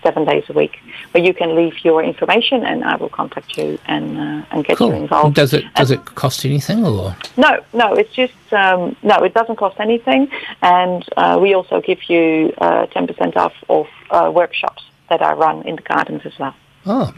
seven 0.02 0.24
days 0.24 0.44
a 0.48 0.52
week, 0.52 0.78
where 1.12 1.23
you 1.23 1.32
can 1.35 1.55
leave 1.55 1.85
your 1.85 2.02
information, 2.02 2.65
and 2.65 2.85
I 2.85 2.97
will 2.97 3.09
contact 3.09 3.57
you 3.59 3.78
and 3.86 4.19
uh, 4.19 4.47
and 4.51 4.65
get 4.65 4.81
you 4.81 4.86
Cool. 4.86 4.93
involved. 4.93 5.35
Does 5.36 5.52
it 5.52 5.65
does 5.74 5.90
it 5.90 6.05
cost 6.15 6.44
anything 6.44 6.85
or? 6.85 7.16
No, 7.36 7.52
no, 7.73 7.94
it's 7.94 8.15
just 8.15 8.35
um, 8.52 8.97
no. 9.02 9.16
It 9.24 9.35
doesn't 9.35 9.57
cost 9.57 9.78
anything, 9.81 10.28
and 10.62 11.05
uh, 11.16 11.39
we 11.43 11.55
also 11.55 11.81
give 11.81 12.01
you 12.09 12.52
uh, 12.59 12.86
ten 12.86 13.07
percent 13.07 13.36
off 13.36 13.55
of 13.69 13.86
uh, 14.11 14.31
workshops. 14.35 14.82
that 15.11 15.23
I 15.23 15.32
run 15.47 15.57
in 15.69 15.74
the 15.74 15.82
gardens 15.82 16.23
as 16.24 16.39
well. 16.39 16.55
Oh, 16.86 17.12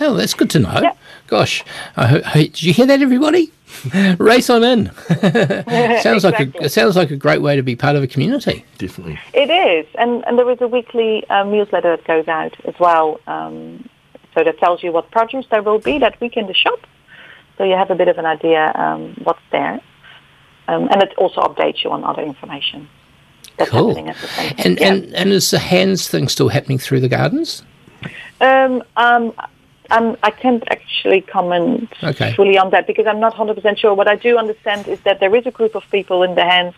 oh, 0.00 0.14
that's 0.14 0.34
good 0.34 0.50
to 0.50 0.58
know. 0.60 0.92
Gosh, 1.26 1.64
I 1.96 2.06
ho- 2.06 2.22
ho- 2.22 2.40
did 2.40 2.62
you 2.62 2.72
hear 2.72 2.86
that, 2.86 3.02
everybody? 3.02 3.52
Race 4.18 4.48
on 4.48 4.62
in. 4.64 4.90
sounds 6.00 6.24
like 6.24 6.38
a 6.40 6.64
it 6.64 6.70
sounds 6.70 6.96
like 6.96 7.10
a 7.10 7.16
great 7.16 7.42
way 7.42 7.56
to 7.56 7.62
be 7.62 7.74
part 7.76 7.96
of 7.96 8.02
a 8.02 8.06
community. 8.06 8.64
Definitely. 8.78 9.18
It 9.34 9.50
is, 9.50 9.86
and, 9.98 10.24
and 10.26 10.38
there 10.38 10.48
is 10.50 10.60
a 10.60 10.68
weekly 10.68 11.28
um, 11.30 11.50
newsletter 11.50 11.96
that 11.96 12.04
goes 12.06 12.28
out 12.28 12.54
as 12.64 12.74
well. 12.78 13.20
Um, 13.26 13.88
so 14.34 14.44
that 14.44 14.58
tells 14.58 14.82
you 14.82 14.92
what 14.92 15.10
produce 15.10 15.46
there 15.50 15.62
will 15.62 15.78
be 15.78 15.98
that 15.98 16.20
week 16.20 16.36
in 16.36 16.46
the 16.46 16.54
shop. 16.54 16.80
So 17.58 17.64
you 17.64 17.74
have 17.74 17.90
a 17.90 17.94
bit 17.94 18.08
of 18.08 18.18
an 18.18 18.26
idea 18.26 18.70
um, 18.74 19.14
what's 19.24 19.40
there. 19.50 19.80
Um, 20.68 20.88
and 20.90 21.02
it 21.02 21.14
also 21.16 21.40
updates 21.42 21.82
you 21.84 21.90
on 21.90 22.04
other 22.04 22.22
information 22.22 22.88
that's 23.56 23.70
Cool. 23.70 23.88
happening 23.88 24.08
at 24.10 24.16
the 24.16 24.26
same 24.28 24.48
time. 24.50 24.56
And 24.66 24.78
Yeah. 24.80 24.86
and 24.92 25.14
and 25.14 25.32
is 25.32 25.50
the 25.50 25.58
hands 25.58 26.08
thing 26.08 26.28
still 26.28 26.48
happening 26.48 26.78
through 26.78 27.00
the 27.00 27.08
gardens? 27.08 27.62
Um, 28.40 28.82
um, 28.96 29.32
um, 29.90 30.16
I 30.22 30.30
can't 30.30 30.64
actually 30.70 31.20
comment 31.20 31.92
Okay. 32.02 32.32
fully 32.34 32.58
on 32.58 32.70
that 32.70 32.86
because 32.86 33.06
I'm 33.06 33.20
not 33.20 33.34
100% 33.34 33.78
sure. 33.78 33.94
What 33.94 34.08
I 34.08 34.16
do 34.16 34.36
understand 34.38 34.88
is 34.88 34.98
that 35.00 35.20
there 35.20 35.34
is 35.34 35.46
a 35.46 35.50
group 35.50 35.74
of 35.74 35.84
people 35.90 36.22
in 36.22 36.34
the 36.34 36.44
hands 36.44 36.74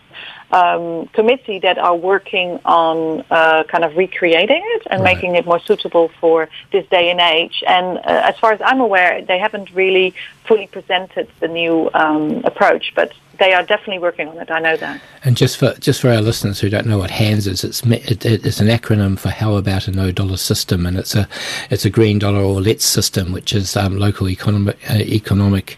um, 0.51 1.07
committee 1.07 1.59
that 1.59 1.77
are 1.77 1.95
working 1.95 2.59
on 2.65 3.23
uh, 3.29 3.63
kind 3.65 3.83
of 3.83 3.95
recreating 3.95 4.61
it 4.75 4.83
and 4.89 5.01
Right. 5.01 5.15
making 5.15 5.35
it 5.35 5.45
more 5.45 5.59
suitable 5.59 6.09
for 6.19 6.49
this 6.71 6.85
day 6.87 7.09
and 7.11 7.19
age. 7.19 7.63
And 7.67 7.97
uh, 7.99 8.01
as 8.31 8.37
far 8.39 8.51
as 8.53 8.61
I'm 8.63 8.81
aware, 8.81 9.21
they 9.23 9.37
haven't 9.39 9.71
really 9.73 10.13
fully 10.45 10.67
presented 10.67 11.27
the 11.39 11.47
new 11.47 11.89
um, 11.93 12.41
approach, 12.43 12.93
but 12.95 13.13
they 13.39 13.53
are 13.53 13.63
definitely 13.63 13.99
working 13.99 14.27
on 14.27 14.37
it. 14.37 14.51
I 14.51 14.59
know 14.59 14.77
that. 14.77 15.01
And 15.23 15.35
just 15.35 15.57
for 15.57 15.73
just 15.75 16.01
for 16.01 16.09
our 16.09 16.21
listeners 16.21 16.59
who 16.59 16.69
don't 16.69 16.85
know 16.85 16.97
what 16.97 17.09
HANDS 17.09 17.47
is, 17.47 17.63
it's 17.63 17.83
it, 17.85 18.25
it's 18.25 18.59
an 18.59 18.67
acronym 18.67 19.17
for 19.17 19.29
How 19.29 19.55
About 19.55 19.87
a 19.87 19.91
No 19.91 20.11
Dollar 20.11 20.37
System, 20.37 20.85
and 20.85 20.97
it's 20.97 21.15
a 21.15 21.27
it's 21.69 21.85
a 21.85 21.89
green 21.89 22.19
dollar 22.19 22.39
or 22.39 22.61
LETS 22.61 22.85
system, 22.85 23.31
which 23.31 23.53
is 23.53 23.75
um, 23.75 23.97
local 23.97 24.29
economic 24.29 24.77
uh, 24.89 24.95
economic 24.95 25.77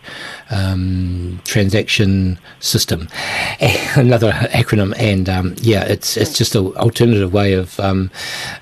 um, 0.49 1.39
transaction 1.45 2.39
system. 2.59 3.07
Another 3.95 4.31
acronym, 4.31 4.93
and 4.97 5.29
um, 5.29 5.55
yeah, 5.61 5.83
it's 5.83 6.17
it's 6.17 6.37
just 6.37 6.55
an 6.55 6.67
alternative 6.77 7.33
way 7.33 7.53
of 7.53 7.79
um, 7.79 8.11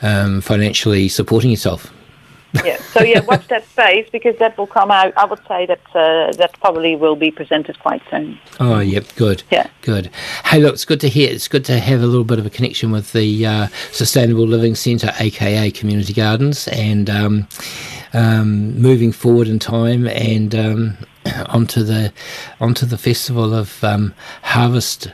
um, 0.01 0.41
financially 0.41 1.09
supporting 1.09 1.49
yourself. 1.49 1.93
Yeah. 2.65 2.77
So 2.93 3.03
yeah, 3.03 3.19
watch 3.21 3.47
that 3.47 3.67
space 3.67 4.09
because 4.11 4.37
that 4.37 4.57
will 4.57 4.67
come 4.67 4.91
out. 4.91 5.13
I 5.17 5.25
would 5.25 5.39
say 5.47 5.65
that 5.65 5.81
uh, 5.93 6.31
that 6.33 6.59
probably 6.59 6.95
will 6.95 7.15
be 7.15 7.31
presented 7.31 7.79
quite 7.79 8.01
soon. 8.09 8.39
Oh, 8.59 8.79
yep, 8.79 9.05
good. 9.15 9.43
Yeah. 9.51 9.69
Good. 9.81 10.09
Hey, 10.45 10.59
look, 10.59 10.73
it's 10.73 10.85
good 10.85 10.99
to 11.01 11.09
hear. 11.09 11.29
It's 11.29 11.47
good 11.47 11.65
to 11.65 11.79
have 11.79 12.01
a 12.01 12.07
little 12.07 12.23
bit 12.23 12.39
of 12.39 12.45
a 12.45 12.49
connection 12.49 12.91
with 12.91 13.13
the 13.13 13.45
uh, 13.45 13.67
Sustainable 13.91 14.47
Living 14.47 14.75
Centre, 14.75 15.11
aka 15.19 15.71
Community 15.71 16.13
Gardens, 16.13 16.67
and 16.69 17.09
um, 17.09 17.47
um, 18.13 18.79
moving 18.79 19.11
forward 19.11 19.47
in 19.47 19.59
time 19.59 20.07
and 20.07 20.55
um, 20.55 20.97
onto 21.47 21.83
the 21.83 22.11
onto 22.59 22.85
the 22.85 22.97
festival 22.97 23.53
of 23.53 23.83
um, 23.83 24.13
harvest 24.41 25.11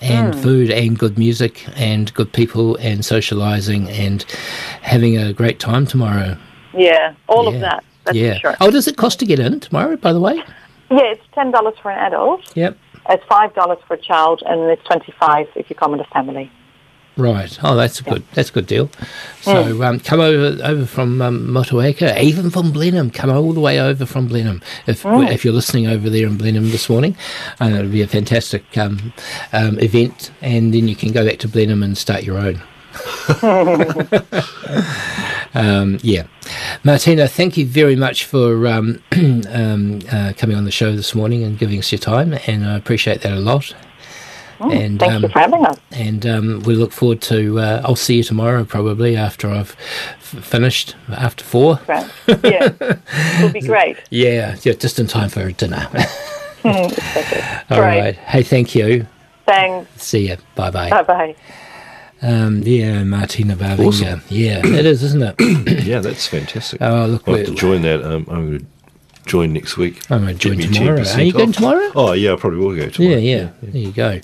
and 0.00 0.34
Mm. 0.34 0.42
food 0.42 0.70
and 0.70 0.98
good 0.98 1.16
music 1.16 1.64
and 1.76 2.12
good 2.14 2.32
people 2.32 2.76
and 2.76 3.00
socialising 3.00 3.88
and 3.90 4.22
having 4.80 5.16
a 5.16 5.32
great 5.32 5.60
time 5.60 5.86
tomorrow. 5.86 6.36
Yeah, 6.74 7.14
all 7.28 7.44
Yeah. 7.44 7.54
of 7.54 7.60
that. 7.60 7.84
That's 8.04 8.16
yeah. 8.16 8.38
sure. 8.38 8.56
Oh, 8.60 8.70
does 8.70 8.88
it 8.88 8.96
cost 8.96 9.18
to 9.20 9.26
get 9.26 9.38
in 9.38 9.60
tomorrow? 9.60 9.96
By 9.96 10.12
the 10.12 10.20
way. 10.20 10.42
Yeah, 10.90 11.04
it's 11.04 11.22
ten 11.34 11.50
dollars 11.50 11.74
for 11.80 11.90
an 11.90 11.98
adult. 11.98 12.56
Yep. 12.56 12.76
It's 13.08 13.24
five 13.24 13.54
dollars 13.54 13.78
for 13.86 13.94
a 13.94 13.98
child, 13.98 14.42
and 14.44 14.60
it's 14.70 14.82
twenty-five 14.84 15.48
if 15.54 15.70
you 15.70 15.76
come 15.76 15.92
with 15.92 16.00
a 16.00 16.10
family. 16.12 16.50
Right. 17.16 17.58
Oh, 17.62 17.76
that's 17.76 18.00
a 18.00 18.04
good. 18.04 18.24
That's 18.32 18.48
a 18.48 18.52
good 18.52 18.66
deal. 18.66 18.88
So 19.42 19.82
um, 19.82 20.00
come 20.00 20.20
over 20.20 20.62
over 20.64 20.86
from 20.86 21.20
um, 21.20 21.46
Motueka, 21.48 22.18
even 22.20 22.50
from 22.50 22.72
Blenheim. 22.72 23.10
Come 23.10 23.30
all 23.30 23.52
the 23.52 23.60
way 23.60 23.78
over 23.78 24.06
from 24.06 24.28
Blenheim. 24.28 24.62
If 24.86 25.04
if 25.04 25.44
you're 25.44 25.52
listening 25.52 25.86
over 25.86 26.08
there 26.08 26.26
in 26.26 26.38
Blenheim 26.38 26.70
this 26.70 26.88
morning, 26.88 27.14
uh, 27.60 27.66
it'll 27.66 27.90
be 27.90 28.00
a 28.00 28.06
fantastic 28.06 28.64
um, 28.78 29.12
um, 29.52 29.78
event, 29.78 30.30
and 30.40 30.72
then 30.72 30.88
you 30.88 30.96
can 30.96 31.12
go 31.12 31.26
back 31.26 31.38
to 31.40 31.48
Blenheim 31.48 31.82
and 31.82 31.98
start 31.98 32.24
your 32.24 32.38
own. 32.38 32.62
um, 35.54 35.98
yeah, 36.02 36.26
Martina, 36.84 37.28
thank 37.28 37.56
you 37.56 37.66
very 37.66 37.96
much 37.96 38.24
for 38.24 38.66
um, 38.66 39.02
um, 39.48 40.00
uh, 40.10 40.32
coming 40.36 40.56
on 40.56 40.64
the 40.64 40.70
show 40.70 40.94
this 40.96 41.14
morning 41.14 41.42
and 41.44 41.58
giving 41.58 41.78
us 41.78 41.92
your 41.92 41.98
time, 41.98 42.34
and 42.46 42.64
I 42.66 42.76
appreciate 42.76 43.20
that 43.22 43.32
a 43.32 43.40
lot. 43.40 43.74
and 44.60 45.00
Thank 45.00 45.12
um, 45.12 45.22
you 45.24 45.28
for 45.28 45.38
having 45.40 45.66
us. 45.66 45.76
and 45.90 46.24
um, 46.26 46.60
we 46.60 46.74
look 46.74 46.92
forward 46.92 47.20
to. 47.22 47.58
Uh, 47.58 47.82
I'll 47.84 47.96
see 47.96 48.16
you 48.18 48.22
tomorrow, 48.22 48.64
probably 48.64 49.16
after 49.16 49.50
I've 49.50 49.76
f- 50.18 50.44
finished 50.44 50.94
after 51.10 51.44
four. 51.44 51.80
Great. 51.86 52.06
Yeah, 52.44 52.72
it 52.80 53.42
will 53.42 53.50
be 53.52 53.60
great. 53.60 53.96
Yeah, 54.10 54.56
yeah, 54.62 54.72
just 54.74 54.98
in 54.98 55.06
time 55.06 55.28
for 55.30 55.50
dinner. 55.52 55.88
All 56.64 56.72
Great. 56.90 57.98
right. 58.00 58.14
Hey, 58.14 58.42
thank 58.44 58.74
you. 58.76 59.06
Thanks. 59.46 59.90
See 60.00 60.28
you. 60.28 60.36
Bye 60.54 60.70
bye. 60.70 60.90
Bye 60.90 61.02
bye. 61.02 61.36
Um, 62.22 62.62
yeah, 62.62 63.02
Martina 63.02 63.56
Barbinger. 63.56 63.86
Awesome. 63.88 64.22
Yeah, 64.28 64.64
it 64.64 64.86
is, 64.86 65.02
isn't 65.02 65.22
it? 65.22 65.84
yeah, 65.84 65.98
that's 65.98 66.26
fantastic. 66.26 66.80
Oh, 66.80 67.06
look, 67.06 67.28
I'll 67.28 67.34
have 67.34 67.46
to 67.46 67.54
join 67.54 67.82
that. 67.82 68.02
Um, 68.04 68.26
I'm 68.30 68.46
going 68.46 68.58
to 68.60 68.66
join 69.26 69.52
next 69.52 69.76
week. 69.76 70.00
I'm 70.08 70.22
going 70.22 70.38
to 70.38 70.54
join 70.54 70.72
tomorrow. 70.72 71.02
Are 71.02 71.20
you 71.20 71.32
going 71.32 71.48
off. 71.48 71.54
tomorrow? 71.56 71.90
Oh, 71.96 72.12
yeah, 72.12 72.32
I 72.32 72.36
probably 72.36 72.60
will 72.60 72.76
go 72.76 72.88
tomorrow. 72.88 73.16
Yeah, 73.16 73.38
tomorrow. 73.38 73.50
yeah, 73.62 73.68
yeah. 73.70 73.70
There 73.72 73.82
you 73.82 73.92
go. 73.92 74.20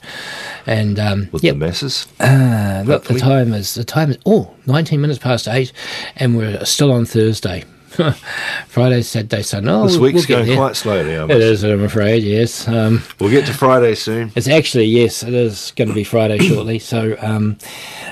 And 0.67 0.99
um, 1.01 1.29
With 1.33 1.43
yep. 1.43 1.55
the 1.55 1.59
masses. 1.59 2.07
Uh, 2.21 2.85
look, 2.87 3.05
the 3.05 3.19
time 3.19 3.53
is 3.53 3.75
the 3.75 3.85
time 3.85 4.11
is 4.11 4.19
oh 4.27 4.55
19 4.67 5.01
minutes 5.01 5.19
past 5.19 5.49
eight, 5.49 5.73
and 6.17 6.37
we're 6.37 6.65
still 6.65 6.93
on 6.93 7.05
Thursday. 7.05 7.65
Friday, 8.69 9.03
Saturday, 9.03 9.43
Sunday. 9.43 9.71
Oh, 9.71 9.85
this 9.87 9.97
we'll- 9.97 10.13
week's 10.13 10.29
we'll 10.29 10.45
going 10.45 10.57
quite 10.57 10.77
slowly. 10.77 11.17
I 11.17 11.25
It 11.25 11.29
must 11.29 11.65
I'm 11.65 11.83
afraid. 11.85 12.23
Yes. 12.23 12.69
Um, 12.69 13.03
We'll 13.19 13.31
get 13.31 13.47
to 13.47 13.53
Friday 13.55 13.95
soon. 13.95 14.33
It's 14.37 14.49
actually 14.49 14.85
yes, 14.85 15.23
it 15.23 15.35
is 15.35 15.73
going 15.77 15.89
to 15.89 15.95
be 15.95 16.05
Friday 16.05 16.39
shortly. 16.49 16.79
So 16.79 17.17
um, 17.21 17.59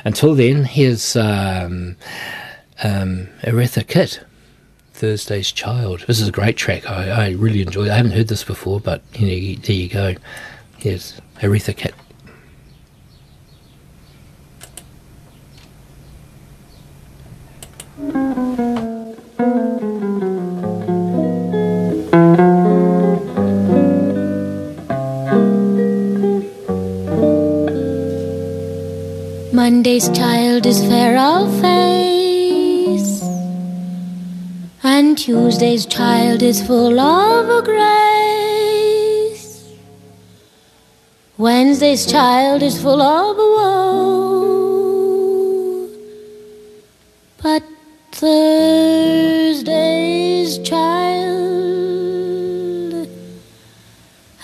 until 0.04 0.34
then, 0.34 0.64
here's 0.64 1.14
um, 1.16 1.96
um, 2.82 3.28
Eartha 3.42 3.86
Kitt, 3.86 4.24
Thursday's 4.92 5.52
Child. 5.52 6.04
This 6.06 6.20
is 6.20 6.28
a 6.28 6.32
great 6.32 6.56
track. 6.56 6.88
I, 6.90 7.26
I 7.26 7.30
really 7.30 7.62
enjoy 7.62 7.84
it. 7.84 7.90
I 7.90 7.96
haven't 7.96 8.12
heard 8.12 8.28
this 8.28 8.44
before, 8.44 8.80
but 8.80 9.02
you 9.14 9.26
know, 9.54 9.60
there 9.62 9.76
you 9.76 9.88
go. 9.88 10.14
Here's 10.78 11.20
Eartha 11.40 11.76
Kitt. 11.76 11.94
Monday's 29.66 30.08
child 30.10 30.64
is 30.64 30.78
fair 30.86 31.18
of 31.18 31.50
face, 31.60 33.20
and 34.84 35.18
Tuesday's 35.18 35.86
child 35.86 36.40
is 36.40 36.64
full 36.64 37.00
of 37.00 37.64
grace. 37.64 37.84
Wednesday's 41.36 42.06
child 42.06 42.62
is 42.62 42.80
full 42.80 43.02
of 43.02 43.36
woe, 43.36 44.28
but 47.42 47.64
Thursday's 48.12 49.58
child 50.58 51.88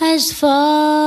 has 0.01 0.33
far 0.33 1.02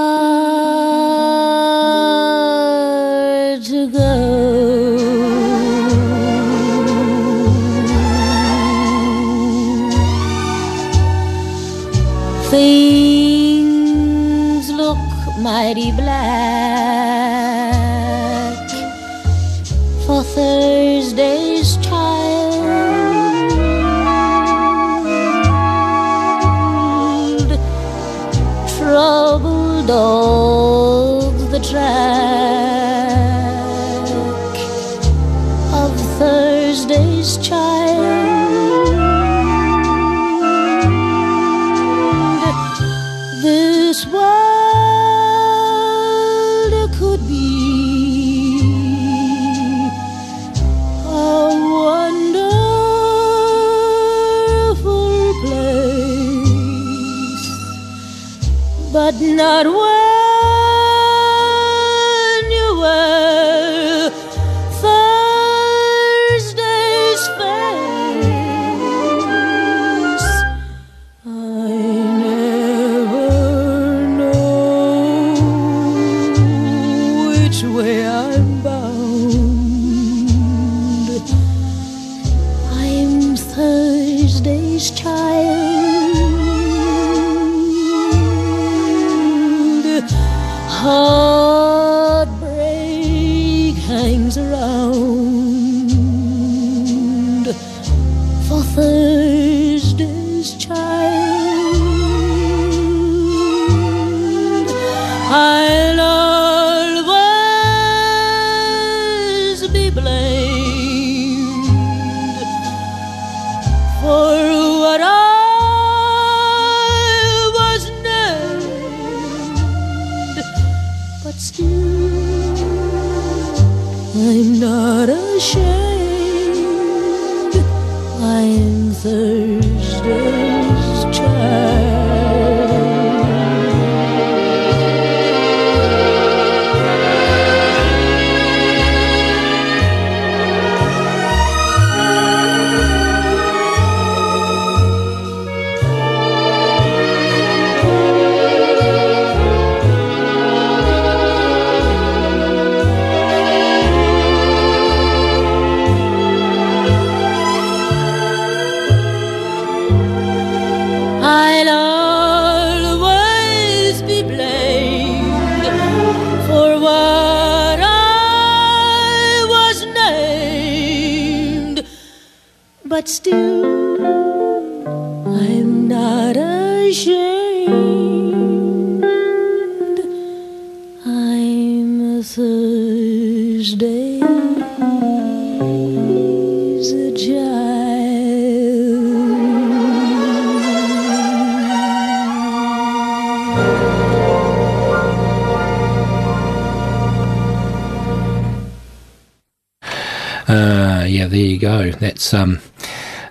That's 202.16 202.34
um, 202.34 202.60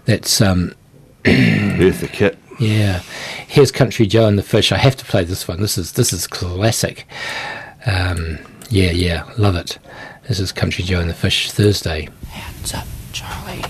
that's 0.05 0.43
um, 0.43 0.75
Eartha 1.25 2.07
Kitt. 2.13 2.37
yeah. 2.61 3.01
Here's 3.49 3.73
Country 3.73 4.05
Joe 4.05 4.29
and 4.29 4.37
the 4.39 4.43
Fish. 4.43 4.73
I 4.73 4.77
have 4.77 4.95
to 4.97 5.07
play 5.07 5.25
this 5.25 5.49
one. 5.49 5.63
This 5.63 5.79
is 5.79 5.93
this 5.93 6.13
is 6.13 6.27
classic. 6.27 7.07
Um, 7.87 8.41
yeah, 8.69 8.91
yeah, 8.91 9.25
love 9.39 9.57
it. 9.57 9.79
This 10.29 10.39
is 10.39 10.53
Country 10.53 10.85
Joe 10.85 11.01
and 11.01 11.09
the 11.09 11.15
Fish 11.15 11.51
Thursday. 11.51 12.11
Hands 12.29 12.75
up, 12.75 12.87
Charlie. 13.15 13.65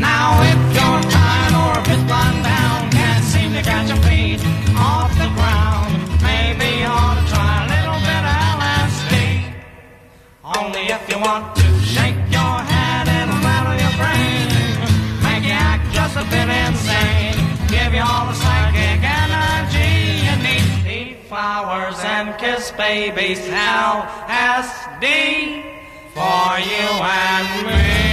Now 0.00 0.42
if 0.42 0.74
you're 0.74 1.10
tired 1.12 1.54
or 1.54 1.78
a 1.78 1.82
bit 1.84 2.10
run 2.10 2.42
want 11.24 11.54
to 11.54 11.62
shake 11.80 12.18
your 12.34 12.54
head 12.72 13.06
and 13.06 13.30
rattle 13.46 13.78
your 13.78 13.94
brain, 14.00 14.48
make 15.22 15.44
you 15.44 15.54
act 15.54 15.84
just 15.94 16.16
a 16.16 16.24
bit 16.34 16.48
insane, 16.66 17.38
give 17.68 17.94
you 17.94 18.02
all 18.02 18.26
the 18.26 18.34
psychic 18.34 19.00
energy 19.22 20.26
you 20.26 20.34
need. 20.42 20.66
Eat 20.98 21.16
flowers 21.28 21.98
and 22.02 22.36
kiss 22.38 22.72
babies, 22.72 23.38
LSD 23.38 25.06
for 26.12 26.58
you 26.70 26.88
and 27.00 27.66
me. 27.66 28.11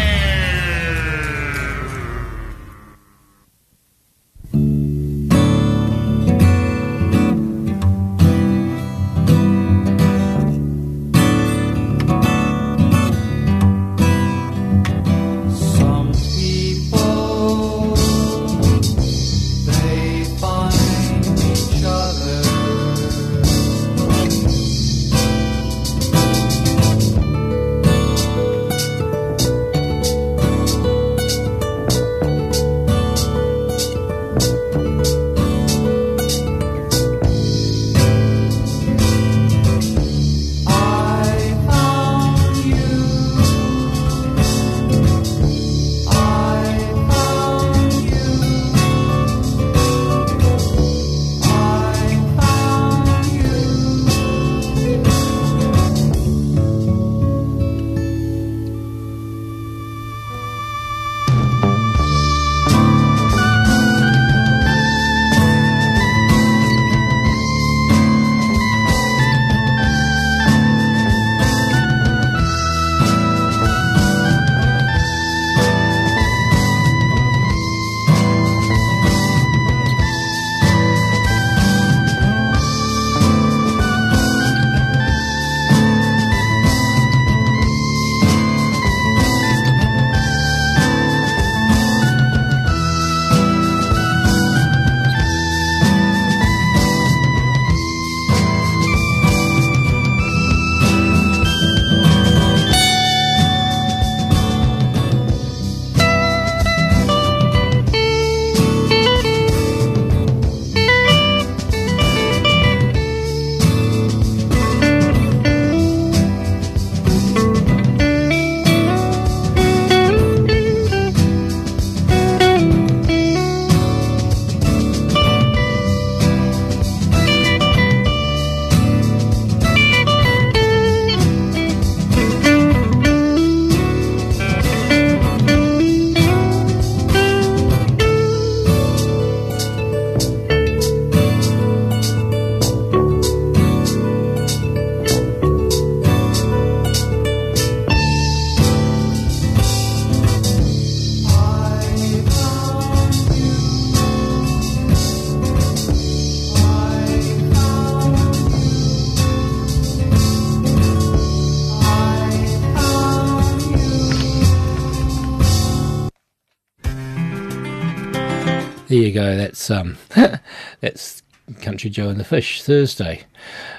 You 169.00 169.12
go. 169.12 169.38
That's 169.38 169.70
um, 169.72 169.98
that's 170.82 171.24
Country 171.62 171.90
Joe 171.90 172.10
and 172.10 172.20
the 172.20 172.24
Fish 172.24 172.62
Thursday. 172.64 173.24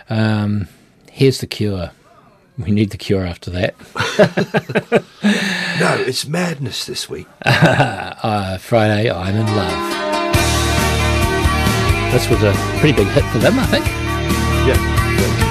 Um, 0.09 0.68
here's 1.10 1.40
the 1.40 1.47
cure. 1.47 1.90
We 2.59 2.72
need 2.72 2.90
the 2.90 2.98
cure 2.98 3.24
after 3.24 3.51
that. 3.51 5.05
No, 5.80 5.94
it's 5.94 6.26
madness 6.26 6.84
this 6.84 7.09
week. 7.09 7.26
uh, 7.47 8.59
Friday, 8.59 9.10
I'm 9.10 9.34
in 9.34 9.47
love. 9.56 9.92
This 12.12 12.28
was 12.28 12.42
a 12.42 12.52
pretty 12.80 12.97
big 12.97 13.06
hit 13.06 13.24
for 13.32 13.38
them, 13.38 13.59
I 13.59 13.64
think. 13.64 13.86
Yeah. 14.66 14.76
I 14.76 15.49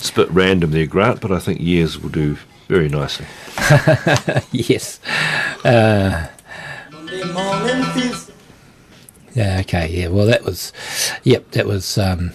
It's 0.00 0.08
a 0.08 0.14
bit 0.14 0.30
random 0.30 0.70
there, 0.70 0.86
Grant, 0.86 1.20
but 1.20 1.30
I 1.30 1.38
think 1.38 1.60
years 1.60 1.98
will 1.98 2.08
do 2.08 2.38
very 2.68 2.88
nicely. 2.88 3.26
yes. 4.50 4.98
Uh, 5.62 6.26
yeah. 9.34 9.58
Okay. 9.60 9.88
Yeah. 9.90 10.08
Well, 10.08 10.24
that 10.24 10.42
was. 10.42 10.72
Yep. 11.24 11.50
That 11.50 11.66
was. 11.66 11.98
Um, 11.98 12.32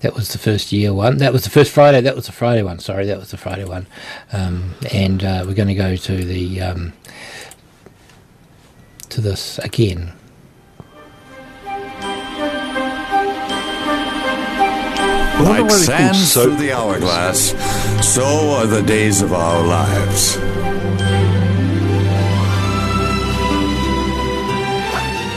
that 0.00 0.14
was 0.16 0.32
the 0.32 0.38
first 0.38 0.72
year 0.72 0.92
one. 0.92 1.18
That 1.18 1.32
was 1.32 1.44
the 1.44 1.50
first 1.50 1.70
Friday. 1.70 2.00
That 2.00 2.16
was 2.16 2.26
the 2.26 2.32
Friday 2.32 2.64
one. 2.64 2.80
Sorry, 2.80 3.06
that 3.06 3.18
was 3.18 3.30
the 3.30 3.36
Friday 3.36 3.64
one. 3.64 3.86
Um, 4.32 4.74
and 4.92 5.22
uh, 5.22 5.44
we're 5.46 5.54
going 5.54 5.68
to 5.68 5.74
go 5.76 5.94
to 5.94 6.24
the 6.24 6.60
um, 6.62 6.94
to 9.10 9.20
this 9.20 9.60
again. 9.60 10.14
Like 15.42 15.70
sands 15.70 16.34
through 16.34 16.56
the 16.56 16.72
hourglass, 16.72 17.50
so 18.06 18.24
are 18.50 18.66
the 18.66 18.82
days 18.82 19.22
of 19.22 19.32
our 19.32 19.66
lives. 19.66 20.36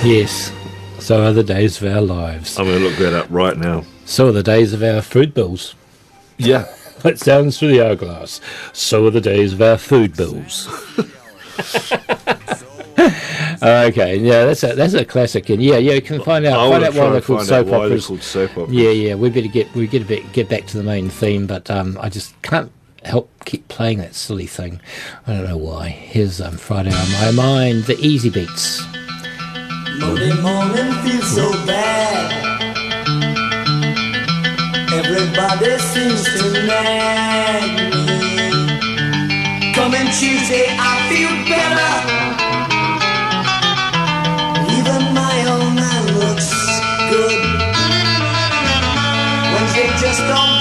Yes. 0.05 0.51
So 0.99 1.23
are 1.23 1.33
the 1.33 1.43
days 1.43 1.81
of 1.81 1.91
our 1.91 2.01
lives. 2.01 2.59
I'm 2.59 2.65
going 2.65 2.79
to 2.79 2.87
look 2.87 2.97
that 2.97 3.13
up 3.13 3.27
right 3.29 3.57
now. 3.57 3.83
So 4.05 4.27
are 4.27 4.31
the 4.31 4.43
days 4.43 4.73
of 4.73 4.83
our 4.83 5.01
food 5.01 5.33
bills. 5.33 5.75
Yeah. 6.37 6.65
Like 7.03 7.17
sounds 7.17 7.59
through 7.59 7.67
the 7.67 7.85
hourglass. 7.85 8.41
So 8.73 9.05
are 9.05 9.11
the 9.11 9.21
days 9.21 9.53
of 9.53 9.61
our 9.61 9.77
food 9.77 10.17
bills. 10.17 10.67
okay, 13.65 14.17
yeah, 14.17 14.45
that's 14.45 14.63
a 14.63 14.75
that's 14.75 14.93
a 14.93 15.05
classic, 15.05 15.49
and 15.49 15.61
yeah, 15.63 15.77
yeah, 15.77 15.93
you 15.93 16.01
can 16.01 16.21
find 16.21 16.45
out 16.45 16.53
I 16.53 16.55
find 16.57 16.71
wanna 16.71 16.85
out 16.87 16.93
try 16.93 17.03
why 17.03 17.09
they're 17.09 17.15
and 17.17 17.25
called 17.25 17.39
find 17.39 17.51
out 17.51 17.65
soap 17.65 17.67
why 17.67 17.77
they're 17.77 17.85
operas. 17.87 18.05
called 18.07 18.23
soap 18.23 18.51
operas. 18.57 18.71
Yeah, 18.73 18.89
yeah, 18.89 19.15
we 19.15 19.29
better 19.29 19.47
get 19.47 19.73
we 19.73 19.87
get 19.87 20.01
a 20.01 20.05
bit 20.05 20.31
get 20.33 20.49
back 20.49 20.65
to 20.67 20.77
the 20.77 20.83
main 20.83 21.09
theme, 21.09 21.47
but 21.47 21.71
um, 21.71 21.97
I 22.01 22.09
just 22.09 22.39
can't 22.41 22.71
help 23.03 23.29
keep 23.45 23.67
playing 23.67 23.99
that 23.99 24.13
silly 24.15 24.45
thing. 24.47 24.81
I 25.25 25.33
don't 25.33 25.45
know 25.45 25.57
why. 25.57 25.89
Here's 25.89 26.41
um, 26.41 26.57
Friday 26.57 26.91
on 26.91 27.11
my 27.13 27.31
mind, 27.31 27.83
the 27.85 27.95
Easybeats. 27.95 28.81
Monday 29.99 30.33
morning 30.41 30.91
feels 31.03 31.27
so 31.35 31.51
bad. 31.65 32.31
Everybody 34.91 35.77
seems 35.79 36.23
to 36.23 36.51
nag 36.67 37.63
me. 37.93 39.73
Coming 39.73 40.07
Tuesday, 40.07 40.65
I 40.69 41.07
feel 41.09 41.29
better. 41.49 42.14
Wednesday 50.27 50.54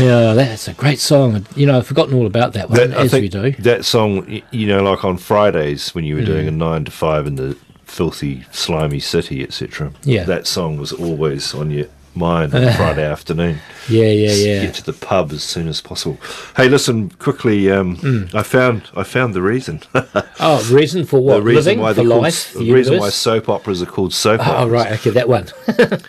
Yeah, 0.00 0.34
that's 0.34 0.68
a 0.68 0.72
great 0.74 0.98
song. 0.98 1.46
You 1.56 1.66
know, 1.66 1.78
I've 1.78 1.86
forgotten 1.86 2.14
all 2.14 2.26
about 2.26 2.52
that 2.54 2.70
one, 2.70 2.78
That- 2.90 2.96
as 2.98 3.12
we 3.12 3.28
do. 3.28 3.52
That 3.58 3.84
song, 3.84 4.40
you 4.50 4.66
know, 4.66 4.82
like 4.82 5.04
on 5.04 5.16
Fridays 5.18 5.94
when 5.94 6.04
you 6.04 6.16
were 6.16 6.24
doing 6.24 6.48
a 6.48 6.50
nine 6.50 6.84
to 6.84 6.90
five 6.90 7.26
in 7.26 7.36
the 7.36 7.56
filthy, 7.84 8.44
slimy 8.52 9.00
city, 9.00 9.42
etc. 9.42 9.92
Yeah. 10.04 10.24
that 10.24 10.46
song 10.46 10.78
was 10.78 10.92
always 10.92 11.54
on 11.54 11.70
your 11.70 11.86
mind 12.14 12.54
on 12.54 12.62
Friday 12.76 13.04
afternoon. 13.04 13.58
Yeah, 13.88 14.06
yeah, 14.06 14.32
yeah. 14.32 14.62
Get 14.64 14.74
to 14.76 14.84
the 14.84 14.92
pub 14.92 15.32
as 15.32 15.42
soon 15.42 15.68
as 15.68 15.80
possible. 15.80 16.18
Hey, 16.56 16.68
listen 16.68 17.10
quickly. 17.10 17.70
Um, 17.70 17.96
Mm. 17.98 18.34
I 18.34 18.42
found 18.42 18.82
I 18.96 19.02
found 19.02 19.34
the 19.34 19.42
reason. 19.42 19.80
Oh, 20.42 20.66
reason 20.72 21.04
for 21.04 21.20
what? 21.20 21.34
the 21.34 21.42
reason 21.42 21.64
Living 21.64 21.80
why 21.80 21.90
for 21.92 21.94
they're 22.02 22.08
called, 22.10 22.24
the 22.24 22.58
the 22.64 22.72
reason 22.72 22.98
why 22.98 23.10
soap 23.10 23.48
operas 23.50 23.82
are 23.82 23.86
called 23.86 24.14
soap 24.14 24.40
Oh, 24.40 24.50
operas. 24.52 24.70
right. 24.72 24.92
Okay, 24.92 25.10
that 25.10 25.28
one. 25.28 25.48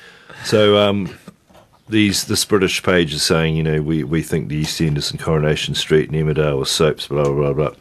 So 0.44 0.78
um, 0.78 1.14
these 1.92 2.26
this 2.26 2.44
British 2.46 2.82
page 2.82 3.14
is 3.14 3.22
saying, 3.22 3.56
you 3.56 3.64
know, 3.64 3.82
we, 3.82 4.04
we 4.04 4.22
think 4.24 4.48
the 4.48 4.56
East 4.56 4.80
EastEnders 4.80 5.12
and 5.12 5.20
Coronation 5.20 5.76
Street 5.76 6.10
and 6.10 6.18
Emmerdale 6.18 6.58
were 6.58 6.66
soaps, 6.66 7.08
blah 7.08 7.24
blah 7.26 7.54
blah. 7.54 7.72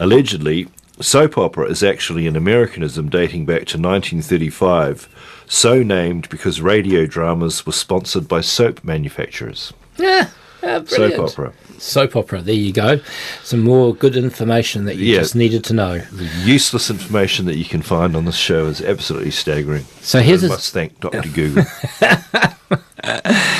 Allegedly, 0.00 0.68
soap 1.00 1.38
opera 1.38 1.66
is 1.66 1.82
actually 1.82 2.26
an 2.26 2.34
Americanism 2.36 3.08
dating 3.08 3.44
back 3.46 3.66
to 3.66 3.78
1935, 3.78 5.44
so 5.46 5.82
named 5.82 6.28
because 6.28 6.60
radio 6.60 7.06
dramas 7.06 7.64
were 7.64 7.72
sponsored 7.72 8.26
by 8.26 8.40
soap 8.40 8.82
manufacturers. 8.82 9.72
Yeah, 9.98 10.30
ah, 10.62 10.80
brilliant. 10.80 10.88
Soap 10.88 11.18
opera. 11.18 11.52
Soap 11.78 12.16
opera. 12.16 12.40
There 12.42 12.54
you 12.54 12.72
go. 12.72 13.00
Some 13.42 13.60
more 13.60 13.94
good 13.94 14.16
information 14.16 14.84
that 14.86 14.96
you 14.96 15.12
Yeah. 15.12 15.18
just 15.20 15.34
needed 15.34 15.64
to 15.64 15.74
know. 15.74 15.98
The 15.98 16.24
useless 16.44 16.90
information 16.90 17.46
that 17.46 17.56
you 17.56 17.64
can 17.64 17.82
find 17.82 18.16
on 18.16 18.24
this 18.24 18.36
show 18.36 18.66
is 18.66 18.80
absolutely 18.80 19.32
staggering. 19.32 19.84
So 20.00 20.20
here's 20.20 20.42
I 20.44 20.46
a- 20.46 20.50
must 20.50 20.72
thank 20.72 20.98
Dr. 21.00 21.28
Google. 21.34 21.64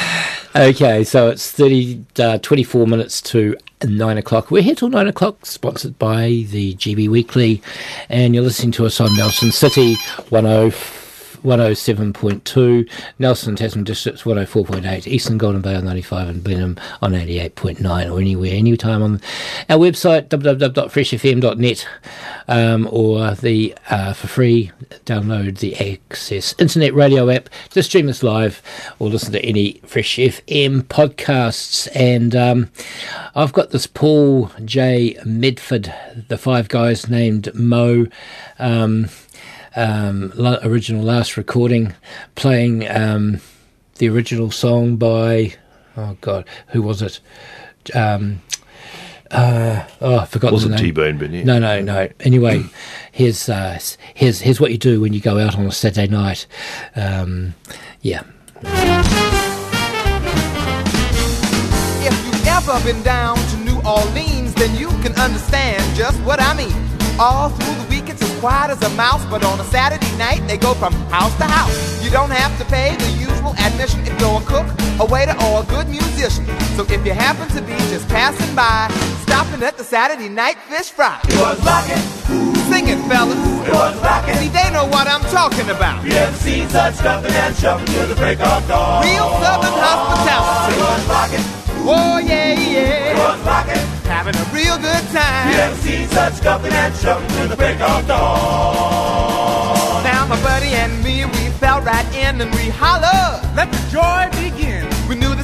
Okay, 0.55 1.02
so 1.02 1.31
it's 1.31 1.51
30, 1.51 2.05
uh, 2.19 2.36
24 2.36 2.86
minutes 2.86 3.23
to 3.23 3.56
9 3.82 4.19
o'clock. 4.19 4.51
We're 4.51 4.60
here 4.60 4.74
till 4.74 4.90
9 4.90 5.09
o'clock, 5.09 5.47
sponsored 5.47 5.98
by 5.98 6.44
the 6.51 6.74
GB 6.74 7.09
Weekly, 7.09 7.62
and 8.10 8.35
you're 8.35 8.44
listening 8.44 8.73
to 8.73 8.85
us 8.85 9.01
on 9.01 9.16
Nelson 9.16 9.51
City 9.51 9.97
10, 10.28 10.44
107.2, 11.43 12.90
Nelson 13.19 13.56
Tasman 13.56 13.85
Districts 13.85 14.23
104.8, 14.23 15.06
Eastern 15.06 15.39
Golden 15.39 15.60
Bay 15.60 15.74
on 15.74 15.85
95, 15.85 16.28
and 16.28 16.44
Blenheim 16.44 16.77
on 17.01 17.12
88.9, 17.12 18.12
or 18.12 18.20
anywhere, 18.20 18.52
anytime 18.52 19.02
on 19.02 19.20
our 19.69 19.78
website, 19.78 20.28
www.freshfm.net, 20.28 21.89
um, 22.48 22.89
or 22.90 23.35
the 23.35 23.74
uh, 23.90 24.12
for 24.12 24.28
free, 24.28 24.70
download 25.05 25.59
the 25.59 25.74
Access 25.77 26.55
Internet 26.59 26.94
Radio 26.94 27.28
app 27.31 27.48
to 27.70 27.82
stream 27.82 28.09
us 28.09 28.23
live 28.23 28.62
or 28.98 29.09
listen 29.09 29.32
to 29.32 29.44
any 29.44 29.81
Fresh 29.85 30.16
FM 30.16 30.82
podcasts. 30.82 31.89
And 31.94 32.35
um, 32.36 32.70
I've 33.35 33.52
got 33.52 33.70
this 33.70 33.86
Paul 33.86 34.51
J. 34.64 35.19
Medford, 35.24 35.93
the 36.28 36.39
five 36.39 36.69
guys 36.69 37.09
named 37.09 37.55
Moe. 37.55 38.06
Um, 38.59 39.09
um, 39.77 40.32
original 40.65 41.03
last 41.03 41.36
recording 41.36 41.94
playing 42.35 42.89
um, 42.89 43.40
the 43.97 44.09
original 44.09 44.51
song 44.51 44.97
by 44.97 45.55
oh 45.97 46.16
god 46.20 46.47
who 46.69 46.82
was 46.82 47.03
it 47.03 47.20
um, 47.94 48.40
uh, 49.31 49.85
oh 50.03 50.19
I 50.19 50.27
forgot 50.27 50.53
Wasn't 50.53 50.73
the 50.73 50.77
name. 50.77 50.85
T-Bone 50.94 51.19
Burnett. 51.19 51.47
no 51.47 51.59
no 51.59 51.81
no 51.81 52.09
anyway 52.20 52.62
here's 53.12 53.49
uh, 53.49 53.78
here's 54.15 54.40
here's 54.40 54.61
what 54.61 54.70
you 54.73 54.78
do 54.78 55.01
when 55.01 55.12
you 55.15 55.20
go 55.20 55.39
out 55.39 55.57
on 55.57 55.66
a 55.66 55.73
Saturday 55.73 56.07
night 56.11 56.47
um, 56.97 57.55
yeah 58.03 58.23
If 62.05 62.27
you've 62.27 62.47
ever 62.47 62.81
been 62.85 63.03
down 63.03 63.36
to 63.36 63.57
New 63.59 63.81
Orleans, 63.89 64.55
then 64.55 64.77
you 64.77 64.89
can 65.03 65.15
understand 65.15 65.82
just 65.97 66.19
what 66.23 66.40
I 66.40 66.55
mean. 66.55 66.82
All 67.18 67.51
through 67.51 67.74
the 67.82 67.89
week 67.90 68.09
it's 68.09 68.22
as 68.22 68.40
quiet 68.40 68.70
as 68.70 68.82
a 68.82 68.89
mouse, 68.97 69.24
but 69.26 69.44
on 69.44 69.60
a 69.60 69.64
Saturday 69.64 70.16
night 70.16 70.40
they 70.48 70.56
go 70.56 70.74
from 70.74 70.93
house 71.10 71.36
to 71.36 71.44
house. 71.44 72.02
You 72.02 72.10
don't 72.10 72.30
have 72.30 72.56
to 72.59 72.64
pay 72.64 72.97
the 72.97 73.10
usual 73.12 73.55
admission 73.59 74.01
if 74.01 74.18
you're 74.20 74.40
a 74.40 74.44
cook, 74.44 74.66
a 74.98 75.05
waiter, 75.05 75.34
or 75.44 75.62
a 75.62 75.66
good 75.66 75.89
musician. 75.89 76.47
So 76.76 76.82
if 76.89 77.05
you 77.05 77.12
happen 77.12 77.48
to 77.56 77.62
be 77.62 77.76
just 77.93 78.09
passing 78.09 78.55
by, 78.56 78.89
stopping 79.22 79.62
at 79.62 79.76
the 79.76 79.84
Saturday 79.84 80.28
night 80.28 80.56
fish 80.68 80.90
fry. 80.90 81.20
It 81.28 81.39
was 81.39 81.60
rockin', 81.64 82.02
sing 82.72 82.89
it, 82.89 82.98
fellas. 83.09 83.39
It 83.68 83.72
was 83.72 83.97
rockin'. 84.02 84.36
See, 84.36 84.48
they 84.48 84.70
know 84.70 84.86
what 84.86 85.06
I'm 85.06 85.22
talking 85.30 85.68
about. 85.68 86.05
You 86.05 86.12
ever 86.12 86.36
seen 86.36 86.68
such 86.68 86.94
stuffing 86.94 87.32
and 87.32 87.55
shuffling 87.56 87.86
till 87.86 88.09
the 88.09 88.16
break 88.16 88.40
of 88.40 88.66
dawn? 88.68 89.05
Real 89.05 89.28
Southern 89.40 89.76
hospitality. 89.76 90.74
It 90.74 90.80
was 90.80 91.06
rockin', 91.09 91.62
Oh 91.84 92.18
yeah, 92.18 92.52
yeah. 92.52 93.10
It 93.12 93.16
was 93.16 93.40
rocking. 93.47 94.02
Having 94.12 94.36
a 94.36 94.44
real 94.52 94.76
good 94.76 95.05
time. 95.10 95.48
You 95.51 95.56
never 95.56 95.76
seen 95.76 96.06
such 96.09 96.34
scuffing 96.34 96.72
and 96.72 96.94
shoving 96.97 97.28
till 97.30 97.48
the 97.48 97.56
break 97.56 97.80
of 97.80 98.06
dawn. 98.06 100.05
Now 100.05 100.26
my 100.26 100.40
buddy 100.43 100.68
and 100.68 101.02
me, 101.02 101.24
we 101.24 101.48
fell 101.62 101.80
right 101.80 102.06
in 102.14 102.40
and 102.43 102.55
we 102.55 102.68
holler. 102.68 103.40
Let 103.56 103.72
the 103.72 103.80
joy 103.90 104.28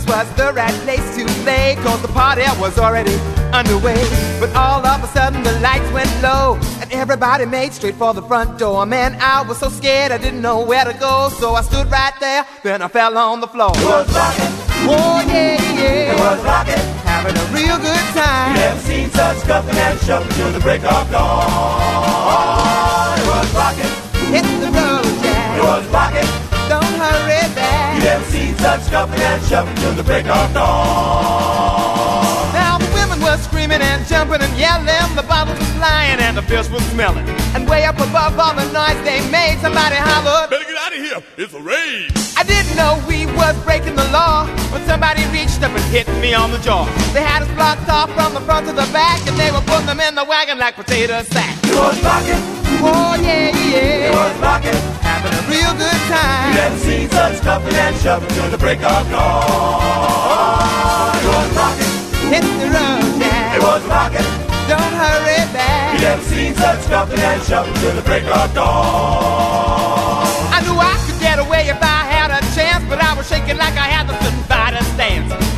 was 0.08 0.26
the 0.36 0.52
right 0.54 0.72
place 0.84 1.04
to 1.16 1.24
play, 1.44 1.76
cause 1.84 2.00
the 2.00 2.08
party 2.08 2.42
was 2.58 2.78
already 2.78 3.14
underway. 3.52 4.00
But 4.40 4.54
all 4.56 4.84
of 4.84 5.04
a 5.04 5.06
sudden 5.08 5.42
the 5.42 5.52
lights 5.60 5.90
went 5.92 6.10
low, 6.22 6.56
and 6.80 6.90
everybody 6.92 7.44
made 7.44 7.72
straight 7.72 7.96
for 7.96 8.14
the 8.14 8.22
front 8.22 8.58
door. 8.58 8.86
Man, 8.86 9.16
I 9.20 9.42
was 9.42 9.58
so 9.58 9.68
scared 9.68 10.12
I 10.12 10.18
didn't 10.18 10.40
know 10.40 10.60
where 10.64 10.84
to 10.84 10.94
go, 10.94 11.28
so 11.38 11.54
I 11.54 11.62
stood 11.62 11.90
right 11.90 12.14
there, 12.20 12.46
then 12.62 12.80
I 12.82 12.88
fell 12.88 13.16
on 13.18 13.40
the 13.40 13.48
floor. 13.48 13.72
It 13.76 13.84
was 13.84 14.08
rocking. 14.14 14.52
Oh 14.88 15.20
yeah, 15.26 15.60
yeah. 15.76 16.12
It 16.12 16.18
was 16.18 16.42
rocking. 16.44 16.84
Having 17.04 17.36
a 17.36 17.44
real 17.52 17.76
good 17.78 18.06
time. 18.14 18.54
You 18.54 18.60
never 18.60 18.80
seen 18.80 19.10
such 19.10 19.38
scuffing 19.38 19.76
and 19.76 19.98
shoving 20.00 20.28
till 20.38 20.52
the 20.52 20.60
break 20.60 20.82
of 20.84 21.10
dawn. 21.10 23.18
It 23.18 23.26
was 23.26 23.52
rocking. 23.54 23.92
Hit 24.32 24.44
the 24.62 24.70
road, 24.70 25.04
Jack. 25.22 25.58
It 25.58 25.62
was 25.64 25.86
rocking. 25.88 26.28
Don't 26.68 26.94
hurry 27.02 27.42
back. 27.58 27.96
You 27.96 28.02
never 28.04 28.24
seen 28.30 28.37
such 28.58 28.82
scuffing 28.82 29.20
and 29.20 29.42
shoving 29.44 29.74
till 29.76 29.94
the 29.94 30.02
break 30.02 30.26
of 30.26 30.52
dawn. 30.54 32.52
Now 32.52 32.78
the 32.78 32.90
women 32.94 33.20
were 33.20 33.36
screaming 33.38 33.80
and 33.80 34.06
jumping 34.06 34.42
and 34.42 34.56
yelling, 34.58 35.14
the 35.16 35.22
bottles 35.22 35.58
were 35.58 35.74
flying 35.78 36.20
and 36.20 36.36
the 36.36 36.42
fish 36.42 36.68
was 36.68 36.82
smelling. 36.90 37.26
And 37.54 37.68
way 37.68 37.84
up 37.84 37.96
above 37.96 38.38
all 38.38 38.54
the 38.54 38.66
noise 38.72 39.00
they 39.04 39.20
made, 39.30 39.58
somebody 39.60 39.96
hollered, 39.96 40.50
Better 40.50 40.64
get 40.64 40.76
out 40.76 40.92
of 40.92 40.98
here. 40.98 41.22
It's 41.36 41.54
a 41.54 41.60
raid. 41.62 42.12
I 42.36 42.44
didn't 42.44 42.76
know 42.76 43.02
we 43.08 43.26
was 43.34 43.56
breaking 43.64 43.96
the 43.96 44.08
law, 44.10 44.46
but 44.70 44.84
somebody 44.86 45.24
reached 45.34 45.62
up 45.62 45.72
and 45.72 45.84
hit 45.90 46.06
me 46.20 46.34
on 46.34 46.50
the 46.50 46.58
jaw. 46.58 46.84
They 47.12 47.22
had 47.22 47.42
us 47.42 47.50
blocked 47.54 47.88
off 47.88 48.12
from 48.14 48.34
the 48.34 48.40
front 48.40 48.66
to 48.66 48.72
the 48.72 48.88
back, 48.92 49.26
and 49.26 49.36
they 49.36 49.50
were 49.50 49.62
putting 49.62 49.86
them 49.86 50.00
in 50.00 50.14
the 50.14 50.24
wagon 50.24 50.58
like 50.58 50.76
potato 50.76 51.22
sacks. 51.22 51.58
It 51.64 51.74
was 51.74 52.00
rocking. 52.04 52.57
Oh 52.80 53.16
yeah, 53.20 53.50
yeah. 53.50 54.08
It 54.08 54.14
was 54.14 54.38
rocking. 54.38 54.78
Having 55.02 55.34
a 55.34 55.42
real 55.50 55.74
good 55.74 56.00
time. 56.06 56.52
You 56.52 56.58
never 56.62 56.78
seen 56.78 57.08
such 57.10 57.36
scuffing 57.42 57.74
and 57.74 57.96
shoving 57.96 58.28
till 58.28 58.50
the 58.50 58.58
break 58.58 58.78
of 58.82 59.10
dawn. 59.10 61.16
It 61.18 61.26
was 61.26 61.50
rocking. 61.58 61.92
Hit 62.30 62.44
the 62.62 62.68
road, 62.70 63.02
Jack. 63.18 63.56
It 63.56 63.62
was 63.62 63.82
rocking. 63.90 64.26
Don't 64.70 64.94
hurry 64.94 65.42
back. 65.50 65.94
You 65.94 66.00
never 66.06 66.22
seen 66.22 66.54
such 66.54 66.80
scuffing 66.86 67.18
and 67.18 67.42
shoving 67.42 67.74
till 67.74 67.94
the 67.96 68.02
break 68.02 68.24
of 68.24 68.54
dawn. 68.54 70.26
I 70.54 70.62
knew 70.62 70.78
I 70.78 70.94
could 71.02 71.18
get 71.20 71.38
away 71.38 71.66
if 71.66 71.82
I 71.82 72.06
had 72.06 72.30
a 72.30 72.38
chance, 72.54 72.84
but 72.88 73.02
I 73.02 73.14
was 73.18 73.26
shaking 73.28 73.58
like 73.58 73.74
I 73.74 73.90
had 73.90 73.97
the 73.97 73.97
Tabata 73.97 73.97
stance. 73.97 73.97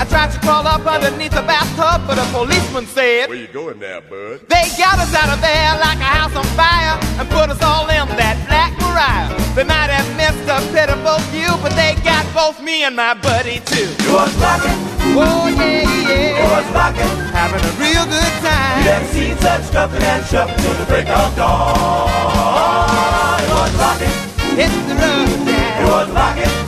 I 0.00 0.04
tried 0.08 0.32
to 0.32 0.40
crawl 0.40 0.66
up 0.66 0.80
underneath 0.86 1.32
the 1.36 1.42
bathtub, 1.44 2.08
but 2.08 2.16
a 2.16 2.24
policeman 2.32 2.86
said, 2.86 3.28
Where 3.28 3.36
you 3.36 3.48
going 3.52 3.78
now, 3.78 4.00
bud? 4.00 4.40
They 4.48 4.64
got 4.80 4.96
us 4.96 5.12
out 5.12 5.28
of 5.28 5.40
there 5.44 5.76
like 5.76 6.00
a 6.00 6.08
house 6.18 6.32
on 6.34 6.44
fire 6.56 6.96
and 7.20 7.28
put 7.28 7.52
us 7.52 7.60
all 7.60 7.84
in 7.92 8.08
that 8.16 8.40
black 8.48 8.72
Mariah. 8.80 9.28
They 9.52 9.64
might 9.64 9.92
have 9.92 10.08
missed 10.16 10.48
a 10.48 10.56
pitiful 10.72 11.20
few, 11.28 11.52
but 11.60 11.76
they 11.76 12.00
got 12.00 12.24
both 12.32 12.64
me 12.64 12.82
and 12.84 12.96
my 12.96 13.12
buddy 13.12 13.60
too. 13.68 13.92
It 14.00 14.08
was 14.08 14.32
rocking. 14.40 14.72
Oh 15.20 15.52
yeah, 15.52 15.84
It 15.84 16.08
yeah. 16.08 16.48
was 16.48 16.64
rocking. 16.72 17.12
Having 17.36 17.60
a 17.68 17.72
real 17.76 18.04
good 18.08 18.34
time. 18.40 18.80
You 18.80 18.88
time. 18.88 19.04
never 19.04 19.08
seen 19.12 19.36
such 19.36 19.68
scuffing 19.68 20.00
and 20.02 20.24
shoving 20.32 20.56
till 20.64 20.74
the 20.80 20.86
break 20.88 21.08
of 21.12 21.28
dawn. 21.36 23.36
It 23.44 23.52
was 23.52 23.72
rocking. 23.76 24.16
Hit 24.56 24.72
the 24.88 24.96
road, 24.96 25.28
It 25.28 25.44
Jack. 25.44 25.84
was 25.92 26.08
rocking. 26.16 26.59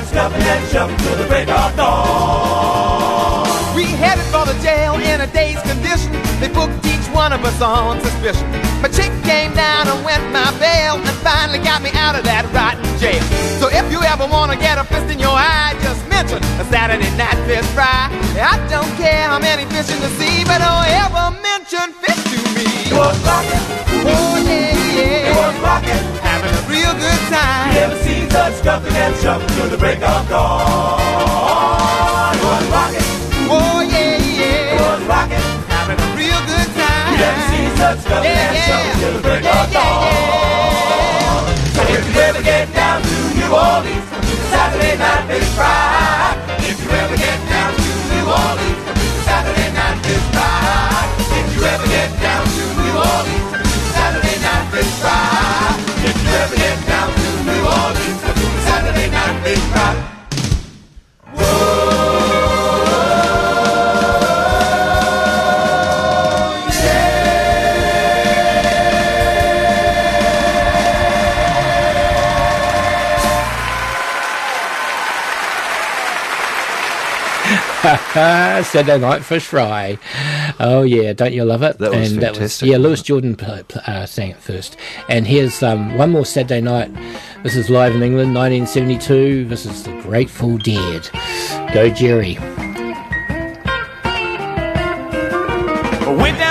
Such 0.00 0.12
scuffing 0.12 0.42
and 0.42 0.68
shoving 0.68 0.96
till 0.98 1.16
the 1.16 1.26
break 1.26 1.48
of 1.48 1.76
dawn. 1.76 3.46
We 3.74 3.84
headed 3.84 4.24
for 4.32 4.44
the 4.46 4.56
jail 4.62 4.94
in 4.94 5.20
a 5.20 5.26
day's 5.28 5.60
condition. 5.62 6.12
They 6.40 6.48
booked 6.48 6.84
each 6.86 7.06
one 7.14 7.32
of 7.32 7.44
us 7.44 7.60
on 7.60 8.00
suspicion. 8.00 8.48
My 8.82 8.88
chick 8.88 9.12
came 9.24 9.52
down 9.54 9.88
and 9.88 10.04
went 10.04 10.22
my 10.32 10.50
bail 10.58 10.96
and 10.96 11.16
finally 11.20 11.58
got 11.58 11.82
me 11.82 11.90
out 11.94 12.16
of 12.16 12.24
that 12.24 12.44
rotten 12.52 12.84
jail. 12.98 13.22
So 13.60 13.68
if 13.68 13.90
you 13.92 14.00
ever 14.02 14.26
wanna 14.26 14.56
get 14.56 14.78
a 14.78 14.84
fist 14.84 15.10
in 15.10 15.18
your 15.18 15.36
eye, 15.36 15.76
just 15.82 16.06
mention 16.08 16.38
a 16.60 16.64
Saturday 16.64 17.10
night 17.16 17.38
fish 17.46 17.66
fry. 17.76 18.08
I 18.40 18.56
don't 18.68 18.90
care 18.96 19.28
how 19.28 19.38
many 19.38 19.64
fish 19.66 19.90
in 19.92 20.00
the 20.00 20.10
sea, 20.18 20.44
but 20.44 20.58
don't 20.58 20.88
ever 21.04 21.24
mention 21.44 21.92
fish 22.00 22.20
to 22.32 22.38
me. 22.56 22.66
It 22.88 22.96
was 22.96 23.16
rocking. 23.24 23.64
Oh 24.08 24.36
yeah, 24.44 24.72
yeah. 24.96 25.30
It 25.30 25.36
was 25.36 25.54
rocking. 25.60 26.04
Having 26.24 26.54
a 26.56 26.62
real 26.68 26.94
good 26.96 27.20
time. 27.28 28.19
Such 28.30 28.54
scuffing 28.54 28.94
and 28.94 29.14
shoving 29.16 29.48
till 29.48 29.68
the 29.68 29.76
break 29.78 30.00
of 30.02 30.28
dawn. 30.28 31.00
It 32.36 32.42
was 32.44 32.66
rocking. 32.70 33.08
Oh 33.50 33.80
yeah, 33.82 34.16
It 34.16 34.38
yeah. 34.38 34.80
was 34.80 35.02
rocking. 35.06 35.46
Having 35.68 35.98
a 36.00 36.08
real 36.16 36.40
good 36.46 36.68
time. 36.78 37.12
You 37.12 37.18
never 37.18 37.42
seen 37.50 37.70
such 37.76 37.98
scuffing 38.04 38.30
Yeah, 38.30 38.46
and 38.46 38.56
yeah. 38.56 38.68
shoving 38.68 38.98
till 39.00 39.12
the 39.18 39.22
break 39.26 39.42
Yeah, 39.44 39.62
of 39.62 39.72
yeah, 39.72 39.78
dawn. 39.78 41.44
So 41.74 41.82
if 41.94 42.02
you 42.14 42.20
ever 42.20 42.42
get 42.42 42.66
down 42.74 43.02
to 43.02 43.14
New 43.38 43.50
Orleans, 43.50 44.06
Saturday 44.52 44.96
night 44.98 45.24
fish 45.30 45.50
fry. 45.56 46.36
If 46.70 46.76
you 46.84 46.90
ever 46.90 47.16
get 47.16 47.38
down 47.50 47.70
to 47.74 47.90
New 48.14 48.26
Orleans, 48.30 48.80
Saturday 49.26 49.70
night 49.74 49.98
fish 50.06 50.26
fry. 50.34 51.06
If 51.38 51.46
you 51.56 51.62
ever 51.66 51.86
get 51.88 52.10
down 52.22 52.44
to 52.46 52.62
New 52.78 52.94
Orleans, 52.94 53.48
come 53.50 53.62
to 53.66 53.74
the 53.74 53.90
Saturday 53.96 54.38
night 54.46 54.64
fish 54.72 54.92
fry. 55.02 55.74
If 56.08 56.16
you 56.22 56.30
ever 56.42 56.56
get 56.56 56.78
night 59.68 60.19
Saturday 78.62 78.98
Night 78.98 79.24
Fish 79.24 79.46
Fry. 79.46 79.98
Oh 80.60 80.82
yeah, 80.82 81.12
don't 81.12 81.32
you 81.32 81.44
love 81.44 81.62
it? 81.62 81.78
That 81.78 81.90
was 81.92 82.12
and 82.12 82.20
fantastic, 82.20 82.68
yeah, 82.68 82.76
Louis 82.76 83.02
Jordan 83.02 83.34
pl- 83.36 83.64
pl- 83.64 83.82
uh, 83.86 84.06
sang 84.06 84.30
it 84.30 84.36
first. 84.36 84.76
And 85.08 85.26
here's 85.26 85.62
um, 85.62 85.96
one 85.96 86.10
more 86.10 86.24
Saturday 86.24 86.60
night. 86.60 86.90
This 87.42 87.56
is 87.56 87.68
live 87.70 87.94
in 87.94 88.02
England, 88.02 88.34
1972. 88.34 89.46
This 89.46 89.66
is 89.66 89.82
the 89.82 89.92
Grateful 90.02 90.58
Dead. 90.58 91.08
Go 91.74 91.88
Jerry. 91.90 92.36
I 96.02 96.16
went 96.16 96.38
down 96.38 96.49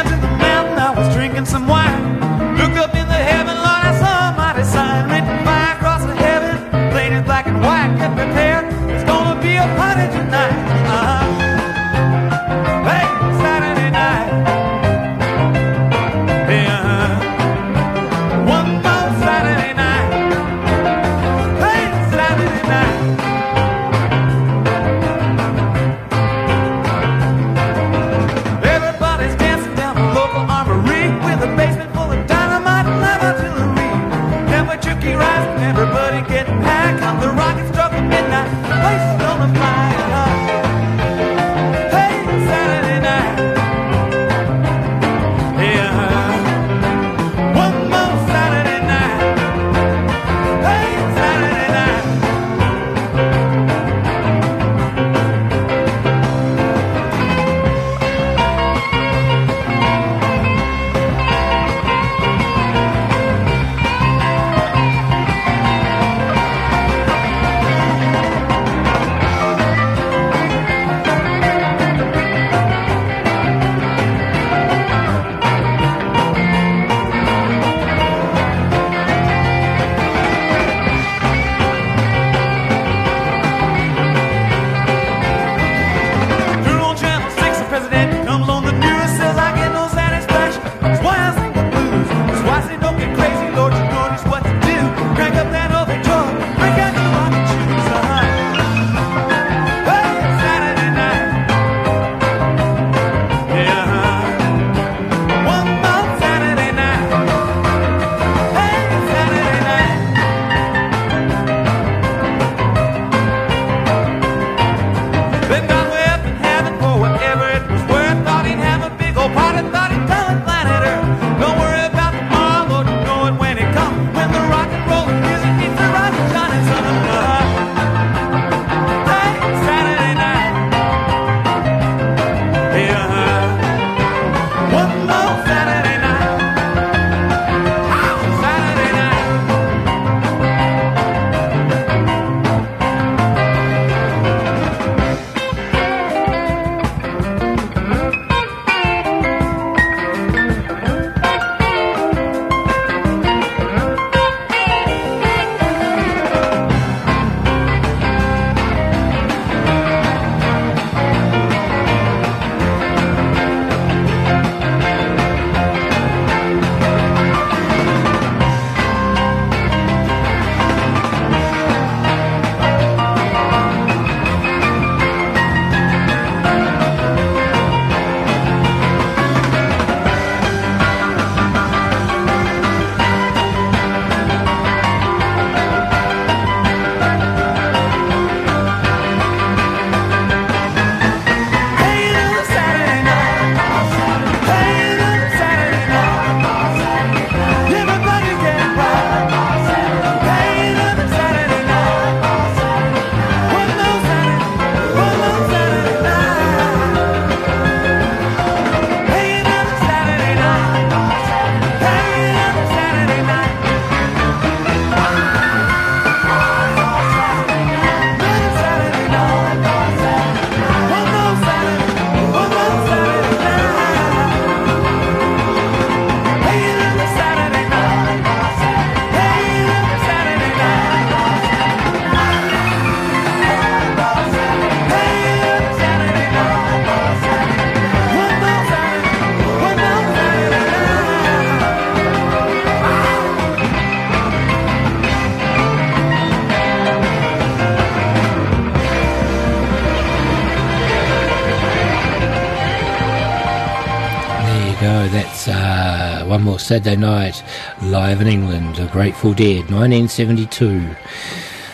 Saturday 256.69 256.97
night, 256.97 257.43
live 257.81 258.21
in 258.21 258.27
England, 258.27 258.75
The 258.75 258.85
Grateful 258.85 259.33
Dead, 259.33 259.71
1972. 259.71 260.95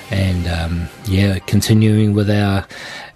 And 0.09 0.47
um, 0.47 0.87
yeah, 1.03 1.37
continuing 1.39 2.13
with 2.13 2.29
our, 2.29 2.65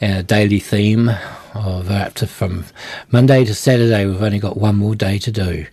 our 0.01 0.21
daily 0.21 0.59
theme 0.59 1.09
of 1.55 1.89
up 1.89 2.15
to 2.15 2.27
from 2.27 2.65
Monday 3.11 3.45
to 3.45 3.55
Saturday, 3.55 4.05
we've 4.05 4.21
only 4.21 4.39
got 4.39 4.57
one 4.57 4.75
more 4.75 4.93
day 4.93 5.19
to 5.19 5.31
do. 5.31 5.67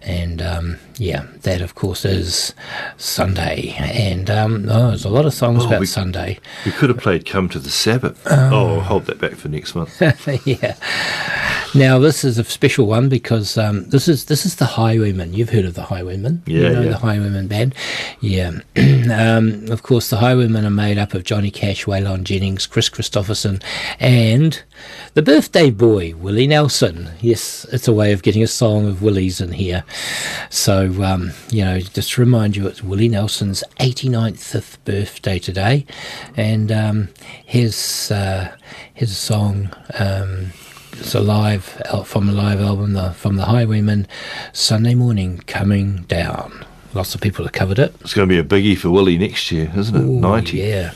And 0.00 0.40
um, 0.40 0.78
yeah, 0.96 1.26
that 1.42 1.60
of 1.60 1.74
course 1.74 2.06
is 2.06 2.54
Sunday. 2.96 3.74
And 3.78 4.30
um, 4.30 4.66
oh, 4.70 4.88
there's 4.88 5.04
a 5.04 5.10
lot 5.10 5.26
of 5.26 5.34
songs 5.34 5.64
Oh, 5.64 5.66
about 5.68 5.80
we- 5.80 5.86
Sunday. 5.86 6.38
We 6.64 6.72
could 6.72 6.88
have 6.88 6.98
played 7.00 7.26
Come 7.26 7.50
to 7.50 7.58
the 7.58 7.68
Sabbath. 7.68 8.26
Oh. 8.30 8.48
oh, 8.50 8.74
I'll 8.76 8.80
hold 8.80 9.04
that 9.06 9.18
back 9.20 9.32
for 9.34 9.48
next 9.50 9.74
month. 9.74 10.00
yeah. 10.46 10.76
Now 11.74 12.00
this 12.00 12.24
is 12.24 12.36
a 12.38 12.44
special 12.44 12.86
one 12.86 13.08
because 13.08 13.56
um, 13.56 13.88
this 13.90 14.08
is 14.08 14.24
this 14.24 14.44
is 14.44 14.56
the 14.56 14.64
Highwaymen. 14.64 15.34
You've 15.34 15.50
heard 15.50 15.64
of 15.64 15.74
the 15.74 15.82
Highwaymen, 15.84 16.42
you 16.46 16.62
Yeah, 16.62 16.72
know 16.72 16.80
yeah. 16.82 16.88
the 16.90 16.96
Highwaymen 16.98 17.46
band. 17.46 17.74
Yeah. 18.20 18.50
um, 18.76 19.66
of 19.70 19.84
course, 19.84 20.10
the 20.10 20.16
Highwaymen 20.16 20.64
are 20.66 20.70
made 20.70 20.98
up 20.98 21.14
of 21.14 21.22
Johnny 21.22 21.50
Cash, 21.50 21.84
Waylon 21.84 22.24
Jennings, 22.24 22.66
Kris 22.66 22.90
Kristofferson, 22.90 23.62
and 24.00 24.60
the 25.14 25.22
birthday 25.22 25.70
boy 25.70 26.14
Willie 26.16 26.48
Nelson. 26.48 27.10
Yes, 27.20 27.64
it's 27.72 27.86
a 27.86 27.92
way 27.92 28.12
of 28.12 28.22
getting 28.22 28.42
a 28.42 28.48
song 28.48 28.88
of 28.88 29.00
Willie's 29.00 29.40
in 29.40 29.52
here. 29.52 29.84
So 30.48 31.04
um, 31.04 31.30
you 31.50 31.64
know, 31.64 31.78
just 31.78 32.12
to 32.14 32.20
remind 32.20 32.56
you, 32.56 32.66
it's 32.66 32.82
Willie 32.82 33.08
Nelson's 33.08 33.62
89th 33.78 34.78
birthday 34.84 35.38
today, 35.38 35.86
and 36.36 36.72
um, 36.72 37.08
his 37.44 38.10
uh, 38.10 38.56
his 38.92 39.16
song. 39.16 39.70
Um, 39.98 40.52
it's 40.92 41.14
a 41.14 41.20
live 41.20 41.64
from 42.04 42.28
a 42.28 42.32
live 42.32 42.60
album 42.60 42.92
the, 42.92 43.12
from 43.12 43.36
the 43.36 43.44
Highwaymen. 43.44 44.06
Sunday 44.52 44.94
morning 44.94 45.38
coming 45.46 46.02
down. 46.02 46.64
Lots 46.92 47.14
of 47.14 47.20
people 47.20 47.44
have 47.44 47.52
covered 47.52 47.78
it. 47.78 47.94
It's 48.00 48.14
going 48.14 48.28
to 48.28 48.32
be 48.32 48.38
a 48.38 48.44
biggie 48.44 48.76
for 48.76 48.90
Willie 48.90 49.16
next 49.18 49.52
year, 49.52 49.72
isn't 49.76 49.94
it? 49.94 50.02
Ooh, 50.02 50.20
90. 50.20 50.56
Yeah. 50.58 50.92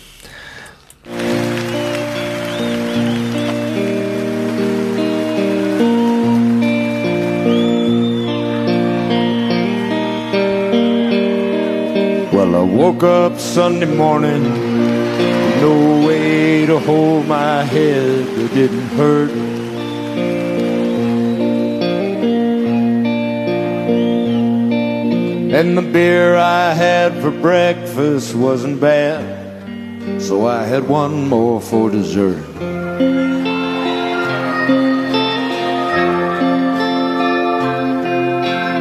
Well, 12.32 12.56
I 12.56 12.62
woke 12.62 13.04
up 13.04 13.38
Sunday 13.38 13.86
morning, 13.86 14.42
no 15.60 16.04
way 16.06 16.66
to 16.66 16.80
hold 16.80 17.26
my 17.26 17.62
head 17.62 18.26
It 18.26 18.52
didn't 18.54 18.88
hurt. 18.96 19.53
And 25.54 25.78
the 25.78 25.82
beer 25.82 26.34
I 26.34 26.72
had 26.72 27.22
for 27.22 27.30
breakfast 27.30 28.34
wasn't 28.34 28.80
bad, 28.80 30.20
so 30.20 30.48
I 30.48 30.64
had 30.64 30.88
one 30.88 31.28
more 31.28 31.60
for 31.60 31.90
dessert. 31.90 32.42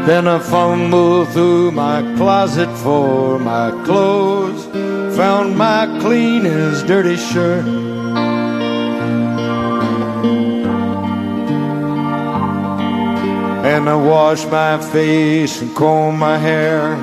Then 0.07 0.27
I 0.27 0.39
fumbled 0.39 1.29
through 1.29 1.73
my 1.73 2.01
closet 2.17 2.75
for 2.77 3.37
my 3.37 3.69
clothes, 3.85 4.65
found 5.15 5.55
my 5.55 5.85
clean 6.01 6.47
as 6.47 6.81
dirty 6.81 7.17
shirt. 7.17 7.92
And 13.63 13.89
I 13.89 13.95
washed 13.95 14.51
my 14.51 14.77
face 14.77 15.61
and 15.61 15.73
combed 15.73 16.19
my 16.19 16.37
hair, 16.37 16.97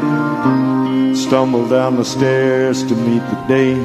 stumbled 1.15 1.71
down 1.71 1.97
the 1.97 2.05
stairs 2.05 2.85
to 2.85 2.95
meet 2.95 3.23
the 3.31 3.45
day. 3.49 3.77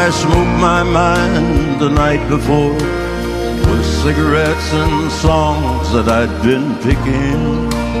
I 0.00 0.10
smoked 0.10 0.60
my 0.60 0.82
mind 0.82 1.80
the 1.80 1.88
night 1.88 2.28
before 2.28 2.74
with 2.74 3.86
cigarettes 4.02 4.72
and 4.74 5.10
songs 5.10 5.92
that 5.92 6.08
I'd 6.08 6.42
been 6.42 6.74
picking. 6.82 7.97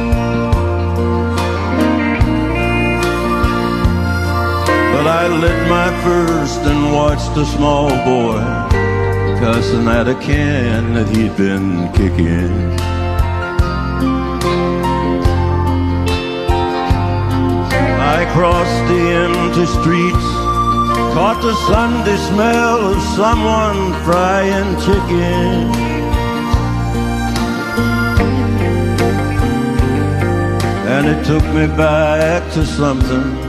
I 5.20 5.26
lit 5.26 5.60
my 5.68 5.90
first 6.04 6.60
and 6.60 6.92
watched 6.92 7.36
a 7.36 7.44
small 7.44 7.88
boy 8.10 8.38
cussing 9.40 9.88
at 9.88 10.06
a 10.06 10.14
can 10.14 10.94
that 10.94 11.08
he'd 11.08 11.36
been 11.36 11.92
kicking. 11.98 12.54
I 18.16 18.20
crossed 18.32 18.82
the 18.92 19.02
empty 19.24 19.66
streets 19.78 20.28
Caught 21.14 21.42
the 21.42 21.54
Sunday 21.66 22.16
smell 22.30 22.92
of 22.92 23.02
someone 23.16 23.80
frying 24.04 24.70
chicken. 24.86 25.66
And 30.94 31.08
it 31.08 31.24
took 31.26 31.44
me 31.56 31.66
back 31.76 32.52
to 32.52 32.64
something 32.64 33.47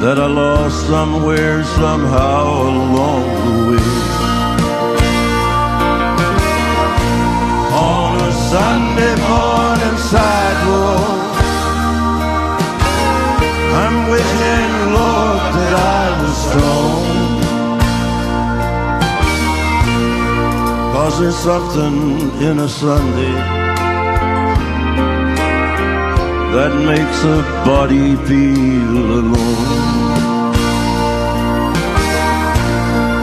that 0.00 0.18
I 0.18 0.26
lost 0.26 0.86
somewhere, 0.86 1.62
somehow 1.62 2.44
along 2.72 3.24
the 3.44 3.56
way. 3.68 3.88
On 7.76 8.16
a 8.30 8.32
Sunday 8.32 9.14
morning 9.28 9.98
sidewalk, 10.10 11.20
I'm 13.82 13.96
wishing, 14.08 14.72
Lord, 14.96 15.42
that 15.56 15.74
I 15.98 16.04
was 16.20 16.36
strong. 16.48 17.04
Cause 20.94 21.14
there's 21.20 21.36
something 21.36 21.96
in 22.40 22.58
a 22.60 22.68
Sunday 22.68 23.59
that 26.54 26.74
makes 26.84 27.18
a 27.22 27.38
body 27.64 28.16
feel 28.26 29.06
alone. 29.20 30.50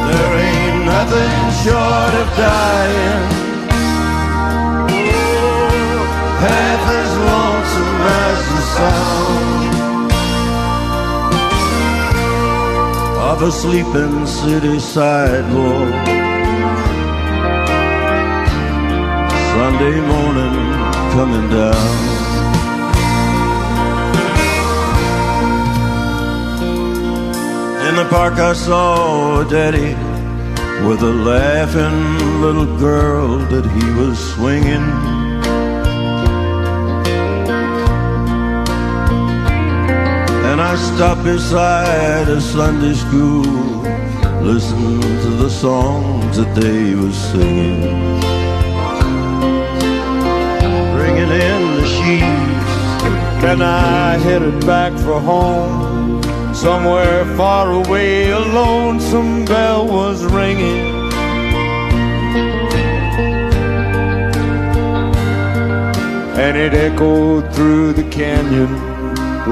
There 0.07 0.33
ain't 0.47 0.79
nothing 0.85 1.39
short 1.63 2.13
of 2.21 2.27
dying. 2.37 3.25
Oh, 5.19 6.03
half 6.45 6.83
as 7.01 7.11
lonesome 7.27 7.99
as 8.23 8.39
the 8.53 8.61
sound 8.77 9.47
of 13.29 13.37
a 13.41 13.51
sleeping 13.51 14.25
city 14.25 14.79
sidewalk. 14.79 16.07
Sunday 19.53 19.97
morning 20.11 20.55
coming 21.11 21.47
down. 21.49 22.16
The 27.97 28.05
park 28.09 28.35
I 28.35 28.53
saw 28.53 29.41
a 29.41 29.49
daddy 29.49 29.95
with 30.87 31.01
a 31.01 31.13
laughing 31.31 32.41
little 32.41 32.77
girl 32.77 33.39
that 33.53 33.65
he 33.65 33.85
was 33.99 34.15
swinging. 34.33 34.87
And 40.49 40.61
I 40.61 40.75
stopped 40.75 41.23
beside 41.23 42.27
a 42.29 42.39
Sunday 42.39 42.93
school, 42.93 43.41
listened 44.43 45.01
to 45.01 45.29
the 45.43 45.49
songs 45.49 46.37
that 46.37 46.53
they 46.53 46.93
was 46.93 47.15
singing. 47.31 47.81
Bringing 50.95 51.31
in 51.49 51.61
the 51.79 51.87
sheaves, 51.95 52.73
Then 53.41 53.63
I 53.63 54.17
headed 54.17 54.63
back 54.67 54.93
for 54.99 55.19
home. 55.19 55.86
Somewhere 56.57 57.23
far 57.37 57.71
away, 57.71 58.31
a 58.31 58.39
lonesome 58.39 59.45
bell 59.45 59.85
was 59.87 60.25
ringing. 60.25 60.87
And 66.35 66.57
it 66.57 66.73
echoed 66.73 67.53
through 67.53 67.93
the 67.93 68.09
canyon 68.09 68.73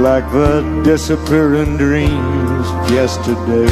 like 0.02 0.26
the 0.32 0.82
disappearing 0.84 1.77
dreams 1.77 2.68
yesterday. 2.90 3.69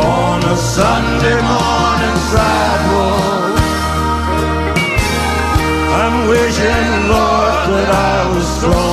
on 0.00 0.42
a 0.42 0.56
Sunday 0.56 1.38
morning 1.52 2.18
sidewalk. 2.32 3.58
I'm 6.00 6.28
wishing, 6.30 6.90
Lord, 7.12 7.56
that 7.68 7.90
I 7.90 8.34
was 8.34 8.48
strong. 8.56 8.83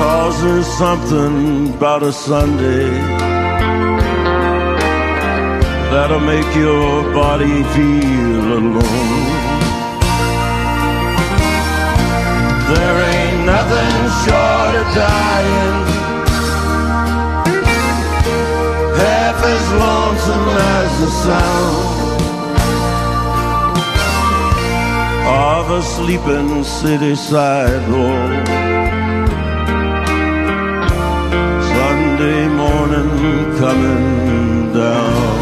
Cause 0.00 0.42
there's 0.42 0.66
something 0.78 1.74
about 1.74 2.02
a 2.02 2.10
Sunday 2.10 2.88
that'll 5.92 6.20
make 6.20 6.50
your 6.56 7.12
body 7.12 7.62
feel 7.74 8.46
alone. 8.60 9.30
There 12.72 12.96
ain't 13.12 13.40
nothing 13.44 13.96
short 14.24 14.74
of 14.80 14.86
dying 15.04 15.78
half 19.02 19.38
as 19.54 19.64
lonesome 19.84 20.48
as 20.78 20.90
the 21.02 21.10
sound 21.26 22.00
of 25.28 25.70
a 25.78 25.82
sleeping 25.82 26.64
city 26.64 27.14
sidewalk. 27.14 28.69
Sunday 32.20 32.48
morning 32.48 33.56
coming 33.56 34.74
down. 34.74 35.40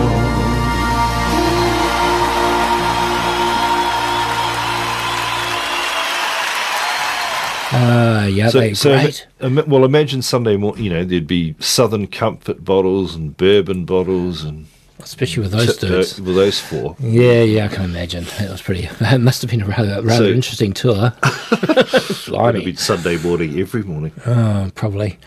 Uh, 7.71 8.27
yeah, 8.31 8.49
they're 8.51 8.73
great. 8.75 9.27
well, 9.41 9.85
imagine 9.85 10.23
Sunday 10.23 10.57
morning. 10.57 10.85
You 10.85 10.91
know, 10.91 11.05
there'd 11.05 11.27
be 11.27 11.55
Southern 11.59 12.07
Comfort 12.07 12.65
bottles 12.65 13.15
and 13.17 13.37
bourbon 13.37 13.85
bottles, 13.85 14.43
and 14.45 14.67
Especially 15.01 15.43
with 15.43 15.53
those 15.53 15.77
t- 15.77 15.87
dudes. 15.87 16.19
uh, 16.19 16.23
with 16.23 16.35
those 16.35 16.59
four. 16.61 16.97
Yeah, 16.99 17.43
yeah, 17.43 17.67
I 17.67 17.69
can 17.69 17.85
imagine. 17.85 18.25
It 18.41 18.51
was 18.51 18.63
pretty. 18.63 18.89
It 19.01 19.19
must 19.21 19.43
have 19.43 19.51
been 19.51 19.63
a 19.63 19.67
rather, 19.67 20.01
rather 20.03 20.25
So- 20.25 20.31
interesting 20.31 20.73
tour. 20.73 21.13
It'd 21.53 22.65
be 22.65 22.75
Sunday 22.77 23.19
morning 23.19 23.59
every 23.61 23.83
morning. 23.83 24.13
Oh, 24.27 24.71
probably. 24.75 25.19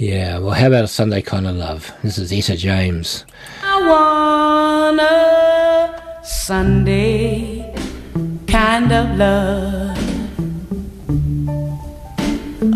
Yeah. 0.00 0.38
Well, 0.38 0.52
how 0.52 0.68
about 0.68 0.84
a 0.84 0.88
Sunday 0.88 1.20
kind 1.20 1.46
of 1.46 1.56
love? 1.56 1.92
This 2.02 2.16
is 2.16 2.32
Etta 2.32 2.56
James. 2.56 3.26
I 3.62 3.82
want 3.86 4.98
a 4.98 6.24
Sunday 6.24 7.70
kind 8.46 8.90
of 8.92 9.18
love. 9.18 9.98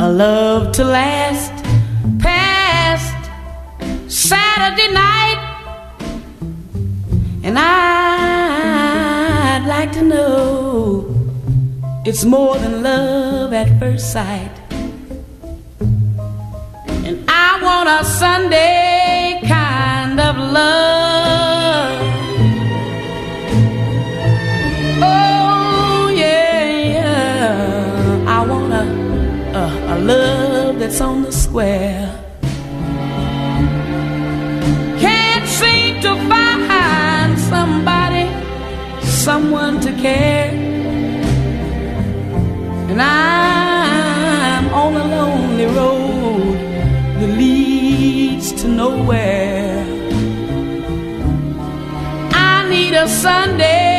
A 0.01 0.13
love 0.13 0.73
to 0.73 0.85
last 0.85 1.51
past 2.19 3.31
Saturday 4.07 4.93
night. 4.93 5.41
And 7.43 7.59
I'd 7.59 8.85
like 9.67 9.93
to 9.93 10.03
know 10.03 11.07
it's 12.05 12.27
more 12.27 12.59
than 12.59 12.83
love 12.83 13.55
at 13.55 13.79
first 13.79 14.13
sight. 14.13 14.64
I 17.57 17.63
want 17.63 17.89
a 17.89 18.05
Sunday 18.05 19.41
kind 19.47 20.19
of 20.19 20.37
love. 20.37 22.01
Oh, 25.01 26.13
yeah, 26.13 26.65
yeah. 26.97 28.25
I 28.27 28.45
want 28.45 28.73
a, 28.73 28.85
a, 29.63 29.95
a 29.95 29.97
love 30.01 30.81
that's 30.81 31.01
on 31.01 31.23
the 31.23 31.31
square. 31.31 32.11
Can't 34.99 35.47
seem 35.47 36.01
to 36.03 36.13
find 36.29 37.39
somebody, 37.39 38.27
someone 39.05 39.79
to 39.83 39.93
care. 39.93 40.51
And 42.91 43.01
I'm 43.01 44.75
on 44.75 44.97
a 44.97 45.05
lonely 45.07 45.67
road 45.67 46.14
to 48.65 48.70
nowhere. 48.70 49.85
I 52.32 52.66
need 52.70 52.95
a 52.95 53.07
Sunday 53.09 53.94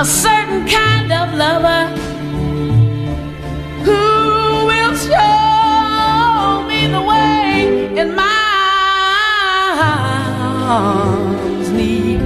a 0.00 0.04
certain 0.06 0.66
kind 0.66 1.12
of 1.12 1.34
lover 1.34 1.82
who 3.84 4.64
will 4.70 4.94
show 4.96 6.64
me 6.66 6.86
the 6.86 7.02
way 7.02 7.98
in 8.00 8.14
my 8.14 9.76
arms. 10.70 11.70
Need 11.70 12.22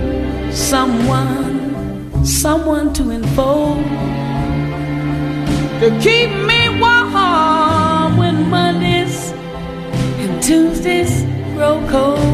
someone 0.55 2.25
someone 2.25 2.93
to 2.93 3.11
enfold 3.11 3.83
to 5.81 5.89
keep 6.01 6.31
me 6.51 6.61
warm 6.79 8.17
when 8.17 8.49
mondays 8.49 9.33
and 10.23 10.41
tuesdays 10.41 11.25
grow 11.57 11.85
cold 11.91 12.34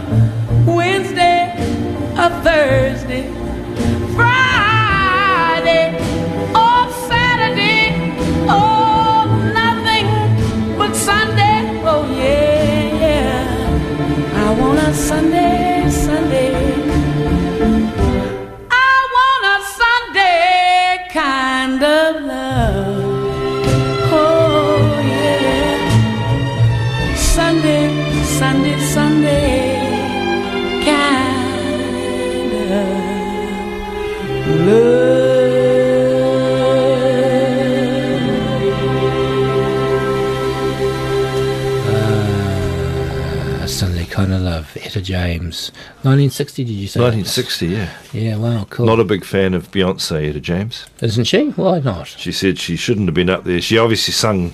1960, 46.03 46.63
did 46.63 46.71
you 46.73 46.87
say? 46.87 46.99
1960, 46.99 47.67
yeah. 47.67 47.89
Yeah, 48.13 48.35
wow, 48.37 48.65
cool. 48.69 48.85
Not 48.85 48.99
a 48.99 49.03
big 49.03 49.23
fan 49.23 49.53
of 49.53 49.69
Beyonce, 49.71 50.29
Etta 50.29 50.39
James. 50.39 50.85
Isn't 51.01 51.25
she? 51.25 51.49
Why 51.49 51.79
not? 51.79 52.07
She 52.07 52.31
said 52.31 52.57
she 52.59 52.75
shouldn't 52.75 53.07
have 53.07 53.13
been 53.13 53.29
up 53.29 53.43
there. 53.43 53.61
She 53.61 53.77
obviously 53.77 54.13
sung 54.13 54.51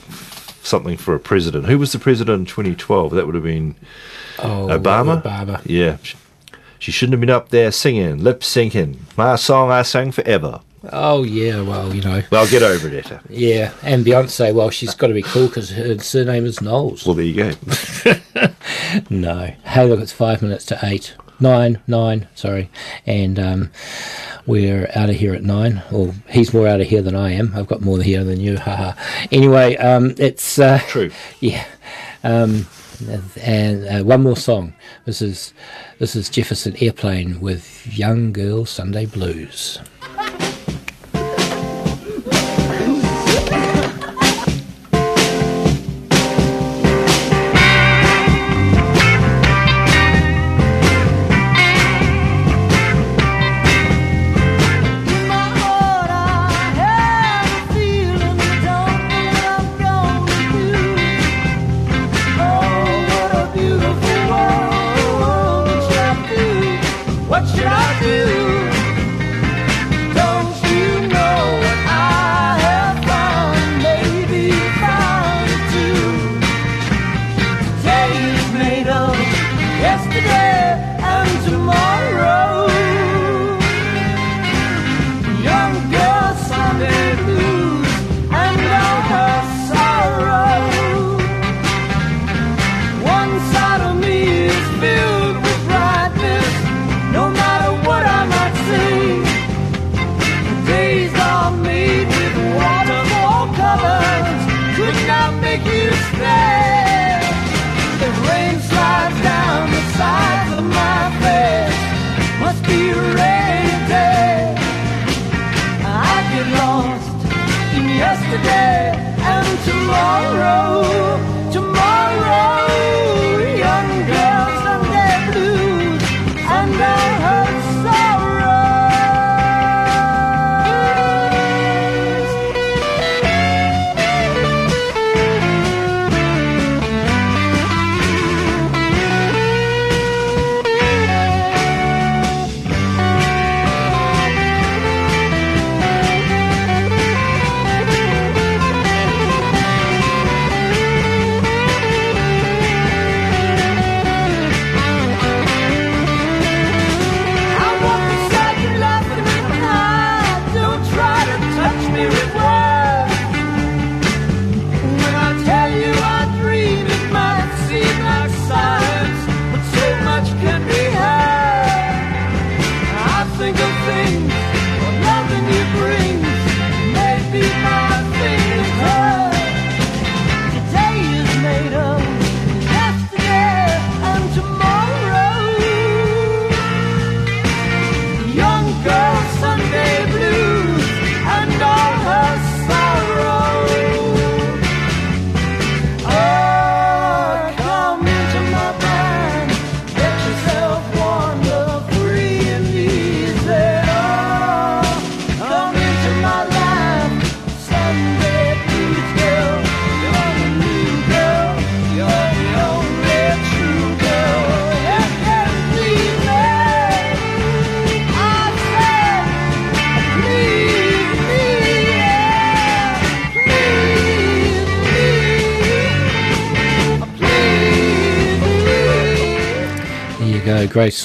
something 0.64 0.98
for 0.98 1.16
a 1.16 1.20
president. 1.20 1.66
Who 1.68 1.80
was 1.80 1.94
the 1.94 2.00
president 2.00 2.40
in 2.42 2.46
2012? 2.46 3.12
That 3.14 3.26
would 3.26 3.36
have 3.36 3.44
been 3.46 3.76
Oh, 4.40 4.68
Obama. 4.70 5.22
Obama. 5.22 5.62
Yeah. 5.66 5.98
She- 6.80 6.92
shouldn't 6.92 7.14
have 7.14 7.22
been 7.22 7.30
up 7.30 7.50
there 7.50 7.72
singing, 7.72 8.24
lip 8.24 8.42
syncing. 8.42 8.98
My 9.18 9.36
song 9.36 9.72
I 9.72 9.82
sang 9.82 10.12
forever. 10.12 10.60
Oh, 10.94 11.24
yeah, 11.24 11.62
well, 11.62 11.94
you 11.94 12.02
know. 12.02 12.22
Well, 12.30 12.48
get 12.48 12.62
over 12.62 12.88
it, 12.88 12.94
Etta. 13.06 13.20
Yeah, 13.30 13.74
and 13.82 14.06
Beyonce, 14.06 14.54
well, 14.54 14.70
she's 14.70 14.94
got 14.94 15.08
to 15.08 15.14
be 15.14 15.24
cool 15.24 15.48
because 15.48 15.72
her 15.72 15.98
surname 16.00 16.46
is 16.46 16.62
Knowles. 16.62 17.06
Well, 17.06 17.16
there 17.16 17.26
you 17.26 17.34
go. 17.34 17.52
no. 19.10 19.52
Hey, 19.66 19.86
look, 19.86 20.00
it's 20.00 20.12
five 20.12 20.42
minutes 20.42 20.66
to 20.68 20.80
eight. 20.84 21.16
Nine, 21.40 21.80
nine, 21.88 22.28
sorry. 22.36 22.70
And 23.06 23.38
um, 23.40 23.72
we're 24.46 24.90
out 24.96 25.10
of 25.10 25.16
here 25.16 25.34
at 25.34 25.44
nine. 25.44 25.84
Well, 25.92 26.16
he's 26.30 26.54
more 26.54 26.68
out 26.68 26.82
of 26.82 26.88
here 26.88 27.02
than 27.02 27.16
I 27.16 27.34
am. 27.34 27.52
I've 27.56 27.68
got 27.68 27.82
more 27.82 28.02
here 28.02 28.24
than 28.24 28.40
you, 28.40 28.58
haha. 28.58 28.94
Anyway, 29.32 29.78
um, 29.78 30.16
it's. 30.18 30.58
Uh, 30.58 30.80
True. 30.88 31.12
Yeah. 31.40 31.66
Um, 32.24 32.68
and 33.42 33.88
uh, 33.88 34.04
one 34.04 34.24
more 34.24 34.38
song. 34.38 34.74
This 35.06 35.22
is 35.22 35.54
this 36.00 36.16
is 36.16 36.30
Jefferson 36.30 36.76
Airplane 36.82 37.40
with 37.40 37.86
Young 37.96 38.34
Girl 38.34 38.66
Sunday 38.66 39.06
Blues. 39.06 39.80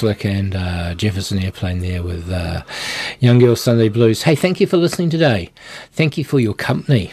Slick 0.02 0.24
and 0.24 0.56
uh, 0.56 0.96
Jefferson 0.96 1.38
Airplane 1.38 1.78
there 1.78 2.02
with 2.02 2.28
uh, 2.28 2.64
Young 3.20 3.38
Girl 3.38 3.54
Sunday 3.54 3.88
Blues. 3.88 4.24
Hey, 4.24 4.34
thank 4.34 4.60
you 4.60 4.66
for 4.66 4.76
listening 4.76 5.10
today. 5.10 5.50
Thank 5.92 6.18
you 6.18 6.24
for 6.24 6.40
your 6.40 6.54
company. 6.54 7.12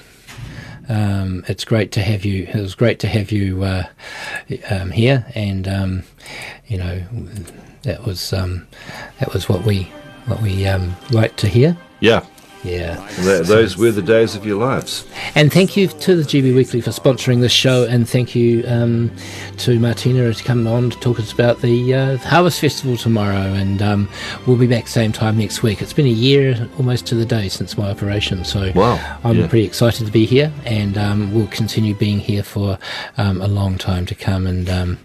Um, 0.87 1.45
it's 1.47 1.63
great 1.63 1.91
to 1.91 2.01
have 2.01 2.25
you. 2.25 2.45
It 2.45 2.55
was 2.55 2.73
great 2.73 2.97
to 3.01 3.07
have 3.07 3.31
you 3.31 3.63
uh, 3.63 3.83
um, 4.71 4.89
here, 4.89 5.23
and 5.35 5.67
um, 5.67 6.03
you 6.65 6.79
know 6.79 7.03
that 7.83 8.07
was 8.07 8.33
um, 8.33 8.65
that 9.19 9.35
was 9.35 9.47
what 9.47 9.65
we 9.65 9.83
what 10.25 10.41
we 10.41 10.65
um, 10.65 10.95
like 11.11 11.35
to 11.35 11.47
hear. 11.47 11.77
Yeah. 11.99 12.25
Yeah. 12.63 13.07
Th- 13.15 13.47
those 13.47 13.77
were 13.77 13.91
the 13.91 14.01
days 14.01 14.35
of 14.35 14.45
your 14.45 14.59
lives. 14.59 15.07
And 15.35 15.51
thank 15.51 15.77
you 15.77 15.87
to 15.87 16.15
the 16.15 16.23
GB 16.23 16.53
Weekly 16.53 16.81
for 16.81 16.89
sponsoring 16.91 17.39
this 17.39 17.51
show, 17.53 17.85
and 17.85 18.07
thank 18.07 18.35
you 18.35 18.63
um, 18.67 19.11
to 19.59 19.79
Martina 19.79 20.33
to 20.33 20.43
come 20.43 20.67
on 20.67 20.89
to 20.89 20.99
talk 20.99 21.19
us 21.19 21.31
about 21.31 21.61
the 21.61 21.93
uh, 21.93 22.17
Harvest 22.17 22.59
Festival 22.59 22.97
tomorrow. 22.97 23.53
And 23.53 23.81
um, 23.81 24.09
we'll 24.45 24.57
be 24.57 24.67
back 24.67 24.87
same 24.87 25.11
time 25.11 25.37
next 25.37 25.63
week. 25.63 25.81
It's 25.81 25.93
been 25.93 26.05
a 26.05 26.09
year 26.09 26.67
almost 26.77 27.05
to 27.07 27.15
the 27.15 27.25
day 27.25 27.47
since 27.47 27.77
my 27.77 27.89
operation, 27.89 28.43
so 28.43 28.71
Wow, 28.75 29.19
I'm 29.23 29.37
yeah. 29.37 29.47
pretty 29.47 29.65
excited 29.65 30.05
to 30.05 30.11
be 30.11 30.25
here, 30.25 30.51
and 30.65 30.97
um, 30.97 31.33
we'll 31.33 31.47
continue 31.47 31.95
being 31.95 32.19
here 32.19 32.43
for 32.43 32.77
um, 33.17 33.41
a 33.41 33.47
long 33.47 33.77
time 33.77 34.05
to 34.07 34.15
come. 34.15 34.45
And 34.45 34.69
um, 34.69 34.99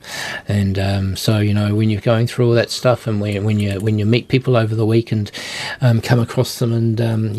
and 0.48 0.78
um, 0.78 1.16
so 1.16 1.39
you 1.39 1.55
know 1.55 1.74
when 1.74 1.89
you're 1.90 2.01
going 2.01 2.26
through 2.26 2.48
all 2.48 2.55
that 2.55 2.70
stuff, 2.70 3.06
and 3.06 3.20
when 3.20 3.44
when 3.44 3.60
you 3.60 3.78
when 3.81 3.98
you 3.98 4.06
meet 4.06 4.26
people 4.28 4.56
over 4.56 4.74
the 4.74 4.86
week 4.86 5.12
and 5.12 5.31
um, 5.81 6.01
come 6.01 6.18
across 6.18 6.59
them, 6.59 6.72
and 6.72 7.01
um, 7.01 7.35